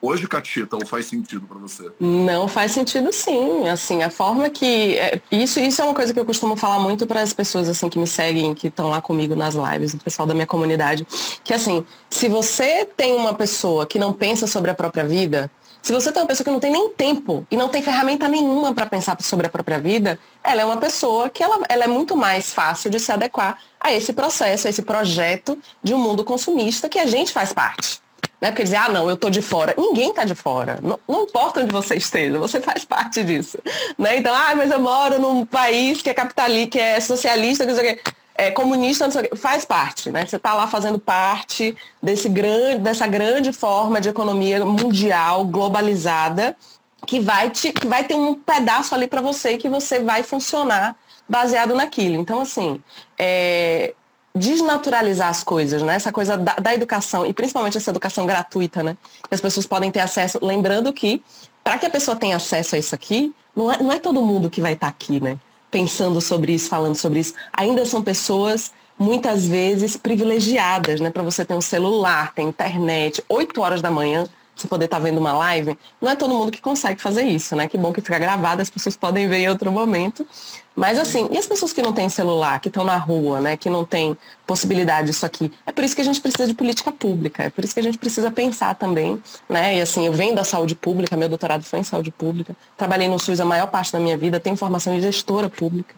Hoje, 0.00 0.28
Catita, 0.28 0.76
ou 0.76 0.86
faz 0.86 1.06
sentido 1.06 1.46
para 1.46 1.58
você? 1.58 1.90
Não 1.98 2.46
faz 2.46 2.70
sentido 2.70 3.12
sim. 3.12 3.68
Assim, 3.68 4.02
a 4.02 4.10
forma 4.10 4.48
que. 4.48 4.96
É, 4.96 5.20
isso, 5.30 5.58
isso 5.58 5.82
é 5.82 5.84
uma 5.84 5.94
coisa 5.94 6.14
que 6.14 6.20
eu 6.20 6.24
costumo 6.24 6.56
falar 6.56 6.78
muito 6.78 7.04
para 7.04 7.20
as 7.20 7.32
pessoas 7.32 7.68
assim 7.68 7.88
que 7.88 7.98
me 7.98 8.06
seguem, 8.06 8.54
que 8.54 8.68
estão 8.68 8.88
lá 8.88 9.02
comigo 9.02 9.34
nas 9.34 9.56
lives, 9.56 9.94
o 9.94 9.98
pessoal 9.98 10.26
da 10.26 10.34
minha 10.34 10.46
comunidade. 10.46 11.04
Que 11.42 11.52
assim, 11.52 11.84
se 12.08 12.28
você 12.28 12.84
tem 12.84 13.16
uma 13.16 13.34
pessoa 13.34 13.86
que 13.86 13.98
não 13.98 14.12
pensa 14.12 14.46
sobre 14.46 14.70
a 14.70 14.74
própria 14.74 15.04
vida, 15.04 15.50
se 15.82 15.92
você 15.92 16.12
tem 16.12 16.22
uma 16.22 16.28
pessoa 16.28 16.44
que 16.44 16.50
não 16.50 16.60
tem 16.60 16.70
nem 16.70 16.90
tempo 16.90 17.44
e 17.50 17.56
não 17.56 17.68
tem 17.68 17.82
ferramenta 17.82 18.28
nenhuma 18.28 18.72
para 18.72 18.86
pensar 18.86 19.20
sobre 19.20 19.46
a 19.46 19.50
própria 19.50 19.80
vida, 19.80 20.18
ela 20.44 20.62
é 20.62 20.64
uma 20.64 20.76
pessoa 20.76 21.28
que 21.28 21.42
ela, 21.42 21.64
ela 21.68 21.84
é 21.84 21.88
muito 21.88 22.16
mais 22.16 22.52
fácil 22.52 22.88
de 22.88 23.00
se 23.00 23.10
adequar 23.10 23.58
a 23.80 23.92
esse 23.92 24.12
processo, 24.12 24.68
a 24.68 24.70
esse 24.70 24.82
projeto 24.82 25.58
de 25.82 25.92
um 25.92 25.98
mundo 25.98 26.24
consumista 26.24 26.88
que 26.88 26.98
a 26.98 27.06
gente 27.06 27.32
faz 27.32 27.52
parte. 27.52 28.00
Né? 28.40 28.50
Porque 28.50 28.62
dizer, 28.62 28.76
ah, 28.76 28.88
não, 28.88 29.08
eu 29.10 29.16
tô 29.16 29.28
de 29.28 29.42
fora. 29.42 29.74
Ninguém 29.76 30.12
tá 30.12 30.24
de 30.24 30.34
fora. 30.34 30.78
Não, 30.82 30.98
não 31.08 31.24
importa 31.24 31.60
onde 31.60 31.72
você 31.72 31.96
esteja, 31.96 32.38
você 32.38 32.60
faz 32.60 32.84
parte 32.84 33.22
disso. 33.24 33.58
Né? 33.98 34.18
Então, 34.18 34.34
ah, 34.34 34.54
mas 34.54 34.70
eu 34.70 34.80
moro 34.80 35.20
num 35.20 35.44
país 35.44 36.00
que 36.00 36.10
é 36.10 36.14
capitalista, 36.14 36.70
que 36.70 36.78
é 36.78 37.00
socialista, 37.00 37.66
que 37.66 37.74
sei 37.74 38.00
é 38.38 38.52
comunista, 38.52 39.04
não 39.04 39.10
sei 39.10 39.22
o 39.22 39.28
quê. 39.28 39.36
faz 39.36 39.64
parte, 39.64 40.12
né? 40.12 40.24
Você 40.24 40.36
está 40.36 40.54
lá 40.54 40.68
fazendo 40.68 40.96
parte 40.96 41.76
desse 42.00 42.28
grande, 42.28 42.78
dessa 42.78 43.04
grande 43.04 43.52
forma 43.52 44.00
de 44.00 44.08
economia 44.08 44.64
mundial, 44.64 45.44
globalizada, 45.44 46.56
que 47.04 47.18
vai, 47.18 47.50
te, 47.50 47.72
que 47.72 47.86
vai 47.86 48.04
ter 48.04 48.14
um 48.14 48.34
pedaço 48.34 48.94
ali 48.94 49.08
para 49.08 49.20
você 49.20 49.58
que 49.58 49.68
você 49.68 49.98
vai 49.98 50.22
funcionar 50.22 50.96
baseado 51.28 51.74
naquilo. 51.74 52.14
Então, 52.14 52.40
assim, 52.40 52.80
é, 53.18 53.92
desnaturalizar 54.38 55.28
as 55.28 55.42
coisas, 55.42 55.82
né? 55.82 55.94
Essa 55.94 56.12
coisa 56.12 56.36
da, 56.36 56.54
da, 56.54 56.74
educação, 56.74 57.26
e 57.26 57.32
principalmente 57.32 57.76
essa 57.76 57.90
educação 57.90 58.26
gratuita, 58.26 58.82
né? 58.82 58.96
Que 59.28 59.34
as 59.34 59.40
pessoas 59.40 59.66
podem 59.66 59.90
ter 59.90 60.00
acesso, 60.00 60.38
lembrando 60.42 60.92
que, 60.92 61.22
para 61.62 61.78
que 61.78 61.86
a 61.86 61.90
pessoa 61.90 62.16
tenha 62.16 62.36
acesso 62.36 62.76
a 62.76 62.78
isso 62.78 62.94
aqui, 62.94 63.34
não 63.54 63.70
é, 63.70 63.82
não 63.82 63.92
é 63.92 63.98
todo 63.98 64.22
mundo 64.22 64.48
que 64.48 64.60
vai 64.60 64.72
estar 64.72 64.86
tá 64.86 64.90
aqui, 64.90 65.20
né? 65.20 65.38
Pensando 65.70 66.20
sobre 66.20 66.52
isso, 66.52 66.68
falando 66.68 66.94
sobre 66.94 67.20
isso. 67.20 67.34
Ainda 67.52 67.84
são 67.84 68.02
pessoas, 68.02 68.72
muitas 68.98 69.46
vezes, 69.46 69.96
privilegiadas, 69.96 71.00
né? 71.00 71.10
Para 71.10 71.22
você 71.22 71.44
ter 71.44 71.54
um 71.54 71.60
celular, 71.60 72.32
ter 72.32 72.42
internet, 72.42 73.22
8 73.28 73.60
horas 73.60 73.82
da 73.82 73.90
manhã, 73.90 74.26
você 74.60 74.68
poder 74.68 74.86
estar 74.86 74.98
tá 74.98 75.02
vendo 75.02 75.18
uma 75.18 75.32
live, 75.32 75.78
não 76.00 76.10
é 76.10 76.16
todo 76.16 76.34
mundo 76.34 76.50
que 76.50 76.60
consegue 76.60 77.00
fazer 77.00 77.22
isso, 77.22 77.54
né? 77.54 77.68
Que 77.68 77.78
bom 77.78 77.92
que 77.92 78.00
fica 78.00 78.18
gravado, 78.18 78.62
as 78.62 78.70
pessoas 78.70 78.96
podem 78.96 79.28
ver 79.28 79.38
em 79.38 79.48
outro 79.48 79.70
momento. 79.70 80.26
Mas 80.74 80.98
assim, 80.98 81.28
e 81.32 81.38
as 81.38 81.46
pessoas 81.46 81.72
que 81.72 81.82
não 81.82 81.92
têm 81.92 82.08
celular, 82.08 82.60
que 82.60 82.68
estão 82.68 82.84
na 82.84 82.96
rua, 82.96 83.40
né? 83.40 83.56
Que 83.56 83.68
não 83.68 83.84
têm 83.84 84.16
possibilidade 84.46 85.08
disso 85.08 85.26
aqui? 85.26 85.52
É 85.66 85.72
por 85.72 85.82
isso 85.82 85.94
que 85.94 86.02
a 86.02 86.04
gente 86.04 86.20
precisa 86.20 86.46
de 86.46 86.54
política 86.54 86.92
pública, 86.92 87.44
é 87.44 87.50
por 87.50 87.64
isso 87.64 87.74
que 87.74 87.80
a 87.80 87.82
gente 87.82 87.98
precisa 87.98 88.30
pensar 88.30 88.74
também, 88.74 89.20
né? 89.48 89.76
E 89.76 89.80
assim, 89.80 90.06
eu 90.06 90.12
venho 90.12 90.34
da 90.34 90.44
saúde 90.44 90.74
pública, 90.74 91.16
meu 91.16 91.28
doutorado 91.28 91.64
foi 91.64 91.80
em 91.80 91.84
saúde 91.84 92.10
pública, 92.10 92.56
trabalhei 92.76 93.08
no 93.08 93.18
SUS 93.18 93.40
a 93.40 93.44
maior 93.44 93.66
parte 93.66 93.92
da 93.92 93.98
minha 93.98 94.16
vida, 94.16 94.38
tenho 94.38 94.56
formação 94.56 94.94
em 94.94 95.00
gestora 95.00 95.48
pública. 95.48 95.94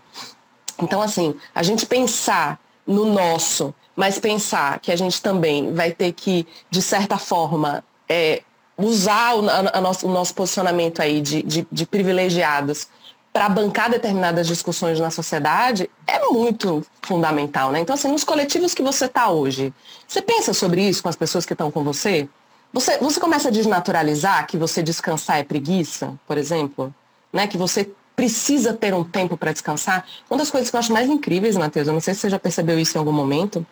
Então, 0.83 1.03
assim, 1.03 1.35
a 1.55 1.63
gente 1.63 1.85
pensar 1.85 2.59
no 2.87 3.05
nosso, 3.05 3.75
mas 3.95 4.19
pensar 4.19 4.81
que 4.81 4.91
a 4.91 4.97
gente 4.97 5.21
também 5.21 5.73
vai 5.75 5.93
ter 5.93 6.13
que, 6.13 6.47
de 6.71 6.81
certa 6.81 7.19
forma, 7.19 7.85
é, 8.09 8.43
usar 8.87 9.35
o, 9.35 9.49
a, 9.49 9.79
a 9.79 9.81
nosso, 9.81 10.07
o, 10.07 10.11
nosso, 10.11 10.35
posicionamento 10.35 11.01
aí 11.01 11.21
de, 11.21 11.43
de, 11.43 11.67
de 11.71 11.87
privilegiados 11.87 12.89
para 13.33 13.49
bancar 13.49 13.91
determinadas 13.91 14.47
discussões 14.47 14.99
na 14.99 15.11
sociedade 15.11 15.89
é 16.07 16.29
muito 16.31 16.85
fundamental, 17.03 17.71
né? 17.71 17.81
Então, 17.81 17.95
assim, 17.95 18.09
nos 18.09 18.25
coletivos 18.25 18.75
que 18.75 18.83
você 18.83 19.05
está 19.05 19.31
hoje, 19.31 19.73
você 20.07 20.21
pensa 20.21 20.53
sobre 20.53 20.83
isso 20.83 21.03
com 21.03 21.09
as 21.09 21.17
pessoas 21.17 21.47
que 21.47 21.53
estão 21.53 21.71
com 21.71 21.85
você? 21.85 22.29
Você, 22.73 22.99
você 22.99 23.21
começa 23.21 23.49
a 23.49 23.51
desnaturalizar 23.51 24.47
que 24.47 24.57
você 24.57 24.83
descansar 24.83 25.39
é 25.39 25.45
preguiça, 25.45 26.19
por 26.27 26.39
exemplo? 26.39 26.95
Né? 27.33 27.47
Que 27.47 27.57
você 27.57 27.91
precisa 28.17 28.73
ter 28.75 28.93
um 28.95 29.03
tempo 29.03 29.37
para 29.37 29.53
descansar. 29.53 30.05
Uma 30.29 30.39
das 30.39 30.51
coisas 30.51 30.69
que 30.69 30.77
eu 30.77 30.81
acho 30.81 30.93
mais 30.93 31.09
incríveis, 31.09 31.57
Matheus, 31.57 31.89
eu 31.89 31.95
não 31.95 32.01
sei 32.01 32.15
se 32.15 32.21
você 32.21 32.31
já 32.31 32.39
percebeu 32.39 32.79
isso 32.79 32.97
em 32.97 32.99
algum 32.99 33.13
momento, 33.13 33.67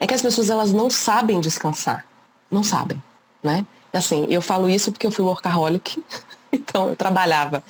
é 0.00 0.06
que 0.06 0.14
as 0.14 0.22
pessoas 0.22 0.48
elas 0.48 0.72
não 0.72 0.88
sabem 0.88 1.40
descansar. 1.40 2.06
Não 2.50 2.62
sabem, 2.62 3.02
né? 3.42 3.66
Assim, 3.96 4.26
eu 4.28 4.42
falo 4.42 4.68
isso 4.68 4.92
porque 4.92 5.06
eu 5.06 5.10
fui 5.10 5.24
workaholic, 5.24 6.02
então 6.52 6.90
eu 6.90 6.96
trabalhava 6.96 7.62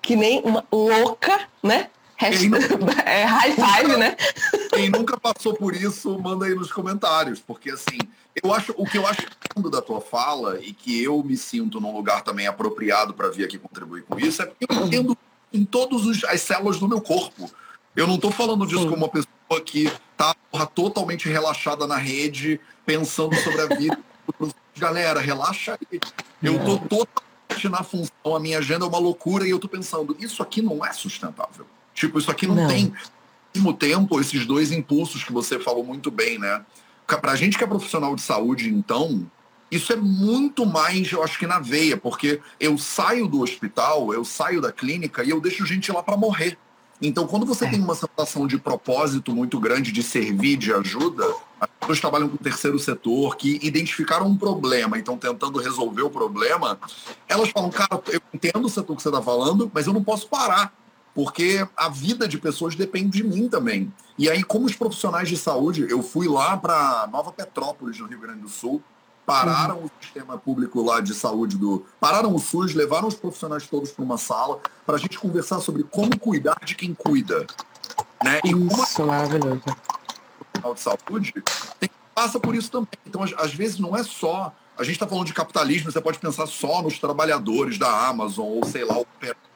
que 0.00 0.16
nem 0.16 0.40
uma 0.42 0.64
louca, 0.70 1.40
né? 1.62 1.88
Nunca, 2.78 3.02
é 3.02 3.24
high 3.24 3.52
five, 3.52 3.96
né? 3.96 4.16
Quem 4.72 4.88
nunca 4.90 5.18
passou 5.18 5.54
por 5.54 5.74
isso, 5.74 6.16
manda 6.18 6.46
aí 6.46 6.54
nos 6.54 6.72
comentários, 6.72 7.40
porque 7.40 7.70
assim, 7.70 7.98
eu 8.42 8.52
acho 8.52 8.72
o 8.76 8.84
que 8.84 8.96
eu 8.96 9.06
acho 9.06 9.22
da 9.70 9.82
tua 9.82 10.00
fala 10.00 10.58
e 10.60 10.72
que 10.72 11.02
eu 11.02 11.22
me 11.22 11.36
sinto 11.36 11.80
num 11.80 11.94
lugar 11.94 12.22
também 12.22 12.46
apropriado 12.46 13.12
para 13.12 13.28
vir 13.28 13.44
aqui 13.44 13.58
contribuir 13.58 14.02
com 14.02 14.18
isso 14.18 14.40
é 14.40 14.46
porque 14.46 14.66
eu 14.68 14.86
entendo 14.86 15.16
em 15.52 15.64
todas 15.64 16.24
as 16.24 16.40
células 16.40 16.78
do 16.78 16.88
meu 16.88 17.00
corpo. 17.00 17.50
Eu 17.94 18.06
não 18.06 18.14
estou 18.14 18.30
falando 18.30 18.66
disso 18.66 18.82
Sim. 18.82 18.88
como 18.88 19.04
uma 19.04 19.08
pessoa 19.08 19.60
que 19.64 19.92
está 20.12 20.34
totalmente 20.66 21.28
relaxada 21.28 21.86
na 21.86 21.96
rede, 21.96 22.58
pensando 22.86 23.34
sobre 23.36 23.60
a 23.60 23.66
vida. 23.66 23.98
Galera, 24.76 25.20
relaxa 25.20 25.78
aí. 25.90 26.00
Eu 26.42 26.56
estou 26.56 26.78
totalmente 26.78 27.68
na 27.68 27.82
função, 27.82 28.36
a 28.36 28.40
minha 28.40 28.58
agenda 28.58 28.84
é 28.84 28.88
uma 28.88 28.98
loucura 28.98 29.46
e 29.46 29.50
eu 29.50 29.56
estou 29.56 29.70
pensando, 29.70 30.16
isso 30.18 30.42
aqui 30.42 30.62
não 30.62 30.84
é 30.84 30.92
sustentável. 30.92 31.66
Tipo, 31.94 32.18
isso 32.18 32.30
aqui 32.30 32.46
não, 32.46 32.54
não. 32.54 32.68
tem. 32.68 32.86
Ao 32.86 33.54
mesmo 33.54 33.74
tempo, 33.74 34.20
esses 34.20 34.46
dois 34.46 34.72
impulsos 34.72 35.22
que 35.22 35.32
você 35.32 35.58
falou 35.58 35.84
muito 35.84 36.10
bem, 36.10 36.38
né? 36.38 36.64
Pra 37.06 37.36
gente 37.36 37.58
que 37.58 37.64
é 37.64 37.66
profissional 37.66 38.16
de 38.16 38.22
saúde, 38.22 38.70
então, 38.70 39.26
isso 39.70 39.92
é 39.92 39.96
muito 39.96 40.64
mais, 40.64 41.12
eu 41.12 41.22
acho 41.22 41.38
que 41.38 41.46
na 41.46 41.58
veia, 41.58 41.96
porque 41.96 42.40
eu 42.58 42.78
saio 42.78 43.28
do 43.28 43.42
hospital, 43.42 44.14
eu 44.14 44.24
saio 44.24 44.60
da 44.60 44.72
clínica 44.72 45.22
e 45.22 45.30
eu 45.30 45.40
deixo 45.40 45.66
gente 45.66 45.92
lá 45.92 46.02
para 46.02 46.16
morrer. 46.16 46.56
Então, 47.00 47.26
quando 47.26 47.44
você 47.44 47.66
é. 47.66 47.70
tem 47.70 47.80
uma 47.80 47.94
sensação 47.94 48.46
de 48.46 48.56
propósito 48.56 49.34
muito 49.34 49.58
grande 49.58 49.90
de 49.92 50.02
servir, 50.02 50.56
de 50.56 50.72
ajuda, 50.72 51.24
as 51.62 51.68
pessoas 51.78 52.00
trabalham 52.00 52.28
com 52.28 52.34
o 52.34 52.38
terceiro 52.38 52.78
setor, 52.78 53.36
que 53.36 53.60
identificaram 53.62 54.26
um 54.26 54.36
problema, 54.36 54.98
então 54.98 55.16
tentando 55.16 55.60
resolver 55.60 56.02
o 56.02 56.10
problema, 56.10 56.78
elas 57.28 57.50
falam, 57.50 57.70
cara, 57.70 58.02
eu 58.08 58.20
entendo 58.34 58.66
o 58.66 58.68
setor 58.68 58.96
que 58.96 59.02
você 59.02 59.08
está 59.08 59.22
falando, 59.22 59.70
mas 59.72 59.86
eu 59.86 59.92
não 59.92 60.02
posso 60.02 60.28
parar, 60.28 60.74
porque 61.14 61.66
a 61.76 61.88
vida 61.88 62.26
de 62.26 62.36
pessoas 62.38 62.74
depende 62.74 63.18
de 63.18 63.24
mim 63.24 63.48
também. 63.48 63.92
E 64.18 64.28
aí, 64.28 64.42
como 64.42 64.66
os 64.66 64.74
profissionais 64.74 65.28
de 65.28 65.36
saúde, 65.36 65.86
eu 65.88 66.02
fui 66.02 66.26
lá 66.26 66.56
para 66.56 67.08
Nova 67.12 67.32
Petrópolis, 67.32 67.98
no 68.00 68.06
Rio 68.06 68.18
Grande 68.18 68.40
do 68.40 68.48
Sul, 68.48 68.82
pararam 69.24 69.78
uhum. 69.78 69.84
o 69.84 69.90
sistema 70.00 70.36
público 70.36 70.82
lá 70.82 71.00
de 71.00 71.14
saúde 71.14 71.56
do. 71.56 71.84
Pararam 72.00 72.34
o 72.34 72.38
SUS, 72.40 72.74
levaram 72.74 73.06
os 73.06 73.14
profissionais 73.14 73.66
todos 73.68 73.92
para 73.92 74.04
uma 74.04 74.18
sala 74.18 74.58
para 74.84 74.96
a 74.96 74.98
gente 74.98 75.18
conversar 75.18 75.60
sobre 75.60 75.84
como 75.84 76.18
cuidar 76.18 76.58
de 76.64 76.74
quem 76.74 76.92
cuida. 76.92 77.46
Né? 78.24 78.40
E 78.44 78.50
Isso, 78.50 79.02
uma... 79.02 79.60
de 80.74 80.80
saúde 80.80 81.34
tem, 81.78 81.90
passa 82.14 82.38
por 82.38 82.54
isso 82.54 82.70
também. 82.70 82.88
Então, 83.06 83.22
às, 83.22 83.32
às 83.34 83.54
vezes, 83.54 83.78
não 83.78 83.96
é 83.96 84.02
só. 84.02 84.54
A 84.78 84.84
gente 84.84 84.94
está 84.94 85.06
falando 85.06 85.26
de 85.26 85.34
capitalismo, 85.34 85.90
você 85.90 86.00
pode 86.00 86.18
pensar 86.18 86.46
só 86.46 86.82
nos 86.82 86.98
trabalhadores 86.98 87.78
da 87.78 88.08
Amazon, 88.08 88.46
ou 88.46 88.64
sei 88.64 88.84
lá, 88.84 88.98
o 88.98 89.06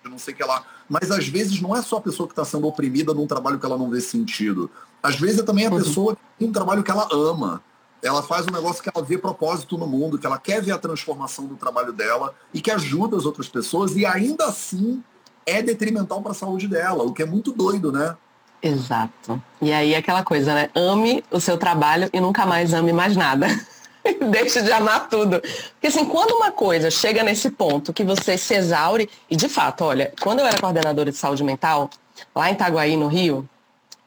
não 0.05 0.19
sei 0.19 0.35
o 0.35 0.37
que 0.37 0.45
lá. 0.45 0.65
Mas 0.89 1.11
às 1.11 1.27
vezes 1.27 1.61
não 1.61 1.75
é 1.75 1.83
só 1.83 1.97
a 1.97 2.01
pessoa 2.01 2.29
que 2.29 2.33
está 2.33 2.45
sendo 2.45 2.67
oprimida 2.67 3.13
num 3.15 3.27
trabalho 3.27 3.59
que 3.59 3.67
ela 3.67 3.79
não 3.79 3.91
vê 3.91 4.01
sentido. 4.01 4.71
Às 5.03 5.17
vezes 5.17 5.41
é 5.41 5.43
também 5.43 5.67
a 5.67 5.71
uhum. 5.71 5.79
pessoa 5.79 6.15
que 6.15 6.23
tem 6.39 6.49
um 6.49 6.53
trabalho 6.53 6.83
que 6.83 6.91
ela 6.91 7.09
ama 7.13 7.63
ela 8.03 8.23
faz 8.23 8.47
um 8.47 8.51
negócio 8.51 8.83
que 8.83 8.91
ela 8.95 9.05
vê 9.05 9.19
propósito 9.19 9.77
no 9.77 9.87
mundo, 9.87 10.19
que 10.19 10.27
ela 10.27 10.39
quer 10.39 10.63
ver 10.63 10.73
a 10.73 10.79
transformação 10.79 11.47
do 11.47 11.57
trabalho 11.57 11.93
dela 11.93 12.35
e 12.53 12.61
que 12.61 12.71
ajuda 12.71 13.17
as 13.17 13.25
outras 13.25 13.49
pessoas 13.49 13.97
e 13.97 14.05
ainda 14.05 14.47
assim 14.47 15.03
é 15.45 15.63
detrimental 15.63 16.23
para 16.23 16.33
a 16.33 16.35
saúde 16.35 16.69
dela, 16.69 17.05
o 17.05 17.13
que 17.13 17.23
é 17.23 17.27
muito 17.27 17.53
doido, 17.53 17.93
né? 17.93 18.17
Exato. 18.63 19.43
E 19.61 19.73
aí 19.73 19.95
aquela 19.95 20.23
coisa, 20.23 20.55
né? 20.55 20.71
Ame 20.75 21.23
o 21.31 21.41
seu 21.41 21.57
trabalho 21.57 22.09
e 22.13 22.21
nunca 22.21 22.45
mais 22.47 22.73
ame 22.73 22.93
mais 22.93 23.17
nada. 23.17 23.47
Deixe 24.31 24.63
de 24.63 24.73
amar 24.73 25.09
tudo. 25.09 25.41
Porque 25.41 25.89
assim, 25.89 26.05
quando 26.05 26.33
uma 26.33 26.51
coisa 26.51 26.91
chega 26.91 27.23
nesse 27.23 27.51
ponto 27.51 27.93
que 27.93 28.05
você 28.05 28.39
se 28.39 28.55
exaure, 28.55 29.09
e 29.29 29.37
de 29.37 29.49
fato, 29.49 29.85
olha, 29.85 30.13
quando 30.21 30.41
eu 30.41 30.47
era 30.47 30.61
coordenadora 30.61 31.11
de 31.11 31.17
saúde 31.17 31.43
mental, 31.43 31.91
lá 32.35 32.49
em 32.49 32.55
Itaguaí, 32.55 32.97
no 32.97 33.09
Rio, 33.09 33.49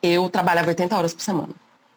eu 0.01 0.29
trabalhava 0.29 0.69
80 0.69 0.95
horas 0.95 1.13
por 1.13 1.21
semana. 1.21 1.49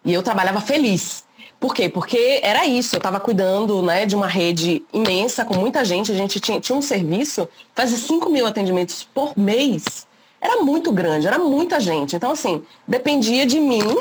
E 0.04 0.12
eu 0.12 0.22
trabalhava 0.22 0.60
feliz. 0.60 1.24
Por 1.60 1.74
quê? 1.74 1.88
Porque 1.88 2.40
era 2.42 2.66
isso, 2.66 2.96
eu 2.96 2.98
estava 2.98 3.20
cuidando 3.20 3.80
né, 3.82 4.04
de 4.04 4.16
uma 4.16 4.26
rede 4.26 4.84
imensa, 4.92 5.44
com 5.44 5.54
muita 5.54 5.84
gente, 5.84 6.10
a 6.10 6.14
gente 6.14 6.40
tinha, 6.40 6.60
tinha 6.60 6.76
um 6.76 6.82
serviço, 6.82 7.48
fazia 7.72 7.96
5 7.96 8.28
mil 8.30 8.44
atendimentos 8.46 9.04
por 9.14 9.38
mês. 9.38 10.08
Era 10.42 10.60
muito 10.64 10.90
grande, 10.90 11.28
era 11.28 11.38
muita 11.38 11.78
gente. 11.78 12.16
Então, 12.16 12.32
assim, 12.32 12.64
dependia 12.86 13.46
de 13.46 13.60
mim, 13.60 13.96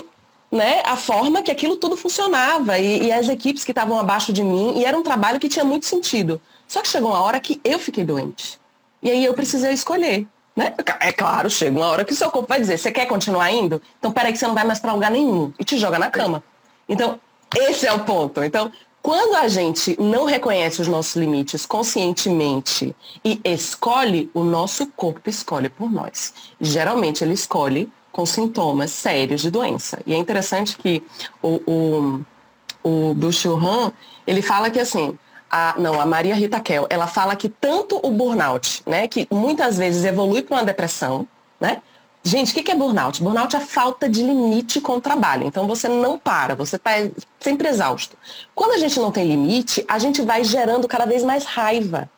né, 0.51 0.81
a 0.83 0.97
forma 0.97 1.43
que 1.43 1.51
aquilo 1.51 1.75
tudo 1.77 1.95
funcionava 1.95 2.79
e, 2.79 3.03
e 3.03 3.11
as 3.11 3.29
equipes 3.29 3.63
que 3.63 3.71
estavam 3.71 3.99
abaixo 3.99 4.33
de 4.33 4.43
mim, 4.43 4.79
e 4.79 4.83
era 4.83 4.97
um 4.97 5.03
trabalho 5.03 5.39
que 5.39 5.47
tinha 5.47 5.63
muito 5.63 5.85
sentido. 5.85 6.41
Só 6.67 6.81
que 6.81 6.87
chegou 6.87 7.11
uma 7.11 7.21
hora 7.21 7.39
que 7.39 7.61
eu 7.63 7.77
fiquei 7.77 8.03
doente. 8.03 8.59
E 9.03 9.11
aí 9.11 9.23
eu 9.23 9.35
precisei 9.35 9.71
escolher. 9.71 10.25
Né? 10.55 10.73
É 10.99 11.11
claro, 11.11 11.47
chega 11.47 11.77
uma 11.77 11.87
hora 11.87 12.03
que 12.03 12.11
o 12.11 12.15
seu 12.15 12.31
corpo 12.31 12.49
vai 12.49 12.59
dizer, 12.59 12.79
você 12.79 12.91
quer 12.91 13.05
continuar 13.05 13.51
indo? 13.51 13.79
Então 13.99 14.11
peraí 14.11 14.33
que 14.33 14.39
você 14.39 14.47
não 14.47 14.55
vai 14.55 14.63
mais 14.63 14.79
para 14.79 14.93
lugar 14.93 15.11
nenhum. 15.11 15.53
E 15.59 15.63
te 15.63 15.77
joga 15.77 15.99
na 15.99 16.09
cama. 16.09 16.43
Então, 16.89 17.19
esse 17.55 17.85
é 17.85 17.93
o 17.93 17.99
ponto. 17.99 18.43
Então, 18.43 18.71
quando 19.01 19.35
a 19.35 19.47
gente 19.47 19.99
não 19.99 20.25
reconhece 20.25 20.81
os 20.81 20.87
nossos 20.87 21.15
limites 21.15 21.65
conscientemente 21.65 22.95
e 23.25 23.41
escolhe, 23.43 24.29
o 24.33 24.43
nosso 24.43 24.87
corpo 24.87 25.29
escolhe 25.29 25.69
por 25.69 25.91
nós. 25.91 26.33
Geralmente 26.59 27.23
ele 27.23 27.33
escolhe 27.33 27.91
com 28.11 28.25
sintomas 28.25 28.91
sérios 28.91 29.41
de 29.41 29.49
doença. 29.49 29.99
E 30.05 30.13
é 30.13 30.17
interessante 30.17 30.77
que 30.77 31.01
o, 31.41 32.23
o, 32.83 33.13
o 33.13 33.15
Han, 33.55 33.91
ele 34.27 34.41
fala 34.41 34.69
que 34.69 34.79
assim, 34.79 35.17
a, 35.49 35.75
não, 35.77 35.99
a 35.99 36.05
Maria 36.05 36.35
Rita 36.35 36.59
Kell, 36.59 36.85
ela 36.89 37.07
fala 37.07 37.35
que 37.35 37.49
tanto 37.49 37.99
o 38.03 38.11
burnout, 38.11 38.83
né, 38.85 39.07
que 39.07 39.27
muitas 39.31 39.77
vezes 39.77 40.05
evolui 40.05 40.41
para 40.41 40.57
uma 40.57 40.63
depressão, 40.63 41.27
né, 41.59 41.81
Gente, 42.23 42.51
o 42.51 42.63
que 42.63 42.71
é 42.71 42.75
burnout? 42.75 43.21
Burnout 43.23 43.55
é 43.55 43.59
falta 43.59 44.07
de 44.07 44.21
limite 44.21 44.79
com 44.79 44.97
o 44.97 45.01
trabalho. 45.01 45.47
Então 45.47 45.67
você 45.67 45.87
não 45.87 46.19
para, 46.19 46.53
você 46.53 46.75
está 46.75 46.91
sempre 47.39 47.67
exausto. 47.67 48.15
Quando 48.53 48.73
a 48.73 48.77
gente 48.77 48.99
não 48.99 49.11
tem 49.11 49.27
limite, 49.27 49.83
a 49.87 49.97
gente 49.97 50.21
vai 50.21 50.43
gerando 50.43 50.87
cada 50.87 51.05
vez 51.05 51.23
mais 51.23 51.45
raiva. 51.45 52.09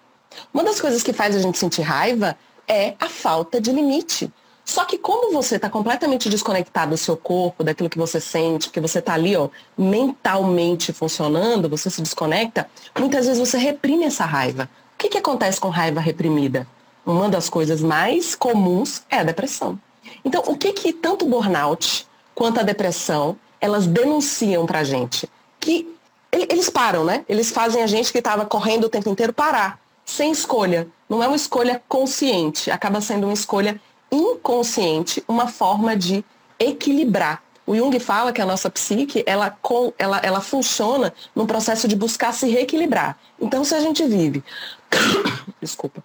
Uma 0.54 0.64
das 0.64 0.82
coisas 0.82 1.02
que 1.04 1.14
faz 1.14 1.36
a 1.36 1.40
gente 1.40 1.58
sentir 1.58 1.84
raiva 1.84 2.38
é 2.68 2.96
a 3.00 3.08
falta 3.08 3.62
de 3.62 3.72
limite. 3.72 4.32
Só 4.66 4.86
que 4.86 4.98
como 4.98 5.32
você 5.32 5.56
está 5.56 5.70
completamente 5.70 6.30
desconectado 6.30 6.92
do 6.92 6.98
seu 6.98 7.18
corpo, 7.18 7.64
daquilo 7.64 7.90
que 7.90 7.98
você 7.98 8.20
sente, 8.20 8.70
que 8.70 8.80
você 8.80 9.00
está 9.00 9.14
ali, 9.14 9.36
ó, 9.36 9.50
mentalmente 9.78 10.94
funcionando, 10.94 11.70
você 11.70 11.90
se 11.90 12.02
desconecta, 12.02 12.70
muitas 12.98 13.26
vezes 13.26 13.40
você 13.40 13.58
reprime 13.58 14.06
essa 14.06 14.26
raiva. 14.26 14.70
O 14.96 14.98
que, 14.98 15.10
que 15.10 15.18
acontece 15.18 15.60
com 15.60 15.70
raiva 15.70 16.00
reprimida? 16.00 16.68
Uma 17.06 17.28
das 17.28 17.50
coisas 17.50 17.82
mais 17.82 18.36
comuns 18.36 19.04
é 19.10 19.20
a 19.20 19.24
depressão. 19.24 19.78
Então, 20.24 20.44
o 20.48 20.58
que 20.58 20.74
que 20.74 20.94
tanto 20.94 21.26
o 21.26 21.30
burnout 21.30 22.08
quanto 22.34 22.60
a 22.60 22.64
depressão, 22.64 23.38
elas 23.60 23.88
denunciam 23.88 24.66
para 24.66 24.80
a 24.80 24.84
gente? 24.84 25.30
Que 25.60 25.88
eles 26.32 26.70
param, 26.70 27.04
né? 27.04 27.24
Eles 27.30 27.52
fazem 27.52 27.84
a 27.84 27.88
gente 27.88 28.12
que 28.12 28.18
estava 28.18 28.46
correndo 28.46 28.86
o 28.86 28.90
tempo 28.90 29.10
inteiro 29.10 29.32
parar, 29.32 29.80
sem 30.06 30.32
escolha. 30.32 30.88
Não 31.08 31.22
é 31.22 31.28
uma 31.28 31.36
escolha 31.36 31.82
consciente, 31.88 32.72
acaba 32.72 33.02
sendo 33.02 33.26
uma 33.26 33.34
escolha 33.34 33.80
inconsciente, 34.12 35.24
uma 35.28 35.48
forma 35.48 35.96
de 35.96 36.24
equilibrar. 36.60 37.44
O 37.66 37.76
Jung 37.76 37.98
fala 38.00 38.34
que 38.34 38.42
a 38.42 38.46
nossa 38.46 38.70
psique, 38.70 39.24
ela, 39.26 39.58
ela, 39.98 40.18
ela 40.18 40.42
funciona 40.42 41.14
num 41.34 41.46
processo 41.46 41.88
de 41.88 41.96
buscar 41.96 42.34
se 42.34 42.48
reequilibrar. 42.48 43.18
Então, 43.40 43.64
se 43.64 43.74
a 43.74 43.80
gente 43.80 44.06
vive, 44.06 44.44
desculpa, 45.62 46.04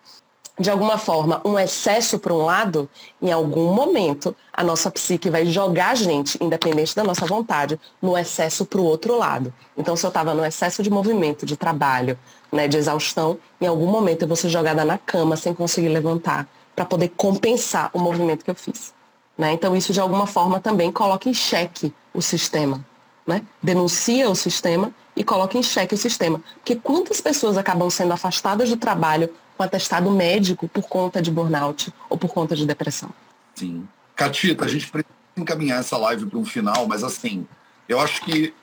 de 0.58 0.70
alguma 0.70 0.98
forma, 0.98 1.40
um 1.44 1.58
excesso 1.58 2.18
para 2.18 2.34
um 2.34 2.44
lado, 2.44 2.88
em 3.22 3.30
algum 3.30 3.72
momento, 3.72 4.34
a 4.52 4.64
nossa 4.64 4.90
psique 4.90 5.30
vai 5.30 5.46
jogar 5.46 5.90
a 5.90 5.94
gente, 5.94 6.36
independente 6.42 6.96
da 6.96 7.04
nossa 7.04 7.24
vontade, 7.26 7.78
no 8.02 8.18
excesso 8.18 8.66
para 8.66 8.80
o 8.80 8.84
outro 8.84 9.16
lado. 9.16 9.54
Então, 9.76 9.94
se 9.94 10.04
eu 10.04 10.08
estava 10.08 10.34
no 10.34 10.44
excesso 10.44 10.82
de 10.82 10.90
movimento, 10.90 11.46
de 11.46 11.56
trabalho, 11.56 12.18
né, 12.50 12.66
de 12.66 12.76
exaustão, 12.76 13.38
em 13.60 13.66
algum 13.66 13.86
momento 13.86 14.22
eu 14.22 14.28
vou 14.28 14.36
ser 14.36 14.48
jogada 14.48 14.84
na 14.84 14.98
cama 14.98 15.36
sem 15.36 15.54
conseguir 15.54 15.88
levantar, 15.90 16.48
para 16.74 16.84
poder 16.84 17.12
compensar 17.16 17.90
o 17.92 17.98
movimento 17.98 18.44
que 18.44 18.50
eu 18.50 18.54
fiz. 18.54 18.92
Né? 19.36 19.52
Então, 19.52 19.76
isso, 19.76 19.92
de 19.92 20.00
alguma 20.00 20.26
forma, 20.26 20.60
também 20.60 20.90
coloca 20.90 21.28
em 21.28 21.34
xeque 21.34 21.94
o 22.12 22.20
sistema. 22.20 22.84
Né? 23.24 23.42
Denuncia 23.62 24.28
o 24.28 24.34
sistema 24.34 24.92
e 25.14 25.22
coloca 25.22 25.56
em 25.56 25.62
xeque 25.62 25.94
o 25.94 25.98
sistema. 25.98 26.42
Porque 26.54 26.74
quantas 26.74 27.20
pessoas 27.20 27.56
acabam 27.56 27.88
sendo 27.90 28.12
afastadas 28.12 28.68
do 28.68 28.76
trabalho 28.76 29.30
com 29.58 29.64
atestado 29.64 30.08
médico 30.12 30.68
por 30.68 30.84
conta 30.88 31.20
de 31.20 31.32
burnout 31.32 31.92
ou 32.08 32.16
por 32.16 32.32
conta 32.32 32.54
de 32.54 32.64
depressão. 32.64 33.10
Sim. 33.56 33.88
Catita, 34.14 34.64
a 34.64 34.68
gente 34.68 34.88
precisa 34.88 35.12
encaminhar 35.36 35.80
essa 35.80 35.96
live 35.98 36.26
para 36.26 36.38
um 36.38 36.44
final, 36.44 36.86
mas 36.86 37.02
assim, 37.02 37.46
eu 37.88 37.98
acho 37.98 38.24
que 38.24 38.54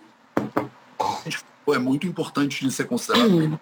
é 1.67 1.77
muito 1.77 2.07
importante 2.07 2.65
de 2.65 2.71
ser 2.71 2.85
considerado, 2.85 3.29
hum. 3.29 3.59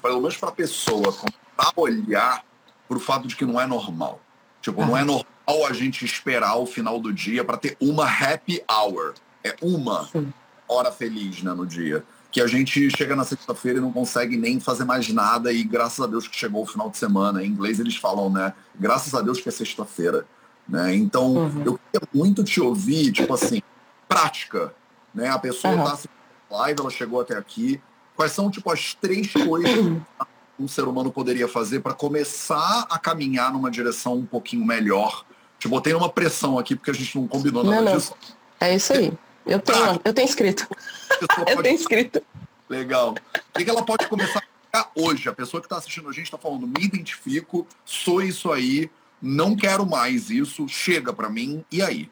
pelo 0.00 0.20
menos 0.20 0.36
para 0.38 0.48
a 0.48 0.52
pessoa, 0.52 1.14
a 1.58 1.72
olhar 1.76 2.42
para 2.88 2.96
o 2.96 3.00
fato 3.00 3.28
de 3.28 3.36
que 3.36 3.44
não 3.44 3.60
é 3.60 3.66
normal. 3.66 4.20
Tipo, 4.62 4.80
ah. 4.80 4.86
não 4.86 4.96
é 4.96 5.04
normal 5.04 5.26
a 5.68 5.72
gente 5.74 6.04
esperar 6.04 6.56
o 6.56 6.64
final 6.64 6.98
do 6.98 7.12
dia 7.12 7.44
para 7.44 7.58
ter 7.58 7.76
uma 7.80 8.06
happy 8.06 8.62
hour. 8.70 9.14
É 9.44 9.54
uma 9.60 10.06
Sim. 10.06 10.32
hora 10.66 10.90
feliz 10.90 11.42
né, 11.42 11.52
no 11.52 11.66
dia 11.66 12.02
que 12.32 12.40
a 12.40 12.46
gente 12.46 12.90
chega 12.96 13.14
na 13.14 13.24
sexta-feira 13.24 13.78
e 13.78 13.80
não 13.80 13.92
consegue 13.92 14.38
nem 14.38 14.58
fazer 14.58 14.84
mais 14.84 15.06
nada 15.10 15.52
e 15.52 15.62
graças 15.62 16.00
a 16.00 16.06
Deus 16.06 16.26
que 16.26 16.36
chegou 16.36 16.62
o 16.62 16.66
final 16.66 16.88
de 16.88 16.96
semana. 16.96 17.44
Em 17.44 17.48
inglês 17.48 17.78
eles 17.78 17.96
falam, 17.96 18.30
né? 18.30 18.54
Graças 18.74 19.14
a 19.14 19.20
Deus 19.20 19.38
que 19.38 19.50
é 19.50 19.52
sexta-feira. 19.52 20.26
Né? 20.66 20.94
Então, 20.94 21.34
uhum. 21.34 21.62
eu 21.64 21.78
queria 21.78 22.08
muito 22.14 22.42
te 22.42 22.58
ouvir, 22.58 23.12
tipo 23.12 23.34
assim, 23.34 23.60
prática. 24.08 24.74
Né? 25.14 25.28
A 25.28 25.38
pessoa 25.38 25.74
está 25.74 25.84
uhum. 25.84 25.92
assistindo 25.92 26.22
live, 26.50 26.80
ela 26.80 26.90
chegou 26.90 27.20
até 27.20 27.36
aqui. 27.36 27.78
Quais 28.16 28.32
são, 28.32 28.50
tipo, 28.50 28.70
as 28.72 28.94
três 28.94 29.30
coisas 29.30 29.70
que 29.74 30.62
um 30.62 30.68
ser 30.68 30.84
humano 30.84 31.12
poderia 31.12 31.48
fazer 31.48 31.80
para 31.80 31.92
começar 31.92 32.86
a 32.88 32.98
caminhar 32.98 33.52
numa 33.52 33.70
direção 33.70 34.14
um 34.14 34.26
pouquinho 34.26 34.64
melhor? 34.64 35.24
Te 35.58 35.68
botei 35.68 35.92
numa 35.92 36.08
pressão 36.08 36.58
aqui, 36.58 36.74
porque 36.74 36.90
a 36.90 36.94
gente 36.94 37.14
não 37.18 37.28
combinou 37.28 37.62
nada 37.62 37.82
não, 37.82 37.96
disso. 37.96 38.14
É 38.58 38.74
isso 38.74 38.92
aí. 38.92 39.12
Eu 39.46 39.60
tenho, 39.60 40.00
eu 40.04 40.14
tenho 40.14 40.28
escrito. 40.28 40.66
eu 41.46 41.62
tenho 41.62 41.76
escrito. 41.76 42.22
Legal. 42.68 43.14
O 43.54 43.58
que, 43.58 43.68
ela 43.68 43.82
pode 43.84 44.06
começar 44.06 44.42
a 44.72 44.88
hoje? 44.94 45.28
A 45.28 45.32
pessoa 45.32 45.60
que 45.60 45.66
está 45.66 45.76
assistindo 45.76 46.08
a 46.08 46.12
gente 46.12 46.24
está 46.24 46.38
falando, 46.38 46.66
me 46.66 46.84
identifico, 46.84 47.66
sou 47.84 48.22
isso 48.22 48.50
aí, 48.50 48.90
não 49.20 49.54
quero 49.54 49.84
mais 49.84 50.30
isso, 50.30 50.66
chega 50.68 51.12
para 51.12 51.28
mim, 51.28 51.64
e 51.70 51.82
aí? 51.82 52.10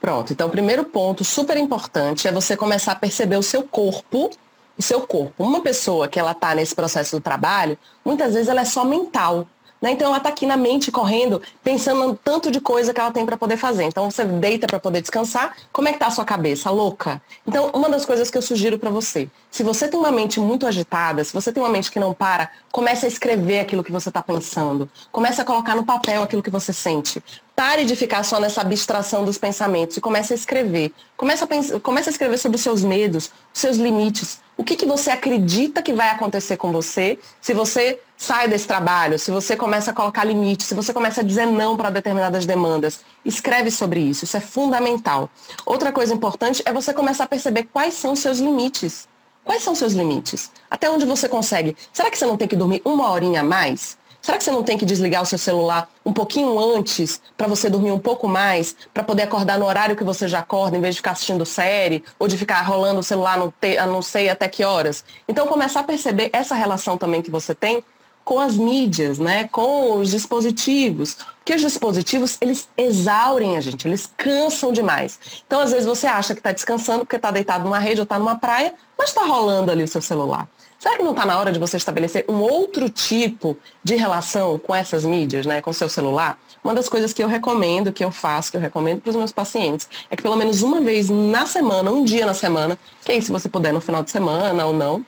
Pronto, 0.00 0.32
então 0.32 0.46
o 0.46 0.50
primeiro 0.50 0.84
ponto 0.84 1.24
super 1.24 1.56
importante 1.56 2.28
é 2.28 2.32
você 2.32 2.56
começar 2.56 2.92
a 2.92 2.96
perceber 2.96 3.36
o 3.36 3.42
seu 3.42 3.64
corpo, 3.64 4.30
o 4.76 4.82
seu 4.82 5.00
corpo. 5.00 5.42
Uma 5.42 5.60
pessoa 5.60 6.06
que 6.06 6.20
ela 6.20 6.30
está 6.30 6.54
nesse 6.54 6.74
processo 6.74 7.16
do 7.16 7.22
trabalho, 7.22 7.76
muitas 8.04 8.34
vezes 8.34 8.48
ela 8.48 8.60
é 8.60 8.64
só 8.64 8.84
mental. 8.84 9.48
Né? 9.80 9.92
Então 9.92 10.08
ela 10.08 10.18
está 10.18 10.28
aqui 10.28 10.46
na 10.46 10.56
mente 10.56 10.90
correndo, 10.90 11.40
pensando 11.62 12.06
no 12.06 12.14
tanto 12.14 12.50
de 12.50 12.60
coisa 12.60 12.92
que 12.92 13.00
ela 13.00 13.10
tem 13.10 13.24
para 13.24 13.36
poder 13.36 13.56
fazer. 13.56 13.84
Então 13.84 14.10
você 14.10 14.24
deita 14.24 14.66
para 14.66 14.80
poder 14.80 15.00
descansar. 15.00 15.56
Como 15.72 15.88
é 15.88 15.92
que 15.92 15.96
está 15.96 16.08
a 16.08 16.10
sua 16.10 16.24
cabeça? 16.24 16.70
Louca? 16.70 17.22
Então, 17.46 17.70
uma 17.72 17.88
das 17.88 18.04
coisas 18.04 18.30
que 18.30 18.36
eu 18.36 18.42
sugiro 18.42 18.78
para 18.78 18.90
você, 18.90 19.28
se 19.50 19.62
você 19.62 19.88
tem 19.88 19.98
uma 19.98 20.10
mente 20.10 20.40
muito 20.40 20.66
agitada, 20.66 21.22
se 21.24 21.32
você 21.32 21.52
tem 21.52 21.62
uma 21.62 21.68
mente 21.68 21.90
que 21.90 22.00
não 22.00 22.12
para, 22.12 22.50
comece 22.70 23.06
a 23.06 23.08
escrever 23.08 23.60
aquilo 23.60 23.84
que 23.84 23.92
você 23.92 24.08
está 24.08 24.22
pensando. 24.22 24.88
Comece 25.12 25.40
a 25.40 25.44
colocar 25.44 25.74
no 25.74 25.84
papel 25.84 26.22
aquilo 26.22 26.42
que 26.42 26.50
você 26.50 26.72
sente. 26.72 27.22
Pare 27.58 27.84
de 27.84 27.96
ficar 27.96 28.22
só 28.22 28.38
nessa 28.38 28.60
abstração 28.60 29.24
dos 29.24 29.36
pensamentos 29.36 29.96
e 29.96 30.00
comece 30.00 30.32
a 30.32 30.36
escrever. 30.36 30.92
Comece 31.16 31.42
a, 31.42 31.46
pensar, 31.48 31.80
comece 31.80 32.08
a 32.08 32.12
escrever 32.12 32.38
sobre 32.38 32.54
os 32.54 32.62
seus 32.62 32.84
medos, 32.84 33.32
os 33.52 33.60
seus 33.60 33.76
limites. 33.76 34.38
O 34.56 34.62
que, 34.62 34.76
que 34.76 34.86
você 34.86 35.10
acredita 35.10 35.82
que 35.82 35.92
vai 35.92 36.08
acontecer 36.10 36.56
com 36.56 36.70
você 36.70 37.18
se 37.40 37.52
você 37.52 37.98
sai 38.16 38.46
desse 38.46 38.68
trabalho, 38.68 39.18
se 39.18 39.32
você 39.32 39.56
começa 39.56 39.90
a 39.90 39.92
colocar 39.92 40.22
limites, 40.22 40.68
se 40.68 40.74
você 40.74 40.92
começa 40.92 41.20
a 41.20 41.24
dizer 41.24 41.46
não 41.46 41.76
para 41.76 41.90
determinadas 41.90 42.46
demandas. 42.46 43.00
Escreve 43.24 43.72
sobre 43.72 43.98
isso, 43.98 44.22
isso 44.24 44.36
é 44.36 44.40
fundamental. 44.40 45.28
Outra 45.66 45.90
coisa 45.90 46.14
importante 46.14 46.62
é 46.64 46.72
você 46.72 46.94
começar 46.94 47.24
a 47.24 47.28
perceber 47.28 47.64
quais 47.72 47.94
são 47.94 48.12
os 48.12 48.20
seus 48.20 48.38
limites. 48.38 49.08
Quais 49.44 49.64
são 49.64 49.72
os 49.72 49.80
seus 49.80 49.94
limites? 49.94 50.52
Até 50.70 50.88
onde 50.88 51.04
você 51.04 51.28
consegue? 51.28 51.76
Será 51.92 52.08
que 52.08 52.16
você 52.16 52.24
não 52.24 52.36
tem 52.36 52.46
que 52.46 52.54
dormir 52.54 52.80
uma 52.84 53.10
horinha 53.10 53.40
a 53.40 53.44
mais? 53.44 53.98
Será 54.28 54.36
que 54.36 54.44
você 54.44 54.50
não 54.50 54.62
tem 54.62 54.76
que 54.76 54.84
desligar 54.84 55.22
o 55.22 55.24
seu 55.24 55.38
celular 55.38 55.90
um 56.04 56.12
pouquinho 56.12 56.58
antes 56.76 57.18
para 57.34 57.46
você 57.46 57.70
dormir 57.70 57.92
um 57.92 57.98
pouco 57.98 58.28
mais, 58.28 58.76
para 58.92 59.02
poder 59.02 59.22
acordar 59.22 59.58
no 59.58 59.64
horário 59.64 59.96
que 59.96 60.04
você 60.04 60.28
já 60.28 60.40
acorda, 60.40 60.76
em 60.76 60.82
vez 60.82 60.96
de 60.96 60.98
ficar 60.98 61.12
assistindo 61.12 61.46
série 61.46 62.04
ou 62.18 62.28
de 62.28 62.36
ficar 62.36 62.60
rolando 62.60 63.00
o 63.00 63.02
celular 63.02 63.38
no 63.38 63.50
te, 63.58 63.78
não 63.86 64.02
sei 64.02 64.28
até 64.28 64.46
que 64.46 64.62
horas? 64.62 65.02
Então 65.26 65.46
começar 65.46 65.80
a 65.80 65.82
perceber 65.82 66.28
essa 66.30 66.54
relação 66.54 66.98
também 66.98 67.22
que 67.22 67.30
você 67.30 67.54
tem 67.54 67.82
com 68.22 68.38
as 68.38 68.54
mídias, 68.54 69.18
né, 69.18 69.48
com 69.48 69.98
os 69.98 70.10
dispositivos, 70.10 71.16
porque 71.38 71.54
os 71.54 71.62
dispositivos 71.62 72.36
eles 72.42 72.68
exaurem 72.76 73.56
a 73.56 73.62
gente, 73.62 73.88
eles 73.88 74.12
cansam 74.14 74.72
demais. 74.72 75.18
Então 75.46 75.58
às 75.58 75.70
vezes 75.70 75.86
você 75.86 76.06
acha 76.06 76.34
que 76.34 76.40
está 76.40 76.52
descansando 76.52 76.98
porque 76.98 77.16
está 77.16 77.30
deitado 77.30 77.64
numa 77.64 77.78
rede 77.78 78.00
ou 78.00 78.04
está 78.04 78.18
numa 78.18 78.36
praia, 78.36 78.74
mas 78.98 79.08
está 79.08 79.24
rolando 79.24 79.72
ali 79.72 79.84
o 79.84 79.88
seu 79.88 80.02
celular. 80.02 80.46
Será 80.78 80.96
que 80.96 81.02
não 81.02 81.10
está 81.10 81.26
na 81.26 81.36
hora 81.38 81.50
de 81.50 81.58
você 81.58 81.76
estabelecer 81.76 82.24
um 82.28 82.40
outro 82.40 82.88
tipo 82.88 83.56
de 83.82 83.96
relação 83.96 84.58
com 84.58 84.72
essas 84.72 85.04
mídias, 85.04 85.44
né, 85.44 85.60
com 85.60 85.72
seu 85.72 85.88
celular? 85.88 86.38
Uma 86.62 86.72
das 86.72 86.88
coisas 86.88 87.12
que 87.12 87.22
eu 87.22 87.26
recomendo, 87.26 87.92
que 87.92 88.04
eu 88.04 88.12
faço, 88.12 88.50
que 88.50 88.56
eu 88.56 88.60
recomendo 88.60 89.00
para 89.00 89.10
os 89.10 89.16
meus 89.16 89.32
pacientes, 89.32 89.88
é 90.08 90.14
que 90.14 90.22
pelo 90.22 90.36
menos 90.36 90.62
uma 90.62 90.80
vez 90.80 91.10
na 91.10 91.46
semana, 91.46 91.90
um 91.90 92.04
dia 92.04 92.24
na 92.24 92.34
semana, 92.34 92.78
que 93.04 93.10
aí 93.10 93.20
se 93.20 93.32
você 93.32 93.48
puder 93.48 93.72
no 93.72 93.80
final 93.80 94.04
de 94.04 94.10
semana 94.12 94.66
ou 94.66 94.72
não, 94.72 95.04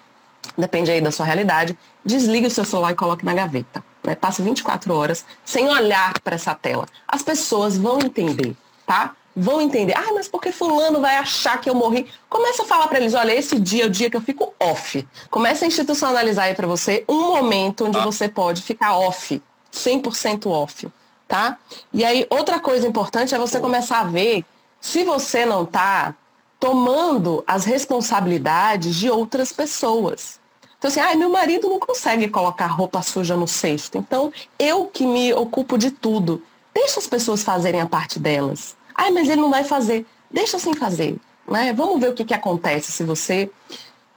depende 0.58 0.90
aí 0.90 1.00
da 1.00 1.12
sua 1.12 1.24
realidade, 1.24 1.78
desligue 2.04 2.48
o 2.48 2.50
seu 2.50 2.64
celular 2.64 2.90
e 2.90 2.96
coloque 2.96 3.24
na 3.24 3.34
gaveta. 3.34 3.84
Né? 4.02 4.16
Passe 4.16 4.42
24 4.42 4.92
horas 4.92 5.24
sem 5.44 5.68
olhar 5.68 6.18
para 6.20 6.34
essa 6.34 6.54
tela. 6.54 6.86
As 7.06 7.22
pessoas 7.22 7.78
vão 7.78 7.98
entender, 8.00 8.56
tá? 8.86 9.14
Vão 9.34 9.60
entender. 9.60 9.94
Ah, 9.96 10.12
mas 10.14 10.28
porque 10.28 10.52
fulano 10.52 11.00
vai 11.00 11.16
achar 11.16 11.60
que 11.60 11.70
eu 11.70 11.74
morri? 11.74 12.06
Começa 12.28 12.62
a 12.62 12.66
falar 12.66 12.88
para 12.88 12.98
eles, 12.98 13.14
olha, 13.14 13.32
esse 13.32 13.58
dia 13.58 13.84
é 13.84 13.86
o 13.86 13.90
dia 13.90 14.10
que 14.10 14.16
eu 14.16 14.20
fico 14.20 14.54
off. 14.58 15.06
Começa 15.30 15.64
a 15.64 15.68
institucionalizar 15.68 16.46
aí 16.46 16.54
para 16.54 16.66
você 16.66 17.04
um 17.08 17.34
momento 17.34 17.86
onde 17.86 17.98
ah. 17.98 18.02
você 18.02 18.28
pode 18.28 18.62
ficar 18.62 18.96
off, 18.96 19.42
100% 19.72 20.46
off, 20.46 20.88
tá? 21.28 21.58
E 21.92 22.04
aí, 22.04 22.26
outra 22.30 22.58
coisa 22.58 22.86
importante 22.86 23.34
é 23.34 23.38
você 23.38 23.60
começar 23.60 24.00
a 24.00 24.04
ver 24.04 24.44
se 24.80 25.04
você 25.04 25.44
não 25.44 25.64
tá 25.64 26.14
tomando 26.58 27.42
as 27.46 27.64
responsabilidades 27.64 28.94
de 28.96 29.08
outras 29.10 29.52
pessoas. 29.52 30.38
Então, 30.78 30.88
assim, 30.88 31.00
ah, 31.00 31.14
meu 31.14 31.30
marido 31.30 31.68
não 31.68 31.78
consegue 31.78 32.28
colocar 32.28 32.66
roupa 32.66 33.02
suja 33.02 33.36
no 33.36 33.46
cesto. 33.46 33.98
Então, 33.98 34.32
eu 34.58 34.86
que 34.86 35.06
me 35.06 35.32
ocupo 35.34 35.76
de 35.76 35.90
tudo. 35.90 36.42
Deixa 36.74 36.98
as 36.98 37.06
pessoas 37.06 37.42
fazerem 37.42 37.80
a 37.80 37.86
parte 37.86 38.18
delas. 38.18 38.76
Ai, 39.00 39.10
mas 39.10 39.30
ele 39.30 39.40
não 39.40 39.48
vai 39.48 39.64
fazer. 39.64 40.04
Deixa 40.30 40.58
sem 40.58 40.74
fazer. 40.74 41.16
Né? 41.48 41.72
Vamos 41.72 41.98
ver 41.98 42.10
o 42.10 42.12
que, 42.12 42.22
que 42.22 42.34
acontece 42.34 42.92
se 42.92 43.02
você 43.02 43.50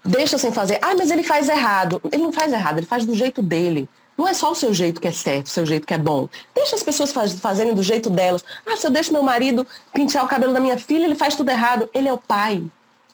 deixa 0.03 0.37
sem 0.37 0.51
fazer. 0.51 0.77
Ah, 0.81 0.93
mas 0.93 1.09
ele 1.09 1.23
faz 1.23 1.47
errado. 1.47 2.01
Ele 2.11 2.21
não 2.21 2.33
faz 2.33 2.51
errado, 2.51 2.79
ele 2.79 2.85
faz 2.85 3.05
do 3.05 3.15
jeito 3.15 3.41
dele. 3.41 3.87
Não 4.17 4.27
é 4.27 4.33
só 4.33 4.51
o 4.51 4.55
seu 4.55 4.73
jeito 4.73 4.99
que 4.99 5.07
é 5.07 5.11
certo, 5.13 5.45
o 5.45 5.49
seu 5.49 5.65
jeito 5.65 5.87
que 5.87 5.93
é 5.93 5.97
bom. 5.97 6.27
Deixa 6.53 6.75
as 6.75 6.83
pessoas 6.83 7.13
faz, 7.13 7.31
fazerem 7.39 7.73
do 7.73 7.81
jeito 7.81 8.09
delas. 8.09 8.43
Ah, 8.67 8.75
se 8.75 8.85
eu 8.85 8.91
deixo 8.91 9.13
meu 9.13 9.23
marido 9.23 9.65
pentear 9.93 10.25
o 10.25 10.27
cabelo 10.27 10.51
da 10.51 10.59
minha 10.59 10.77
filha, 10.77 11.05
ele 11.05 11.15
faz 11.15 11.33
tudo 11.33 11.49
errado. 11.49 11.89
Ele 11.93 12.09
é 12.09 12.13
o 12.13 12.17
pai. 12.17 12.61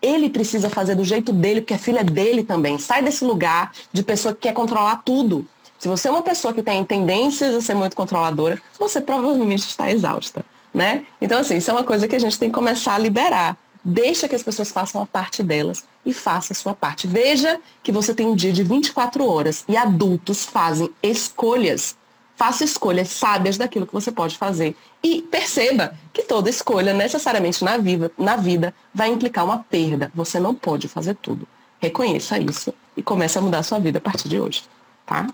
Ele 0.02 0.28
precisa 0.28 0.72
fazer 0.72 0.96
do 0.96 1.04
jeito 1.04 1.32
dele, 1.32 1.62
porque 1.62 1.76
a 1.76 1.80
filha 1.80 2.00
é 2.00 2.04
dele 2.04 2.44
também. 2.44 2.80
Sai 2.80 3.04
desse 3.04 3.24
lugar 3.24 3.74
de 3.94 4.02
pessoa 4.02 4.34
que 4.34 4.42
quer 4.42 4.54
controlar 4.54 5.04
tudo. 5.06 5.46
Se 5.78 5.88
você 5.88 6.08
é 6.08 6.12
uma 6.12 6.24
pessoa 6.24 6.52
que 6.52 6.64
tem 6.64 6.84
tendências 6.84 7.54
a 7.54 7.62
ser 7.62 7.76
muito 7.76 7.96
controladora, 7.96 8.60
você 8.80 9.00
provavelmente 9.00 9.68
está 9.68 9.92
exausta 9.92 10.44
né? 10.74 11.06
Então, 11.22 11.40
assim, 11.40 11.58
isso 11.58 11.70
é 11.70 11.74
uma 11.74 11.84
coisa 11.84 12.08
que 12.08 12.16
a 12.16 12.20
gente 12.20 12.38
tem 12.38 12.50
que 12.50 12.56
começar 12.56 12.96
a 12.96 12.98
liberar. 12.98 13.58
Deixa 13.84 14.28
que 14.28 14.36
as 14.36 14.44
pessoas 14.44 14.72
façam 14.72 15.02
a 15.02 15.06
parte 15.06 15.42
delas 15.42 15.86
e 16.06 16.14
faça 16.14 16.54
a 16.54 16.56
sua 16.56 16.74
parte. 16.74 17.08
Veja 17.08 17.60
que 17.82 17.92
você 17.92 18.14
tem 18.14 18.28
um 18.28 18.36
dia 18.36 18.52
de 18.52 18.64
24 18.64 19.26
horas 19.26 19.64
e 19.68 19.78
adultos 19.78 20.46
fazem 20.46 20.90
escolhas. 21.02 21.98
Faça 22.36 22.64
escolhas 22.64 23.10
sábias 23.10 23.58
daquilo 23.58 23.88
que 23.88 23.94
você 23.94 24.12
pode 24.12 24.38
fazer. 24.38 24.76
E 25.04 25.22
perceba 25.22 25.94
que 26.14 26.24
toda 26.24 26.50
escolha, 26.50 26.94
necessariamente 26.94 27.64
na 27.64 27.78
vida, 27.78 28.12
na 28.18 28.36
vida, 28.36 28.74
vai 28.94 29.10
implicar 29.10 29.46
uma 29.46 29.60
perda. 29.60 30.12
Você 30.14 30.40
não 30.40 30.54
pode 30.54 30.88
fazer 30.88 31.16
tudo. 31.16 31.48
Reconheça 31.80 32.38
isso 32.38 32.74
e 32.96 33.02
comece 33.02 33.38
a 33.38 33.42
mudar 33.42 33.60
a 33.60 33.64
sua 33.64 33.80
vida 33.80 33.98
a 33.98 34.02
partir 34.02 34.28
de 34.28 34.40
hoje. 34.40 34.64
Tá? 35.06 35.28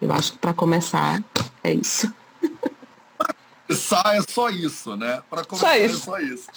Eu 0.00 0.12
acho 0.12 0.32
que 0.32 0.38
para 0.38 0.54
começar 0.54 1.22
é 1.62 1.72
isso. 1.72 2.12
começar 3.70 4.16
é 4.16 4.22
só 4.22 4.50
isso, 4.50 4.96
né? 4.96 5.22
Para 5.30 5.44
começar 5.44 5.68
só 5.68 5.74
é 5.74 5.88
só 5.88 6.18
isso. 6.18 6.48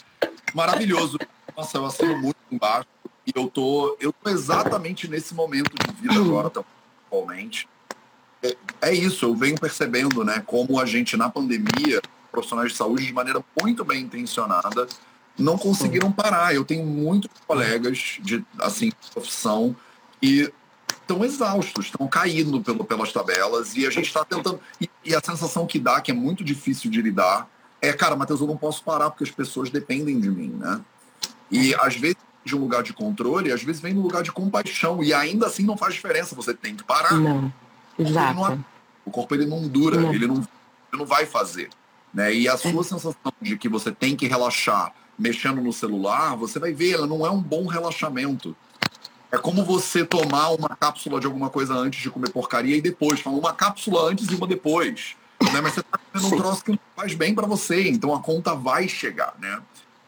Maravilhoso. 0.52 1.18
Nossa, 1.56 1.78
eu 1.78 1.86
assino 1.86 2.18
muito 2.18 2.36
embaixo. 2.50 2.88
E 3.26 3.32
eu 3.34 3.48
tô, 3.48 3.96
eu 4.00 4.12
tô 4.12 4.30
exatamente 4.30 5.08
nesse 5.08 5.34
momento 5.34 5.70
de 5.74 6.02
vida 6.02 6.14
agora, 6.14 6.50
atualmente. 7.08 7.68
É, 8.42 8.56
é 8.82 8.94
isso, 8.94 9.24
eu 9.24 9.34
venho 9.34 9.58
percebendo, 9.58 10.22
né, 10.24 10.42
como 10.44 10.78
a 10.78 10.84
gente 10.84 11.16
na 11.16 11.30
pandemia, 11.30 12.02
profissionais 12.30 12.72
de 12.72 12.76
saúde 12.76 13.06
de 13.06 13.12
maneira 13.12 13.42
muito 13.62 13.82
bem 13.84 14.02
intencionada, 14.02 14.86
não 15.38 15.56
conseguiram 15.56 16.12
parar. 16.12 16.54
Eu 16.54 16.64
tenho 16.64 16.84
muitos 16.84 17.30
colegas 17.46 18.18
de 18.20 18.44
assim 18.58 18.92
profissão 19.12 19.74
que 20.20 20.52
estão 21.04 21.24
exaustos, 21.24 21.86
estão 21.86 22.08
caindo 22.08 22.60
pelo, 22.60 22.84
pelas 22.84 23.12
tabelas 23.12 23.76
e 23.76 23.86
a 23.86 23.90
gente 23.90 24.06
está 24.06 24.24
tentando. 24.24 24.60
E, 24.80 24.90
e, 25.04 25.14
a 25.14 25.20
sensação 25.22 25.66
que 25.66 25.78
dá, 25.78 26.00
que 26.00 26.10
é 26.10 26.14
muito 26.14 26.42
difícil 26.42 26.90
de 26.90 27.00
lidar, 27.00 27.48
é, 27.80 27.92
cara, 27.92 28.16
Matheus, 28.16 28.40
eu 28.40 28.46
não 28.46 28.56
posso 28.56 28.82
parar 28.82 29.10
porque 29.10 29.24
as 29.24 29.30
pessoas 29.30 29.70
dependem 29.70 30.18
de 30.18 30.30
mim, 30.30 30.48
né? 30.48 30.80
E 31.50 31.74
às 31.74 31.96
vezes 31.96 32.16
de 32.44 32.54
um 32.54 32.60
lugar 32.60 32.82
de 32.82 32.92
controle, 32.92 33.52
às 33.52 33.62
vezes 33.62 33.80
vem 33.80 33.94
no 33.94 34.02
lugar 34.02 34.22
de 34.22 34.30
compaixão 34.30 35.02
e 35.02 35.14
ainda 35.14 35.46
assim 35.46 35.62
não 35.62 35.76
faz 35.76 35.94
diferença, 35.94 36.34
você 36.34 36.52
tem 36.52 36.74
que 36.74 36.84
parar. 36.84 37.14
Não. 37.14 37.52
Exato. 37.98 38.34
Não 38.34 38.52
é, 38.52 38.58
o 39.04 39.10
corpo 39.10 39.34
ele 39.34 39.46
não 39.46 39.66
dura, 39.66 40.00
não. 40.00 40.12
Ele, 40.12 40.26
não, 40.26 40.36
ele 40.36 40.46
não 40.92 41.06
vai 41.06 41.26
fazer. 41.26 41.70
Né? 42.12 42.34
E 42.34 42.48
a 42.48 42.56
sua 42.56 42.80
é. 42.80 42.84
sensação 42.84 43.32
de 43.40 43.56
que 43.56 43.68
você 43.68 43.90
tem 43.90 44.14
que 44.14 44.26
relaxar 44.26 44.92
mexendo 45.18 45.60
no 45.60 45.72
celular, 45.72 46.36
você 46.36 46.58
vai 46.58 46.72
ver, 46.72 46.94
ela 46.94 47.06
não 47.06 47.24
é 47.24 47.30
um 47.30 47.40
bom 47.40 47.66
relaxamento. 47.66 48.56
É 49.34 49.38
como 49.38 49.64
você 49.64 50.04
tomar 50.04 50.50
uma 50.50 50.68
cápsula 50.68 51.18
de 51.18 51.26
alguma 51.26 51.50
coisa 51.50 51.74
antes 51.74 52.00
de 52.00 52.08
comer 52.08 52.30
porcaria 52.30 52.76
e 52.76 52.80
depois. 52.80 53.18
Fala 53.18 53.36
uma 53.36 53.52
cápsula 53.52 54.08
antes 54.08 54.30
e 54.30 54.34
uma 54.36 54.46
depois. 54.46 55.16
Né? 55.52 55.60
Mas 55.60 55.74
você 55.74 55.80
está 55.80 55.98
comendo 55.98 56.34
um 56.34 56.38
troço 56.38 56.64
que 56.64 56.78
faz 56.94 57.14
bem 57.14 57.34
para 57.34 57.44
você, 57.44 57.88
então 57.88 58.14
a 58.14 58.20
conta 58.20 58.54
vai 58.54 58.86
chegar, 58.86 59.34
né? 59.40 59.60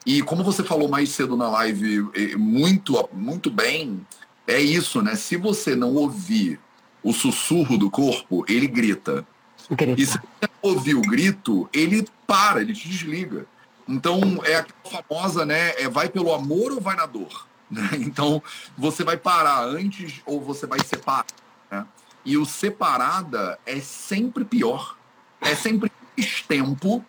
E 0.06 0.22
como 0.22 0.44
você 0.44 0.62
falou 0.62 0.88
mais 0.88 1.08
cedo 1.08 1.36
na 1.36 1.48
live, 1.48 2.08
muito, 2.36 3.08
muito 3.12 3.50
bem, 3.50 4.06
é 4.46 4.60
isso, 4.60 5.02
né? 5.02 5.16
Se 5.16 5.36
você 5.36 5.74
não 5.74 5.94
ouvir 5.96 6.60
o 7.02 7.12
sussurro 7.12 7.76
do 7.76 7.90
corpo, 7.90 8.44
ele 8.48 8.68
grita. 8.68 9.26
grita. 9.68 10.00
E 10.00 10.06
se 10.06 10.18
você 10.18 10.50
ouvir 10.62 10.94
o 10.94 11.02
grito, 11.02 11.68
ele 11.72 12.06
para, 12.28 12.60
ele 12.60 12.72
te 12.72 12.88
desliga. 12.88 13.44
Então, 13.88 14.40
é 14.44 14.54
aquela 14.54 15.02
famosa, 15.02 15.44
né? 15.44 15.70
É 15.80 15.88
vai 15.88 16.08
pelo 16.08 16.32
amor 16.32 16.70
ou 16.70 16.80
vai 16.80 16.94
na 16.94 17.06
dor? 17.06 17.46
Né? 17.70 17.90
Então, 18.00 18.42
você 18.76 19.04
vai 19.04 19.16
parar 19.16 19.64
antes 19.64 20.20
ou 20.24 20.40
você 20.40 20.66
vai 20.66 20.78
separar. 20.80 21.26
Né? 21.70 21.86
E 22.24 22.36
o 22.36 22.44
separada 22.44 23.58
é 23.66 23.80
sempre 23.80 24.44
pior. 24.44 24.96
É 25.40 25.54
sempre 25.54 25.90
mais 26.16 26.42
tempo, 26.42 27.04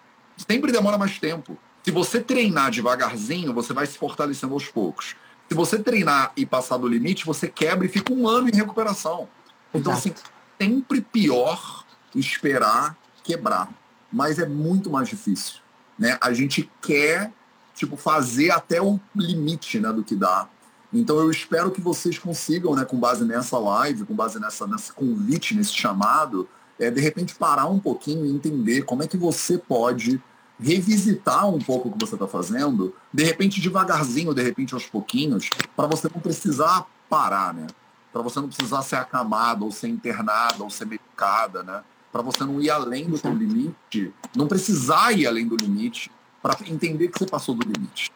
sempre 0.47 0.71
demora 0.71 0.97
mais 0.97 1.17
tempo. 1.17 1.57
Se 1.83 1.91
você 1.91 2.19
treinar 2.19 2.69
devagarzinho, 2.69 3.53
você 3.53 3.73
vai 3.73 3.85
se 3.85 3.97
fortalecendo 3.97 4.53
aos 4.53 4.67
poucos. 4.67 5.15
Se 5.47 5.55
você 5.55 5.79
treinar 5.79 6.33
e 6.35 6.45
passar 6.45 6.77
do 6.77 6.87
limite, 6.87 7.25
você 7.25 7.47
quebra 7.47 7.85
e 7.85 7.89
fica 7.89 8.11
um 8.13 8.27
ano 8.27 8.49
em 8.49 8.55
recuperação. 8.55 9.29
Então, 9.73 9.93
assim, 9.93 10.13
sempre 10.59 10.99
pior 10.99 11.85
esperar 12.13 12.97
quebrar. 13.23 13.69
Mas 14.11 14.39
é 14.39 14.45
muito 14.45 14.89
mais 14.89 15.07
difícil. 15.09 15.59
Né? 15.97 16.17
A 16.21 16.33
gente 16.33 16.69
quer 16.81 17.31
tipo, 17.77 17.95
fazer 17.95 18.49
até 18.49 18.81
o 18.81 18.99
limite 19.15 19.79
né, 19.79 19.93
do 19.93 20.03
que 20.03 20.15
dá. 20.15 20.49
Então 20.91 21.17
eu 21.17 21.29
espero 21.29 21.69
que 21.69 21.79
vocês 21.79 22.17
consigam, 22.17 22.75
né, 22.75 22.83
com 22.83 22.97
base 22.97 23.23
nessa 23.23 23.57
live, 23.57 24.03
com 24.03 24.15
base 24.15 24.39
nessa, 24.39 24.65
nesse 24.65 24.91
convite, 24.91 25.55
nesse 25.55 25.73
chamado, 25.73 26.49
é, 26.79 26.89
de 26.89 26.99
repente 26.99 27.35
parar 27.35 27.67
um 27.67 27.79
pouquinho 27.79 28.25
e 28.25 28.31
entender 28.31 28.81
como 28.81 29.03
é 29.03 29.07
que 29.07 29.17
você 29.17 29.57
pode 29.57 30.21
revisitar 30.59 31.47
um 31.47 31.59
pouco 31.59 31.89
o 31.89 31.91
que 31.91 32.03
você 32.03 32.15
está 32.15 32.27
fazendo, 32.27 32.95
de 33.13 33.23
repente 33.23 33.61
devagarzinho, 33.61 34.33
de 34.33 34.41
repente 34.41 34.73
aos 34.73 34.87
pouquinhos, 34.87 35.49
para 35.75 35.85
você 35.85 36.09
não 36.11 36.19
precisar 36.19 36.87
parar, 37.07 37.53
né? 37.53 37.67
Para 38.11 38.23
você 38.23 38.39
não 38.39 38.47
precisar 38.47 38.81
ser 38.81 38.95
acamado, 38.95 39.65
ou 39.65 39.71
ser 39.71 39.87
internada, 39.87 40.63
ou 40.63 40.69
ser 40.71 40.85
medicada, 40.85 41.61
né? 41.61 41.83
Para 42.11 42.23
você 42.23 42.43
não 42.43 42.59
ir 42.59 42.71
além 42.71 43.07
do 43.07 43.17
seu 43.17 43.31
limite, 43.31 44.11
não 44.35 44.47
precisar 44.47 45.11
ir 45.11 45.27
além 45.27 45.47
do 45.47 45.55
limite, 45.55 46.09
para 46.55 46.69
entender 46.69 47.07
que 47.09 47.19
você 47.19 47.25
passou 47.25 47.55
do 47.55 47.65
limite. 47.65 48.11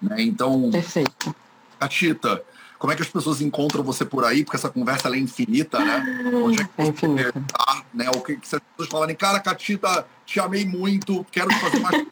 Né? 0.00 0.22
Então, 0.22 0.70
Perfeito. 0.70 1.34
Catita, 1.78 2.42
como 2.78 2.92
é 2.92 2.96
que 2.96 3.02
as 3.02 3.08
pessoas 3.08 3.40
encontram 3.40 3.82
você 3.82 4.04
por 4.04 4.24
aí? 4.24 4.44
Porque 4.44 4.56
essa 4.56 4.68
conversa 4.68 5.08
é 5.08 5.18
infinita, 5.18 5.78
né? 5.78 6.32
Onde 6.34 6.62
é 6.62 6.64
que 6.64 6.70
é 6.82 6.86
infinita. 6.86 7.42
Tá, 7.48 7.82
né? 7.92 8.10
O 8.10 8.20
que, 8.20 8.36
que 8.36 8.54
as 8.54 8.60
pessoas 8.60 8.88
falarem, 8.90 9.16
cara, 9.16 9.40
Catita, 9.40 10.06
te 10.24 10.38
amei 10.40 10.66
muito, 10.66 11.24
quero 11.30 11.50
fazer 11.54 11.80
mais. 11.80 12.04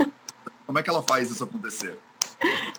como 0.67 0.79
é 0.79 0.83
que 0.83 0.91
ela 0.91 1.03
faz 1.03 1.31
isso 1.31 1.45
acontecer? 1.45 1.99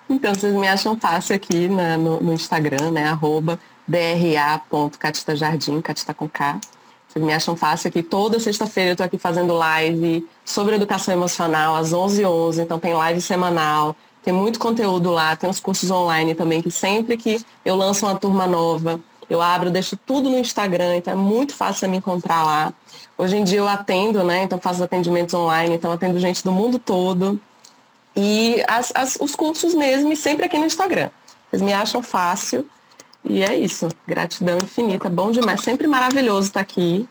Então, 0.10 0.34
vocês 0.34 0.54
me 0.54 0.68
acham 0.68 1.00
fácil 1.00 1.36
aqui 1.36 1.68
na, 1.68 1.98
no, 1.98 2.22
no, 2.22 2.34
Instagram, 2.34 2.92
né? 2.92 3.08
Arroba 3.08 3.60
dra.catitajardim, 3.88 5.80
catita 5.82 6.14
com 6.14 6.28
K. 6.28 6.60
Vocês 7.16 7.26
me 7.26 7.34
acham 7.34 7.56
fácil 7.56 7.88
aqui. 7.88 8.04
Toda 8.04 8.42
sexta-feira 8.42 8.90
eu 8.90 8.94
estou 8.94 9.06
aqui 9.06 9.18
fazendo 9.18 9.54
live 9.54 10.28
sobre 10.44 10.76
educação 10.76 11.14
emocional 11.14 11.74
às 11.74 11.94
11h11. 11.94 12.60
Então, 12.60 12.78
tem 12.78 12.94
live 12.94 13.22
semanal. 13.22 13.96
Tem 14.22 14.34
muito 14.34 14.60
conteúdo 14.60 15.12
lá, 15.12 15.34
tem 15.34 15.50
os 15.50 15.62
cursos 15.62 15.90
online 15.90 16.36
também, 16.36 16.62
que 16.62 16.70
sempre 16.70 17.16
que 17.16 17.40
eu 17.64 17.76
lanço 17.78 18.06
uma 18.06 18.16
turma 18.16 18.46
nova, 18.46 19.00
eu 19.30 19.42
abro, 19.42 19.72
deixo 19.72 19.96
tudo 19.96 20.30
no 20.30 20.38
Instagram, 20.38 20.98
então 20.98 21.14
é 21.14 21.16
muito 21.16 21.56
fácil 21.56 21.88
me 21.90 21.98
encontrar 21.98 22.44
lá. 22.44 22.74
Hoje 23.18 23.38
em 23.38 23.46
dia 23.46 23.60
eu 23.60 23.68
atendo, 23.68 24.22
né? 24.24 24.44
Então 24.44 24.60
faço 24.60 24.84
atendimentos 24.84 25.34
online, 25.34 25.76
então 25.76 25.92
atendo 25.94 26.20
gente 26.20 26.44
do 26.44 26.52
mundo 26.52 26.80
todo. 26.80 27.40
E 28.14 28.62
as, 28.68 28.92
as, 28.94 29.18
os 29.22 29.36
cursos 29.36 29.74
mesmo, 29.74 30.12
e 30.12 30.18
sempre 30.18 30.46
aqui 30.46 30.58
no 30.58 30.66
Instagram. 30.66 31.10
Vocês 31.50 31.62
me 31.62 31.72
acham 31.72 32.02
fácil. 32.02 32.68
E 33.26 33.44
é 33.44 33.58
isso. 33.58 33.90
Gratidão 34.08 34.58
infinita. 34.58 35.10
Bom 35.10 35.32
demais. 35.32 35.62
Sempre 35.62 35.88
maravilhoso 35.88 36.48
estar 36.48 36.62
aqui. 36.62 37.08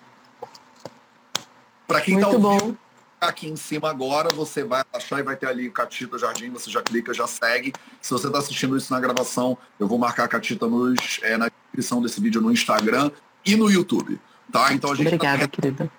Para 1.87 2.01
quem 2.01 2.15
está 2.15 2.29
ouvindo, 2.29 2.79
aqui 3.21 3.49
em 3.49 3.57
cima 3.57 3.91
agora, 3.91 4.31
você 4.31 4.65
vai 4.65 4.83
achar 4.93 5.19
e 5.19 5.23
vai 5.23 5.37
ter 5.37 5.47
ali 5.47 5.71
Catita 5.71 6.19
Jardim, 6.19 6.51
você 6.51 6.71
já 6.71 6.83
clica, 6.83 7.13
já 7.13 7.27
segue. 7.27 7.73
Se 8.01 8.11
você 8.11 8.27
está 8.27 8.39
assistindo 8.39 8.77
isso 8.77 8.93
na 8.93 9.01
gravação, 9.01 9.59
eu 9.79 9.87
vou 9.87 9.99
marcar 9.99 10.25
a 10.25 10.29
Catita 10.29 10.67
nos, 10.67 11.21
é, 11.23 11.37
na 11.37 11.49
descrição 11.49 12.01
desse 12.01 12.21
vídeo 12.21 12.41
no 12.41 12.53
Instagram 12.53 13.11
e 13.45 13.57
no 13.57 13.71
YouTube. 13.71 14.21
Tá? 14.51 14.73
Então 14.73 14.93
a 14.93 14.95
gente 14.95 15.11
tá 15.11 15.17
Obrigada, 15.17 15.49
tá... 15.49 15.49
querida. 15.49 15.91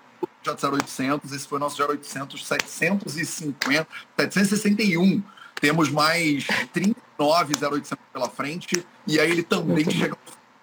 Já 0.42 0.52
0800, 0.52 1.32
esse 1.32 1.46
foi 1.46 1.58
o 1.58 1.60
nosso 1.60 1.82
0800 1.82 2.46
750, 2.46 3.88
761. 4.16 5.22
Temos 5.60 5.90
mais 5.90 6.46
39 6.72 7.54
0800 7.54 8.04
pela 8.12 8.28
frente 8.28 8.86
e 9.06 9.18
aí 9.18 9.30
ele 9.30 9.42
também 9.42 9.84
Muito 9.84 9.92
chega. 9.92 10.16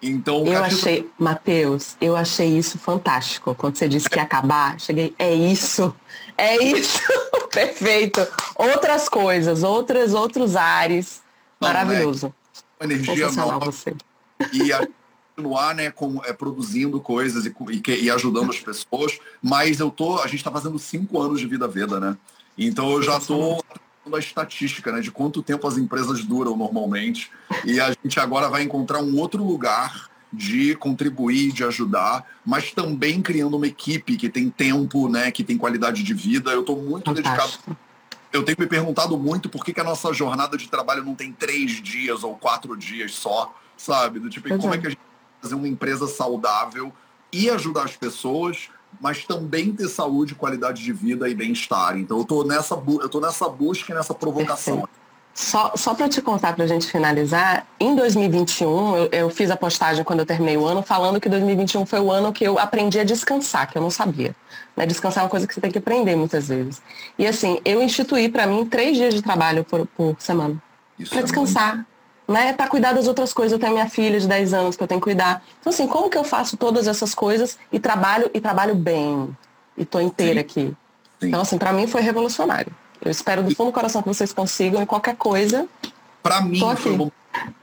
Então, 0.06 0.46
eu 0.46 0.62
achei, 0.62 1.10
Matheus, 1.18 1.96
eu 1.98 2.14
achei 2.14 2.58
isso 2.58 2.78
fantástico. 2.78 3.54
Quando 3.54 3.76
você 3.76 3.88
disse 3.88 4.08
que 4.08 4.18
ia 4.18 4.22
acabar, 4.22 4.78
cheguei, 4.78 5.14
é 5.18 5.32
isso, 5.34 5.94
é 6.36 6.62
isso, 6.62 7.00
perfeito. 7.50 8.20
Outras 8.54 9.08
coisas, 9.08 9.62
outras, 9.62 10.12
outros 10.12 10.56
ares, 10.56 11.22
Não, 11.58 11.68
maravilhoso. 11.68 12.34
É 12.78 12.84
energia 12.84 13.32
nova. 13.32 13.64
Você. 13.64 13.96
E 14.52 14.70
a, 14.74 14.86
continuar, 15.34 15.74
né, 15.74 15.90
com, 15.90 16.22
é, 16.24 16.32
produzindo 16.32 17.00
coisas 17.00 17.44
e, 17.44 17.54
e, 17.70 18.04
e, 18.04 18.10
ajudando 18.10 18.50
as 18.50 18.60
pessoas. 18.60 19.18
Mas 19.42 19.80
eu 19.80 19.90
tô, 19.90 20.18
a 20.18 20.26
gente 20.26 20.36
está 20.36 20.50
fazendo 20.50 20.78
cinco 20.78 21.20
anos 21.20 21.40
de 21.40 21.46
vida 21.46 21.66
veda, 21.66 21.98
né? 21.98 22.16
Então 22.56 22.90
eu 22.92 23.02
já 23.02 23.18
estou 23.18 23.64
a 24.12 24.18
estatística, 24.18 24.92
né, 24.92 25.00
de 25.00 25.10
quanto 25.10 25.42
tempo 25.42 25.66
as 25.66 25.78
empresas 25.78 26.24
duram 26.24 26.56
normalmente. 26.56 27.30
E 27.64 27.80
a 27.80 27.90
gente 27.90 28.20
agora 28.20 28.48
vai 28.48 28.62
encontrar 28.62 29.00
um 29.00 29.16
outro 29.18 29.42
lugar 29.42 30.10
de 30.32 30.74
contribuir, 30.74 31.52
de 31.52 31.64
ajudar, 31.64 32.26
mas 32.44 32.72
também 32.72 33.22
criando 33.22 33.56
uma 33.56 33.66
equipe 33.66 34.16
que 34.16 34.28
tem 34.28 34.50
tempo, 34.50 35.08
né, 35.08 35.30
que 35.30 35.44
tem 35.44 35.56
qualidade 35.56 36.02
de 36.02 36.12
vida. 36.12 36.50
Eu 36.50 36.60
estou 36.60 36.76
muito 36.76 37.14
Fantástico. 37.14 37.70
dedicado. 37.70 37.78
Eu 38.32 38.42
tenho 38.42 38.56
me 38.58 38.66
perguntado 38.66 39.16
muito 39.16 39.48
por 39.48 39.64
que, 39.64 39.72
que, 39.72 39.80
a 39.80 39.84
nossa 39.84 40.12
jornada 40.12 40.56
de 40.56 40.68
trabalho 40.68 41.04
não 41.04 41.14
tem 41.14 41.32
três 41.32 41.80
dias 41.80 42.24
ou 42.24 42.34
quatro 42.34 42.76
dias 42.76 43.14
só, 43.14 43.54
sabe? 43.76 44.18
Do 44.18 44.28
tipo, 44.28 44.48
como 44.58 44.74
é. 44.74 44.76
é 44.76 44.80
que 44.80 44.86
a 44.88 44.90
gente 44.90 44.98
vai 44.98 45.40
fazer 45.40 45.54
uma 45.54 45.68
empresa 45.68 46.08
saudável 46.08 46.92
e 47.32 47.48
ajudar 47.48 47.84
as 47.84 47.96
pessoas, 47.96 48.68
mas 49.00 49.24
também 49.24 49.72
ter 49.72 49.88
saúde, 49.88 50.34
qualidade 50.34 50.82
de 50.82 50.92
vida 50.92 51.28
e 51.28 51.34
bem-estar. 51.34 51.96
Então 51.98 52.18
eu 52.18 52.24
tô 52.24 52.44
nessa, 52.44 52.74
eu 52.74 53.08
tô 53.08 53.20
nessa 53.20 53.48
busca 53.48 53.92
e 53.92 53.94
nessa 53.94 54.14
provocação. 54.14 54.78
Perfeito. 54.78 55.04
Só, 55.34 55.72
só 55.74 55.94
para 55.94 56.08
te 56.08 56.22
contar, 56.22 56.54
para 56.54 56.64
a 56.64 56.68
gente 56.68 56.86
finalizar, 56.86 57.66
em 57.80 57.96
2021, 57.96 58.96
eu, 58.96 59.08
eu, 59.10 59.30
fiz 59.30 59.50
a 59.50 59.56
postagem 59.56 60.04
quando 60.04 60.20
eu 60.20 60.26
terminei 60.26 60.56
o 60.56 60.64
ano, 60.64 60.80
falando 60.80 61.20
que 61.20 61.28
2021 61.28 61.84
foi 61.86 61.98
o 61.98 62.08
ano 62.12 62.32
que 62.32 62.44
eu 62.44 62.56
aprendi 62.56 63.00
a 63.00 63.04
descansar, 63.04 63.68
que 63.68 63.76
eu 63.76 63.82
não 63.82 63.90
sabia. 63.90 64.34
Né? 64.76 64.86
Descansar 64.86 65.22
é 65.22 65.24
uma 65.24 65.30
coisa 65.30 65.44
que 65.44 65.52
você 65.52 65.60
tem 65.60 65.72
que 65.72 65.78
aprender 65.78 66.14
muitas 66.14 66.46
vezes. 66.46 66.80
E 67.18 67.26
assim, 67.26 67.60
eu 67.64 67.82
instituí 67.82 68.28
para 68.28 68.46
mim 68.46 68.64
três 68.64 68.96
dias 68.96 69.12
de 69.12 69.22
trabalho 69.22 69.64
por, 69.64 69.86
por 69.86 70.14
semana. 70.20 70.62
Para 71.10 71.18
é 71.18 71.22
descansar. 71.24 71.74
Muito 71.74 71.93
né, 72.26 72.52
para 72.52 72.68
cuidar 72.68 72.92
das 72.92 73.06
outras 73.06 73.32
coisas. 73.32 73.52
Eu 73.52 73.58
tenho 73.58 73.72
minha 73.72 73.88
filha 73.88 74.18
de 74.18 74.26
10 74.26 74.54
anos 74.54 74.76
que 74.76 74.82
eu 74.82 74.86
tenho 74.86 75.00
que 75.00 75.04
cuidar. 75.04 75.42
Então, 75.60 75.72
assim, 75.72 75.86
como 75.86 76.10
que 76.10 76.18
eu 76.18 76.24
faço 76.24 76.56
todas 76.56 76.86
essas 76.86 77.14
coisas 77.14 77.58
e 77.72 77.78
trabalho 77.78 78.30
e 78.32 78.40
trabalho 78.40 78.74
bem? 78.74 79.36
E 79.76 79.84
tô 79.84 80.00
inteira 80.00 80.34
Sim. 80.34 80.40
aqui. 80.40 80.76
Sim. 81.20 81.28
Então, 81.28 81.40
assim, 81.40 81.58
para 81.58 81.72
mim 81.72 81.86
foi 81.86 82.00
revolucionário. 82.00 82.72
Eu 83.00 83.10
espero 83.10 83.42
do 83.42 83.54
fundo 83.54 83.70
do 83.70 83.74
coração 83.74 84.00
que 84.00 84.08
vocês 84.08 84.32
consigam 84.32 84.82
e 84.82 84.86
qualquer 84.86 85.16
coisa, 85.16 85.68
Para 86.22 86.40
mim, 86.40 86.58
foi 86.76 86.92
um 86.92 87.10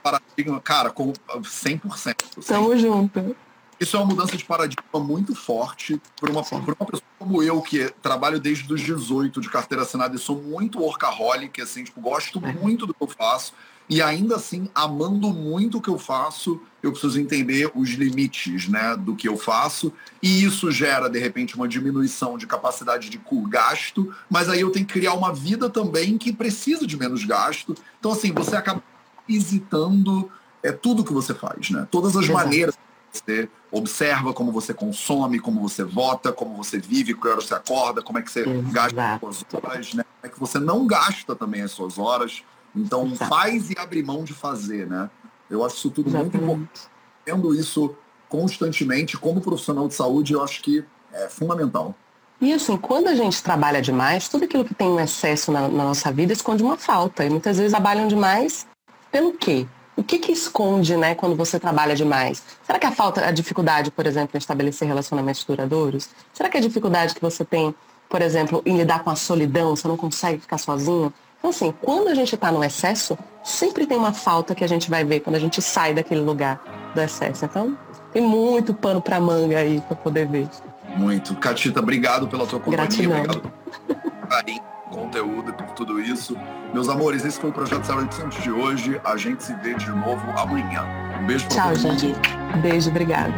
paradigma, 0.04 0.60
cara, 0.62 0.92
com 0.92 1.12
100%. 1.14 2.46
Tamo 2.46 2.78
junto. 2.78 3.36
Isso 3.80 3.98
é 3.98 4.00
uma 4.00 4.06
mudança 4.06 4.38
de 4.38 4.46
paradigma 4.46 5.00
muito 5.00 5.34
forte 5.34 6.00
para 6.20 6.30
uma, 6.30 6.42
uma 6.42 6.86
pessoa 6.86 7.02
como 7.18 7.42
eu, 7.42 7.60
que 7.64 7.90
trabalho 8.02 8.40
desde 8.40 8.72
os 8.72 8.82
18 8.82 9.42
de 9.42 9.50
carteira 9.50 9.82
assinada 9.82 10.16
e 10.16 10.20
sou 10.20 10.40
muito 10.40 10.80
workaholic, 10.80 11.60
assim, 11.60 11.84
tipo, 11.84 12.00
gosto 12.00 12.40
é. 12.46 12.54
muito 12.54 12.86
do 12.86 12.94
que 12.94 13.02
eu 13.02 13.08
faço. 13.08 13.54
E 13.92 14.02
ainda 14.02 14.38
assim, 14.38 14.70
amando 14.74 15.34
muito 15.34 15.78
o 15.78 15.82
que 15.82 15.90
eu 15.90 16.00
faço, 16.00 16.62
eu 16.82 16.94
preciso 16.94 17.20
entender 17.20 17.70
os 17.76 17.90
limites 17.90 18.70
né, 18.70 18.96
do 18.96 19.18
que 19.18 19.28
eu 19.28 19.36
faço. 19.36 19.92
E 20.24 20.46
isso 20.46 20.72
gera, 20.72 21.10
de 21.10 21.20
repente, 21.20 21.58
uma 21.58 21.68
diminuição 21.68 22.38
de 22.38 22.48
capacidade 22.48 23.10
de 23.10 23.20
gasto, 23.50 24.16
mas 24.30 24.48
aí 24.48 24.62
eu 24.62 24.70
tenho 24.70 24.86
que 24.86 24.94
criar 24.94 25.14
uma 25.14 25.34
vida 25.34 25.70
também 25.70 26.18
que 26.18 26.32
precisa 26.32 26.88
de 26.88 26.98
menos 26.98 27.26
gasto. 27.26 27.76
Então, 28.00 28.14
assim, 28.14 28.32
você 28.32 28.56
acaba 28.56 28.82
visitando 29.28 30.32
é, 30.64 30.72
tudo 30.72 31.04
que 31.04 31.12
você 31.12 31.34
faz, 31.34 31.70
né? 31.70 31.86
Todas 31.92 32.16
as 32.16 32.24
Exato. 32.24 32.34
maneiras 32.34 32.78
você 33.12 33.50
observa 33.70 34.34
como 34.34 34.54
você 34.54 34.74
consome, 34.74 35.38
como 35.38 35.60
você 35.60 35.84
vota, 35.84 36.32
como 36.32 36.56
você 36.56 36.80
vive, 36.80 37.14
que 37.14 37.28
hora 37.28 37.42
você 37.42 37.54
acorda, 37.54 38.02
como 38.02 38.20
é 38.20 38.22
que 38.22 38.32
você 38.32 38.48
Exato. 38.48 38.72
gasta 38.72 39.04
as 39.04 39.20
suas 39.20 39.46
horas, 39.54 39.94
né? 39.96 40.04
Como 40.04 40.24
é 40.24 40.30
que 40.30 40.40
você 40.40 40.60
não 40.60 40.88
gasta 40.88 41.36
também 41.36 41.62
as 41.62 41.72
suas 41.72 41.98
horas. 41.98 42.42
Então 42.76 43.16
faz 43.16 43.70
e 43.70 43.76
abre 43.78 44.02
mão 44.02 44.24
de 44.24 44.34
fazer, 44.34 44.88
né? 44.88 45.10
Eu 45.50 45.66
acho 45.66 45.76
isso 45.76 45.92
tudo 45.92 46.10
Exatamente. 46.10 46.38
muito 46.38 46.44
importante. 46.44 46.82
Tendo 47.26 47.54
isso 47.54 47.96
constantemente, 48.30 49.18
como 49.18 49.42
profissional 49.42 49.88
de 49.88 49.94
saúde, 49.94 50.34
eu 50.34 50.44
acho 50.44 50.62
que 50.62 50.84
é 51.12 51.28
fundamental. 51.28 51.94
E 52.40 52.52
assim, 52.54 52.76
quando 52.78 53.08
a 53.08 53.14
gente 53.14 53.44
trabalha 53.44 53.82
demais, 53.82 54.28
tudo 54.28 54.46
aquilo 54.46 54.66
que 54.66 54.74
tem 54.74 54.88
um 54.88 55.00
excesso 55.00 55.52
na, 55.52 55.68
na 55.68 55.84
nossa 55.84 56.12
vida 56.12 56.34
esconde 56.34 56.64
uma 56.64 56.78
falta. 56.78 57.24
E 57.24 57.30
muitas 57.30 57.58
vezes 57.58 57.72
trabalham 57.72 58.08
demais 58.08 58.66
pelo 59.12 59.34
quê? 59.34 59.68
O 59.96 60.04
que, 60.04 60.18
que 60.18 60.32
esconde, 60.32 60.96
né, 60.98 61.14
quando 61.14 61.36
você 61.36 61.60
trabalha 61.60 61.94
demais? 61.94 62.42
Será 62.64 62.80
que 62.80 62.88
a 62.88 62.92
falta, 62.92 63.26
a 63.26 63.32
dificuldade, 63.32 63.92
por 63.92 64.08
exemplo, 64.08 64.32
em 64.36 64.40
estabelecer 64.40 64.88
relacionamentos 64.88 65.44
duradouros? 65.44 66.10
Será 66.34 66.50
que 66.50 66.58
a 66.58 66.62
dificuldade 66.62 67.14
que 67.14 67.22
você 67.22 67.46
tem, 67.46 67.76
por 68.10 68.22
exemplo, 68.22 68.64
em 68.66 68.78
lidar 68.78 69.04
com 69.04 69.10
a 69.10 69.16
solidão, 69.16 69.76
você 69.76 69.88
não 69.88 69.98
consegue 69.98 70.40
ficar 70.40 70.58
sozinho? 70.58 71.14
Então, 71.42 71.50
assim, 71.50 71.74
quando 71.82 72.08
a 72.08 72.14
gente 72.14 72.36
está 72.36 72.52
no 72.52 72.64
excesso, 72.64 73.18
sempre 73.44 73.88
tem 73.88 73.98
uma 73.98 74.14
falta 74.14 74.54
que 74.54 74.64
a 74.64 74.68
gente 74.68 74.92
vai 74.92 75.04
ver 75.04 75.22
quando 75.22 75.38
a 75.38 75.40
gente 75.40 75.60
sai 75.60 75.92
daquele 75.92 76.22
lugar 76.22 76.62
do 76.94 77.02
excesso. 77.02 77.46
Então, 77.46 77.76
tem 78.14 78.22
muito 78.22 78.76
pano 78.76 79.02
para 79.02 79.20
manga 79.20 79.58
aí 79.58 79.82
para 79.82 79.96
poder 79.96 80.28
ver. 80.28 80.48
Muito. 80.96 81.36
Catita, 81.38 81.80
obrigado 81.80 82.28
pela 82.28 82.46
tua 82.46 82.60
companhia. 82.60 82.86
Gratidão. 82.86 83.24
Obrigado 83.24 83.52
pelo 83.88 84.28
carinho, 84.28 84.62
conteúdo 84.92 85.50
e 85.50 85.54
por 85.54 85.72
tudo 85.72 86.00
isso. 86.00 86.38
Meus 86.72 86.88
amores, 86.88 87.26
esse 87.26 87.40
foi 87.40 87.50
o 87.50 87.54
Projeto 87.54 87.86
Saúde 87.86 88.14
Santos 88.14 88.44
de 88.44 88.52
hoje. 88.52 89.02
A 89.04 89.18
gente 89.18 89.44
se 89.44 89.56
vê 89.56 89.74
de 89.74 89.90
novo 89.90 90.22
amanhã. 90.38 90.86
Um 91.20 91.26
beijo 91.26 91.48
pra 91.48 91.56
Tchau, 91.56 91.76
gente. 91.76 92.14
Beijo, 92.62 92.92
obrigada. 92.92 93.34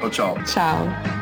Tchau, 0.00 0.10
tchau. 0.10 0.38
Tchau. 0.44 1.19